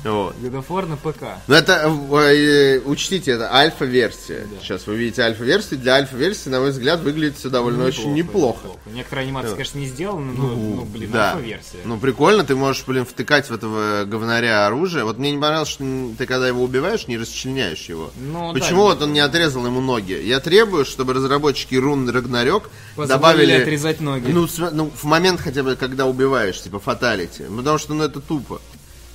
[0.05, 0.37] Вот.
[0.37, 1.23] War на ПК.
[1.47, 4.47] Но это, э, учтите, это альфа-версия.
[4.61, 5.81] Сейчас вы видите альфа-версию.
[5.81, 8.69] Для альфа-версии, на мой взгляд, выглядит все довольно очень неплохо.
[8.87, 11.33] Некоторые анимации, конечно, не сделаны, но, ну, блин, Да.
[11.33, 11.79] альфа-версия.
[11.85, 15.05] Ну, прикольно, ты можешь, блин, втыкать в этого говнаря оружие.
[15.05, 15.85] Вот мне не понравилось, что
[16.19, 18.11] ты, когда его убиваешь, не расчленяешь его.
[18.17, 20.13] Ну, да, Почему вот он не отрезал ему ноги?
[20.15, 23.53] Я требую, чтобы разработчики Рун Рагнарёк добавили...
[23.53, 24.31] отрезать ноги.
[24.31, 27.45] Ну, см- ну, в момент хотя бы, когда убиваешь, типа, фаталити.
[27.57, 28.61] Потому что, ну, это тупо.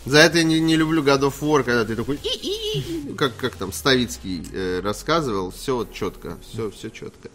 [0.07, 2.19] За это я не, не люблю God of War, когда ты такой...
[3.17, 7.29] Как, как там Ставицкий э, рассказывал, все четко, все, все четко.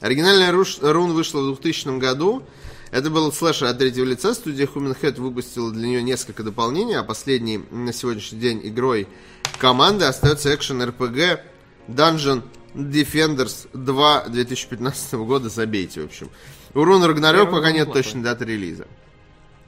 [0.00, 2.42] Оригинальная руш- рун вышла в 2000 году.
[2.90, 4.34] Это был слэшер от третьего лица.
[4.34, 9.06] Студия Human Head выпустила для нее несколько дополнений, а последней на сегодняшний день игрой
[9.58, 11.40] команды остается экшен RPG
[11.88, 12.42] Dungeon
[12.74, 15.48] Defenders 2 2015 года.
[15.48, 16.30] Забейте, в общем.
[16.74, 18.86] У Руна Рагнарёк пока нет точной даты релиза.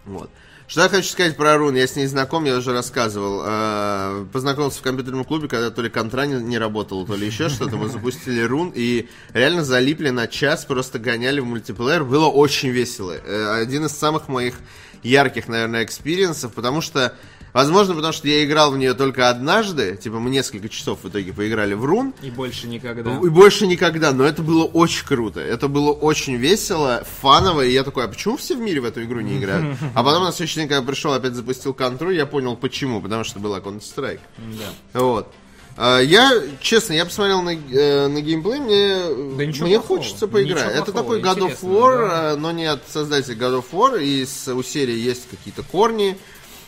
[0.04, 0.30] Вот.
[0.70, 1.74] Что я хочу сказать про Рун?
[1.74, 3.42] Я с ней знаком, я уже рассказывал.
[3.44, 7.48] Э, Познакомился в компьютерном клубе, когда то ли контра не, не работал, то ли еще
[7.48, 7.76] что-то.
[7.76, 12.04] Мы запустили Рун и реально залипли на час, просто гоняли в мультиплеер.
[12.04, 13.16] Было очень весело.
[13.16, 14.54] Э, Один из самых моих
[15.02, 17.14] ярких, наверное, experience ов, потому что
[17.52, 21.32] Возможно, потому что я играл в нее только однажды, типа мы несколько часов в итоге
[21.32, 23.16] поиграли в Rune, И больше никогда.
[23.16, 25.40] и больше никогда, но это было очень круто.
[25.40, 29.02] Это было очень весело, фаново, и я такой, а почему все в мире в эту
[29.02, 29.76] игру не играют?
[29.94, 33.40] А потом на следующий день, когда пришел, опять запустил контроль, я понял почему, потому что
[33.40, 34.20] была Counter-Strike.
[34.38, 35.00] Да.
[35.00, 35.34] Вот.
[35.82, 39.98] А, Я, честно, я посмотрел на, э, на геймплей, мне, Да мне плохого.
[39.98, 40.74] хочется поиграть.
[40.74, 42.32] Это плохого, такой God of War, да.
[42.32, 46.18] э, но не от создателей God of War, и с, у серии есть какие-то корни.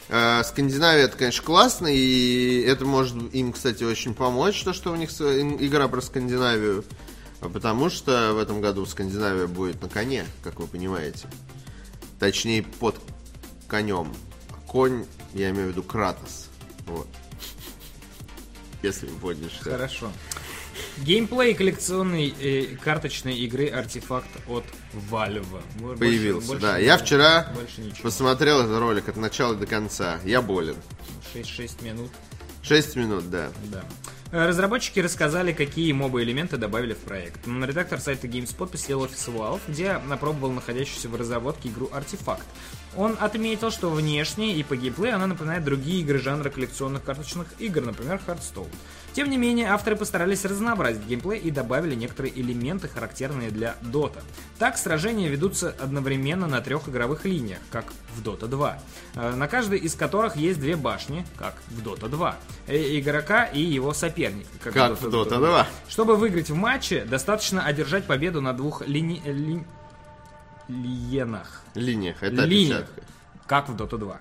[0.08, 4.96] Э, Скандинавия, это, конечно, классно, и это может им, кстати, очень помочь, то, что у
[4.96, 6.82] них игра про Скандинавию,
[7.42, 11.28] А потому что в этом году Скандинавия будет на коне, как вы понимаете.
[12.18, 12.96] Точнее, под
[13.68, 14.10] конем.
[14.66, 15.04] Конь,
[15.34, 16.48] я имею в виду Кратос.
[16.86, 17.08] Вот.
[18.82, 19.06] Если
[19.48, 19.70] что...
[19.70, 20.12] Хорошо.
[20.98, 24.64] Геймплей коллекционной э, карточной игры артефакт от
[25.10, 25.44] Valve.
[25.78, 26.78] Больше- Появился, больше да.
[26.78, 30.18] не- Я вчера Больше посмотрел этот ролик от начала до конца.
[30.24, 30.76] Я болен.
[31.34, 32.10] 6-6 минут.
[32.62, 33.50] 6 минут, да.
[33.70, 33.84] Да.
[34.32, 37.46] Разработчики рассказали, какие моба-элементы добавили в проект.
[37.46, 42.46] Редактор сайта GameSpot посетил офис Valve, где опробовал находящуюся в разработке игру Артефакт.
[42.96, 47.82] Он отметил, что внешне и по геймплею она напоминает другие игры жанра коллекционных карточных игр,
[47.82, 48.70] например, Hearthstone.
[49.14, 54.22] Тем не менее, авторы постарались разнообразить геймплей и добавили некоторые элементы, характерные для Dota.
[54.58, 58.78] Так, сражения ведутся одновременно на трех игровых линиях, как в Dota 2,
[59.14, 62.36] э, на каждой из которых есть две башни, как в Dota 2,
[62.68, 65.66] э, игрока и его соперника, как, Как в Dota 2.
[65.88, 69.22] Чтобы выиграть в матче, достаточно одержать победу на двух лини...
[69.26, 69.64] ли-.
[71.74, 72.22] Линиях.
[72.22, 72.80] Это Линиях.
[72.80, 73.02] опечатка.
[73.46, 74.20] Как в Dota 2.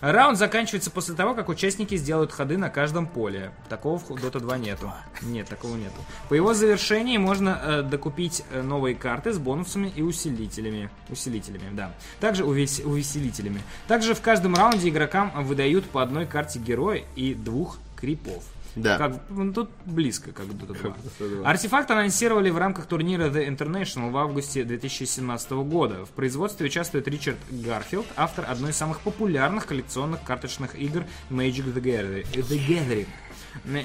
[0.00, 3.52] Раунд заканчивается после того, как участники сделают ходы на каждом поле.
[3.68, 4.90] Такого в Dota 2 нету.
[5.22, 6.00] Нет, такого нету.
[6.28, 10.88] По его завершении можно э, докупить э, новые карты с бонусами и усилителями.
[11.10, 11.92] Усилителями, да.
[12.18, 13.60] Также увес- увеселителями.
[13.88, 18.42] Также в каждом раунде игрокам выдают по одной карте героя и двух крипов.
[18.76, 18.98] Да.
[18.98, 21.48] Как, ну, тут близко, как Dota 2.
[21.48, 26.04] Артефакт анонсировали в рамках турнира The International в августе 2017 года.
[26.04, 31.82] В производстве участвует Ричард Гарфилд, автор одной из самых популярных коллекционных карточных игр Magic the
[31.82, 32.26] Gathering.
[32.32, 33.06] The Gathering.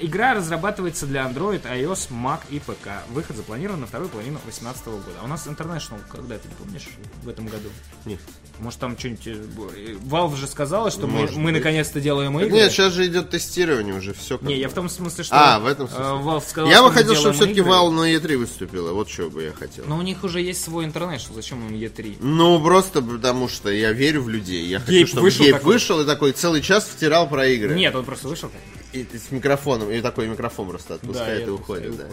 [0.01, 3.03] Игра разрабатывается для Android, iOS, Mac и ПК.
[3.09, 5.19] Выход запланирован на вторую половину 2018 года.
[5.21, 6.87] А у нас International когда, ты помнишь,
[7.23, 7.69] в этом году?
[8.05, 8.19] Нет.
[8.59, 9.27] Может там что-нибудь...
[9.27, 11.53] э, Valve же сказала, что мы, Может мы быть.
[11.55, 12.51] наконец-то делаем игры.
[12.51, 15.35] Нет, сейчас же идет тестирование уже, все Не, я в том смысле, что...
[15.35, 16.05] А, в этом э, смысле.
[16.05, 17.59] Valve сказала, Я что бы мы хотел, чтобы все-таки.
[17.61, 18.91] Valve на E3 выступила.
[18.93, 19.85] Вот что бы я хотел.
[19.87, 22.17] Но у них уже есть свой International, зачем им E3?
[22.19, 24.65] Ну, просто потому что я верю в людей.
[24.65, 25.73] Я хочу, Гейб чтобы вышел Гейб такой?
[25.73, 27.75] вышел и такой целый час втирал про игры.
[27.75, 28.49] Нет, он просто вышел.
[28.93, 31.97] И, и с микрофоном, и такой микрофон просто отпускает и, и уходит.
[31.97, 32.05] да.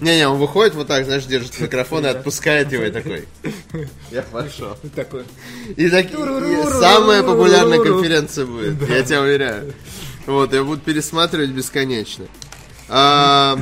[0.00, 3.26] Не-не, он выходит вот так, знаешь, держит микрофон и отпускает его и такой.
[4.10, 4.76] Я пошел.
[4.94, 5.24] Такой.
[5.76, 9.72] И, самая популярная конференция будет, я тебя уверяю.
[10.26, 12.26] Вот, я буду пересматривать бесконечно.
[12.86, 13.58] Что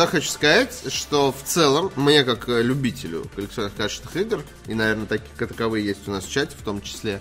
[0.00, 5.46] я хочу сказать, что в целом, мне как любителю коллекционных качественных игр, и, наверное, такие
[5.46, 7.20] таковые есть у нас в чате в том числе,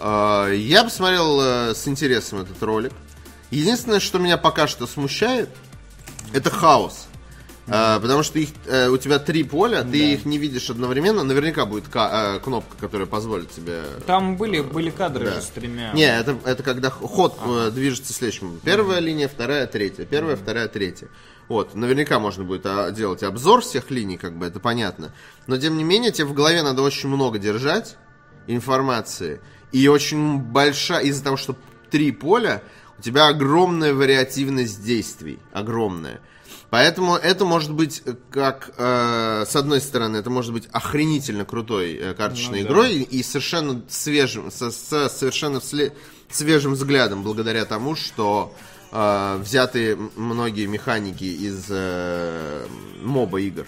[0.00, 2.92] я посмотрел с интересом этот ролик.
[3.50, 5.48] Единственное, что меня пока что смущает,
[6.32, 7.06] это хаос.
[7.68, 11.24] А, потому что их, э, у тебя три поля, ты их не видишь одновременно.
[11.24, 13.82] Наверняка будет ка- э, кнопка, которая позволит тебе.
[14.06, 15.34] Там были, были кадры Да.
[15.34, 15.92] же с тремя.
[15.92, 18.60] Не, это, это когда ход э, движется следующим.
[18.64, 20.04] Первая линия, вторая, третья.
[20.04, 21.08] Первая, вторая, третья.
[21.48, 25.12] Вот, наверняка можно будет а, делать обзор всех линий, как бы это понятно.
[25.46, 27.96] Но тем не менее, тебе в голове надо очень много держать
[28.46, 29.40] информации.
[29.72, 31.56] И очень большая, из-за того, что
[31.90, 32.62] три поля,
[32.98, 35.38] у тебя огромная вариативность действий.
[35.52, 36.20] Огромная.
[36.70, 41.94] Поэтому это может быть э, как, э, с одной стороны, это может быть охренительно крутой
[41.94, 42.72] э, карточной Ну да.
[42.72, 45.92] игрой и совершенно свежим, со, со совершенно всле-
[46.30, 48.52] свежим взглядом, благодаря тому, что
[48.90, 52.66] э, взяты многие механики из э,
[53.02, 53.66] моба игр,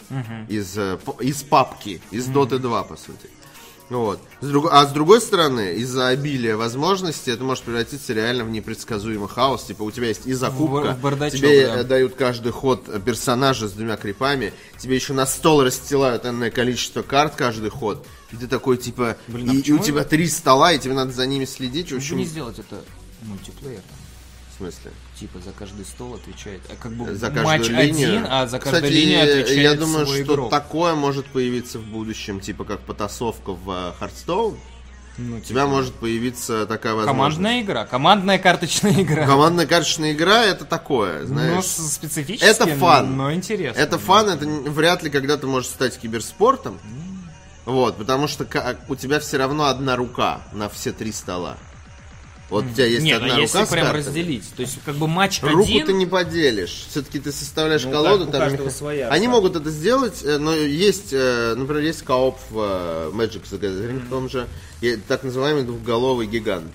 [0.48, 3.30] из, э, из папки, из Dota 2, по сути.
[3.90, 4.20] Вот.
[4.40, 9.28] С друг- А с другой стороны, из-за обилия возможностей это может превратиться реально в непредсказуемый
[9.28, 9.65] хаос.
[9.65, 11.85] Типа у тебя есть и закупка, в бардачок, тебе да.
[11.85, 17.35] дают каждый ход персонажа с двумя крипами, тебе еще на стол расстилают энное количество карт
[17.35, 18.06] каждый ход.
[18.31, 21.12] И ты такой, типа, Блин, а и, и у тебя три стола, и тебе надо
[21.12, 21.86] за ними следить.
[21.86, 22.82] В Почему общем, не сделать это
[23.23, 23.81] мультиплеер?
[23.81, 24.07] в
[24.59, 24.90] смысле?
[25.18, 26.60] Типа за каждый стол отвечает.
[26.70, 28.09] а Как бы За каждую матч линию.
[28.10, 30.51] один, а за каждую Кстати, линию отвечает я думаю, свой что игрок.
[30.51, 34.56] такое может появиться в будущем, типа как потасовка в э, Hearthstone.
[35.20, 37.18] Ну, у тебя может появиться такая возможность.
[37.18, 39.26] Командная игра, командная карточная игра.
[39.26, 41.64] Командная карточная игра это такое, Ну, знаешь.
[41.64, 43.16] с- специфически, Это фан.
[43.16, 43.80] но интересно.
[43.80, 46.78] Это фан, это вряд ли когда-то может стать киберспортом.
[47.64, 48.47] Вот, потому что
[48.89, 51.56] у тебя все равно одна рука на все три стола.
[52.50, 54.06] Вот у тебя есть Нет, одна а если рука с прям картами.
[54.06, 55.86] разделить, то есть как бы матч Руку один...
[55.86, 56.86] ты не поделишь.
[56.90, 58.20] Все-таки ты составляешь Ну, колоду.
[58.24, 62.02] так, у там каждого своя Они могут это сделать, э, но есть, э, например, есть
[62.04, 64.46] кооп в э, Magic the Gathering, в том же,
[65.08, 66.72] так называемый двухголовый гигант.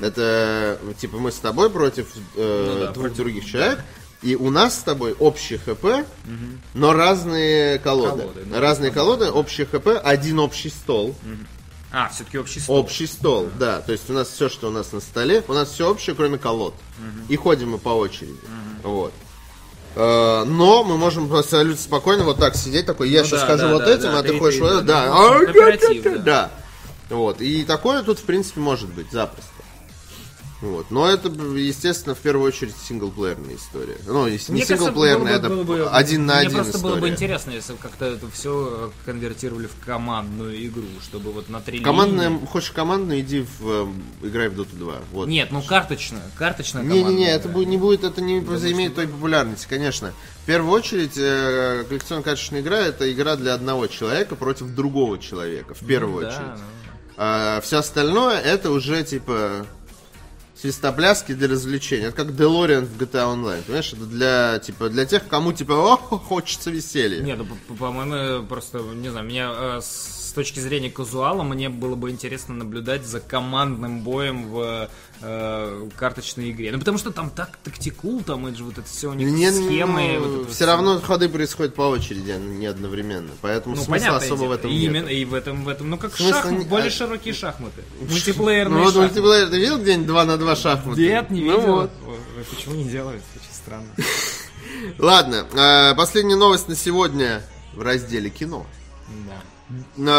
[0.00, 3.80] Это э, типа мы с тобой против э, Ну да, двух против- других человек,
[4.22, 6.06] и у нас с тобой общий ХП,
[6.74, 8.22] но разные колоды.
[8.22, 11.14] Колоды, ну, разные колоды, общий ХП, один общий стол.
[11.92, 12.76] А, все-таки общий стол.
[12.76, 13.80] Общий стол, да.
[13.80, 16.38] То есть у нас все, что у нас на столе, у нас все общее, кроме
[16.38, 16.74] колод.
[17.28, 18.36] И ходим мы по очереди.
[18.82, 19.12] Вот.
[19.94, 23.66] Э, Но мы можем абсолютно спокойно вот так сидеть, такой, я Ну сейчас да, хожу
[23.68, 25.06] да, вот да, этим, да, а ты ты- ходишь вот это, да.
[25.06, 26.10] да, да.
[26.12, 26.18] да.
[26.18, 26.50] Да.
[27.08, 27.40] Вот.
[27.40, 29.50] И такое тут, в принципе, может быть, запросто.
[30.62, 30.90] Вот.
[30.90, 33.98] Но это, естественно, в первую очередь синглплеерная история.
[34.06, 37.12] Ну, если не Мне синглплеерная, это бы- один на Мне один просто было бы история.
[37.12, 42.30] интересно, если бы как-то это все конвертировали в командную игру, чтобы вот на три Командная,
[42.30, 43.68] линии- хочешь командную, иди в,
[44.22, 44.94] э, играй в Dota 2.
[45.12, 45.28] Вот.
[45.28, 50.12] Нет, ну карточная, карточная Не-не-не, это будет, не будет, это не заимеет той популярности, конечно.
[50.42, 55.74] В первую очередь, э, коллекционная карточная игра это игра для одного человека против другого человека,
[55.74, 56.46] в первую Да, очередь.
[56.56, 56.64] ну.
[57.18, 59.66] А все остальное это уже типа
[60.60, 62.06] свистопляски для развлечения.
[62.06, 63.92] Это как Делориан в GTA Online, понимаешь?
[63.92, 67.20] Это для, типа, для тех, кому, типа, о, хочется веселья.
[67.22, 69.80] Не, ну, по- по-моему, просто, не знаю, меня э,
[70.36, 74.88] точки зрения казуала, мне было бы интересно наблюдать за командным боем в
[75.20, 76.70] э, карточной игре.
[76.70, 79.50] Ну, потому что там так тактикул, там это же вот это все у них Не,
[79.50, 80.02] схемы.
[80.18, 83.30] ну, вот это вот все равно ходы происходят по очереди, а не одновременно.
[83.40, 84.82] Поэтому Ну, смысла особо в этом и нет.
[84.84, 85.90] именно и в этом, в этом.
[85.90, 87.82] Ну, как В смысле, шахмат, не- более а- широкие шахматы.
[88.00, 89.20] Мультиплеерные Ну вот шахматы.
[89.20, 91.00] мультиплеер, ты видел где-нибудь 2 на 2 шахматы?
[91.00, 91.72] Нет, не Ну видел.
[91.76, 91.90] вот.
[92.06, 93.22] Ой, Почему не делают?
[93.34, 93.88] Очень странно.
[94.98, 97.42] Ладно, э, последняя новость на сегодня
[97.74, 98.66] в разделе кино.
[99.26, 99.40] Да.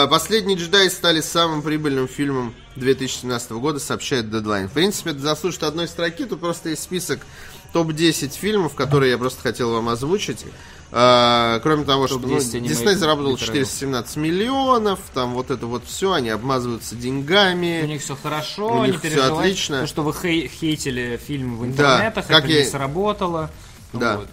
[0.10, 4.68] Последние джедаи стали самым прибыльным фильмом 2017 года, сообщает Deadline.
[4.68, 7.19] В принципе, это заслужит одной строки, тут просто есть список
[7.74, 10.45] топ-10 фильмов, которые я просто хотел вам озвучить.
[10.91, 13.56] Э, кроме того, что ну, Топ-10 аниме Дисней заработал литератур.
[13.56, 17.86] 417 миллионов, там вот это вот все, они обмазываются У деньгами.
[17.88, 19.34] них все хорошо, У них переживайте.
[19.36, 19.82] отлично.
[19.82, 23.49] То, что вы хей- хейтили фильм в Да, интернетах, как это я- не сработало.
[23.94, 24.18] Да.
[24.18, 24.28] Вот.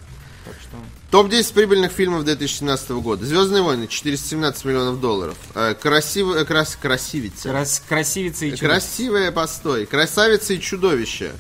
[0.45, 0.77] Так что...
[1.15, 3.25] Топ-10 прибыльных фильмов 2017 года.
[3.25, 5.37] Звездные войны 417 миллионов долларов.
[5.55, 7.51] Э, красивая, э, крас- красивица.
[7.51, 8.67] Крас- красивица и чудо.
[8.67, 9.87] Красивая постой.
[9.87, 11.31] Красавица и чудовище.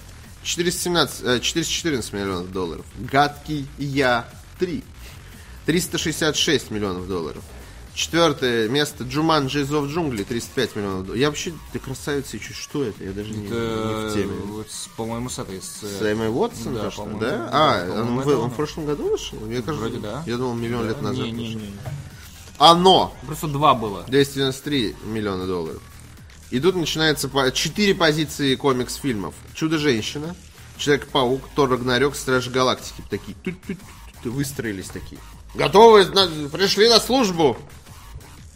[0.44, 2.86] 417, э, 414 миллионов долларов.
[3.00, 4.28] Гадкий я
[4.60, 4.84] 3.
[5.66, 7.42] 366 миллионов долларов.
[7.94, 11.16] Четвертое место Джуманджи из of джунглей 35 миллионов долларов.
[11.16, 13.04] Я вообще, ты красавица чуть что это?
[13.04, 14.32] Я даже не, не в теме.
[14.46, 14.66] вот
[14.96, 15.62] по-моему, с этой...
[15.62, 17.18] С, С Эммой Уотсон, Да, то, что, да?
[17.30, 18.50] да, А, он, в, это он он.
[18.50, 19.38] в прошлом году вышел?
[19.48, 20.24] Я, кажется, Вроде да.
[20.26, 21.24] Я думал, миллион лет назад.
[21.24, 21.60] Не, не, вышел.
[21.60, 21.70] не.
[22.58, 23.14] Оно!
[23.26, 24.02] Просто два было.
[24.08, 25.80] 293 миллиона долларов.
[26.50, 29.34] И тут начинается по- четыре позиции комикс-фильмов.
[29.54, 30.34] Чудо-женщина,
[30.78, 33.04] Человек-паук, Тор Рагнарёк, Страж Галактики.
[33.08, 35.20] Такие тут-тут-тут выстроились такие.
[35.54, 37.56] Готовы, на- пришли на службу.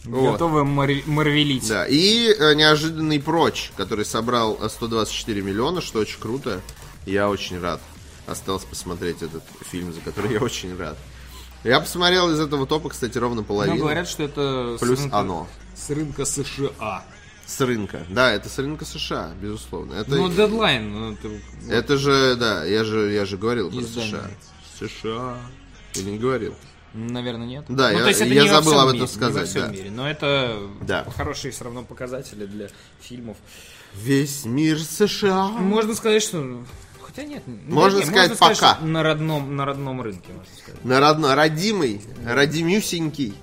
[0.09, 0.33] Вот.
[0.33, 1.69] Готовы мар- марвелить.
[1.69, 6.61] Да, и э, неожиданный прочь, который собрал э, 124 миллиона, что очень круто.
[7.07, 7.81] Я очень рад.
[8.27, 10.97] Осталось посмотреть этот фильм, за который я очень рад.
[11.65, 13.77] Я посмотрел из этого топа, кстати, ровно Но половину.
[13.79, 15.49] говорят, что это с Плюс рынка- оно.
[15.75, 17.05] С рынка США.
[17.47, 18.07] С рынка.
[18.11, 19.95] Да, это с рынка США, безусловно.
[19.95, 20.93] Это, Ну, дедлайн.
[20.93, 21.31] ну, это-
[21.69, 24.11] это же, да, я же, я же говорил про Издание.
[24.79, 24.89] США.
[25.03, 25.39] США.
[25.95, 26.55] Или не говорил?
[26.95, 27.65] Наверное, нет.
[27.69, 29.35] Да, ну, я- то есть это я не во забыл всем об этом мире, сказать,
[29.35, 29.69] Не во всем да.
[29.69, 31.05] мире, но это Да.
[31.17, 32.69] хорошие все равно показатели для
[33.01, 33.37] фильмов.
[33.95, 35.49] Весь мир США.
[35.49, 36.63] Можно сказать, что...
[37.03, 37.43] Хотя нет.
[37.47, 38.55] ну, Можно нет, сказать, пока.
[38.55, 40.85] что на родном, на родном рынке, можно сказать.
[40.85, 43.35] На родно, родимый, родимюсенький.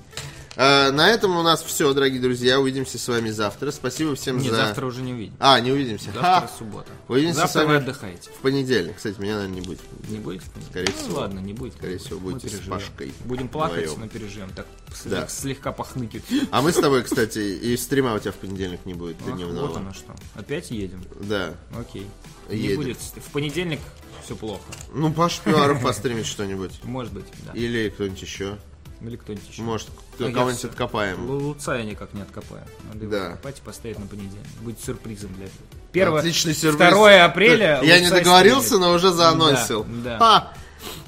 [0.58, 2.60] Э, на этом у нас все, дорогие друзья.
[2.60, 3.72] Увидимся с вами завтра.
[3.72, 4.58] Спасибо всем Нет, за...
[4.68, 5.34] завтра уже не увидим.
[5.40, 6.06] А, не увидимся.
[6.06, 6.50] Завтра Ха!
[6.58, 6.92] суббота.
[7.10, 8.30] Увидимся завтра с вами вы отдыхаете.
[8.30, 8.96] в понедельник.
[8.96, 9.82] Кстати, меня, наверное, не будет.
[10.10, 10.44] Не будет?
[10.70, 11.20] Скорее ну, всего.
[11.20, 11.74] ладно, не будет.
[11.74, 12.60] Скорее всего, будете с.
[12.62, 14.00] Пашкой Будем плакать, вдвоем.
[14.02, 14.50] но переживем.
[14.56, 14.66] Так,
[15.04, 15.28] Да.
[15.28, 16.24] слегка похныкивать.
[16.52, 19.68] А мы с тобой, кстати, и стрима у тебя в понедельник не будет Ах, дневного.
[19.68, 20.16] вот оно что.
[20.36, 21.04] Опять едем.
[21.20, 21.54] Да.
[21.78, 22.08] Окей.
[22.50, 22.76] Не Едем.
[22.78, 22.98] будет.
[22.98, 23.80] В понедельник
[24.24, 24.64] все плохо.
[24.94, 26.80] Ну, Паш Пиваров постримит что-нибудь.
[26.84, 27.52] Может быть, да.
[27.54, 28.58] Или кто-нибудь еще.
[29.02, 29.62] Или кто-нибудь еще.
[29.62, 29.88] Может,
[30.20, 30.68] Ну, я кого-нибудь всё.
[30.70, 31.20] откопаем.
[31.30, 32.64] Лу- Луца я никак не откопаю.
[32.94, 33.18] Надо Да.
[33.18, 34.48] его откопать и поставить на понедельник.
[34.62, 35.60] Будет сюрпризом для этого.
[35.92, 36.92] Первое, Отличный сюрприз.
[36.92, 37.82] 2 апреля.
[37.84, 38.86] Я не договорился, стримит.
[38.86, 39.86] но уже заанонсил.
[40.04, 40.52] Да,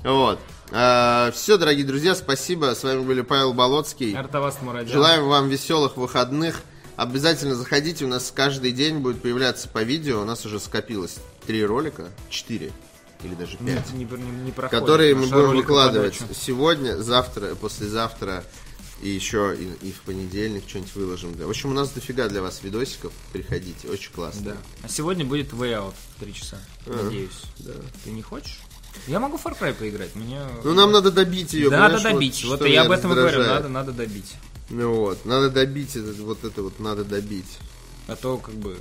[0.04, 0.10] да.
[0.12, 0.40] Вот.
[1.34, 2.76] все, дорогие друзья, спасибо.
[2.76, 4.14] С вами были Павел Болоцкий.
[4.16, 4.92] Артавас Мурадян.
[4.92, 6.62] Желаем вам веселых выходных.
[6.98, 10.22] Обязательно заходите, у нас каждый день будет появляться по видео.
[10.22, 12.72] У нас уже скопилось три ролика, четыре
[13.24, 14.80] или даже Не, пять, не, не- не проходит.
[14.82, 16.40] которые мы будем выкладывать подача.
[16.40, 18.44] сегодня, завтра, послезавтра
[19.02, 21.36] и еще и, и в понедельник что-нибудь выложим.
[21.36, 21.46] Да.
[21.46, 23.14] В общем, у нас дофига для вас видосиков.
[23.32, 24.42] Приходите, очень классно.
[24.42, 24.58] Да.
[24.84, 26.58] А сегодня будет Way Out в 3 часа.
[26.86, 27.42] Надеюсь.
[27.60, 27.74] Да.
[28.04, 28.60] Ты не хочешь?
[29.06, 30.16] Я могу Far Cry поиграть.
[30.16, 30.42] Мне...
[30.64, 31.70] Ну, нам надо добить ее.
[31.70, 32.44] надо добить.
[32.46, 33.38] вот Вот, я об этом и говорю.
[33.38, 33.64] раздражает.
[33.64, 34.34] Надо, надо добить.
[34.70, 37.58] Ну вот, надо добить это, вот это вот надо добить.
[38.08, 38.78] А то как бы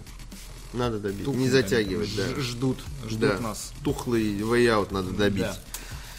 [0.77, 1.25] Надо добить.
[1.25, 2.41] тухнут Не затягивать, да.
[2.41, 2.79] Ждут,
[3.09, 3.41] ждут Да.
[3.41, 3.73] нас.
[3.83, 5.43] Тухлый way надо добить.
[5.45, 5.57] Да.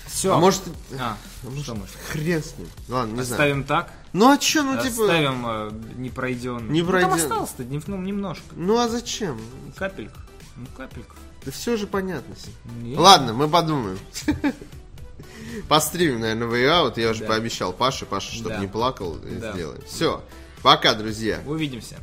[0.07, 0.34] Все.
[0.35, 0.61] А может,
[0.99, 1.17] А,
[1.61, 1.95] что может?
[2.09, 2.67] хрен с ним.
[2.88, 3.31] Ладно, не знаю.
[3.41, 3.91] Оставим так.
[4.13, 5.03] Ну а чё, ну типа...
[5.03, 6.69] Оставим э, непройденный.
[6.71, 7.13] Не Ну, там пройден.
[7.13, 8.43] осталось-то не- ну, немножко.
[8.55, 9.39] Ну а зачем?
[9.75, 10.17] Капелька.
[10.55, 11.15] Ну, капелька.
[11.45, 12.34] Да все же понятно.
[12.81, 13.99] Не- Ладно, мы подумаем.
[15.67, 16.99] Постримим, наверное, way out.
[16.99, 17.27] Я уже Да.
[17.27, 18.05] пообещал Паше.
[18.05, 18.57] Паша, чтобы Да.
[18.59, 19.53] не плакал, Да.
[19.53, 19.81] сделаем.
[19.88, 20.23] Все.
[20.63, 21.41] Пока, друзья.
[21.45, 21.97] Увидимся.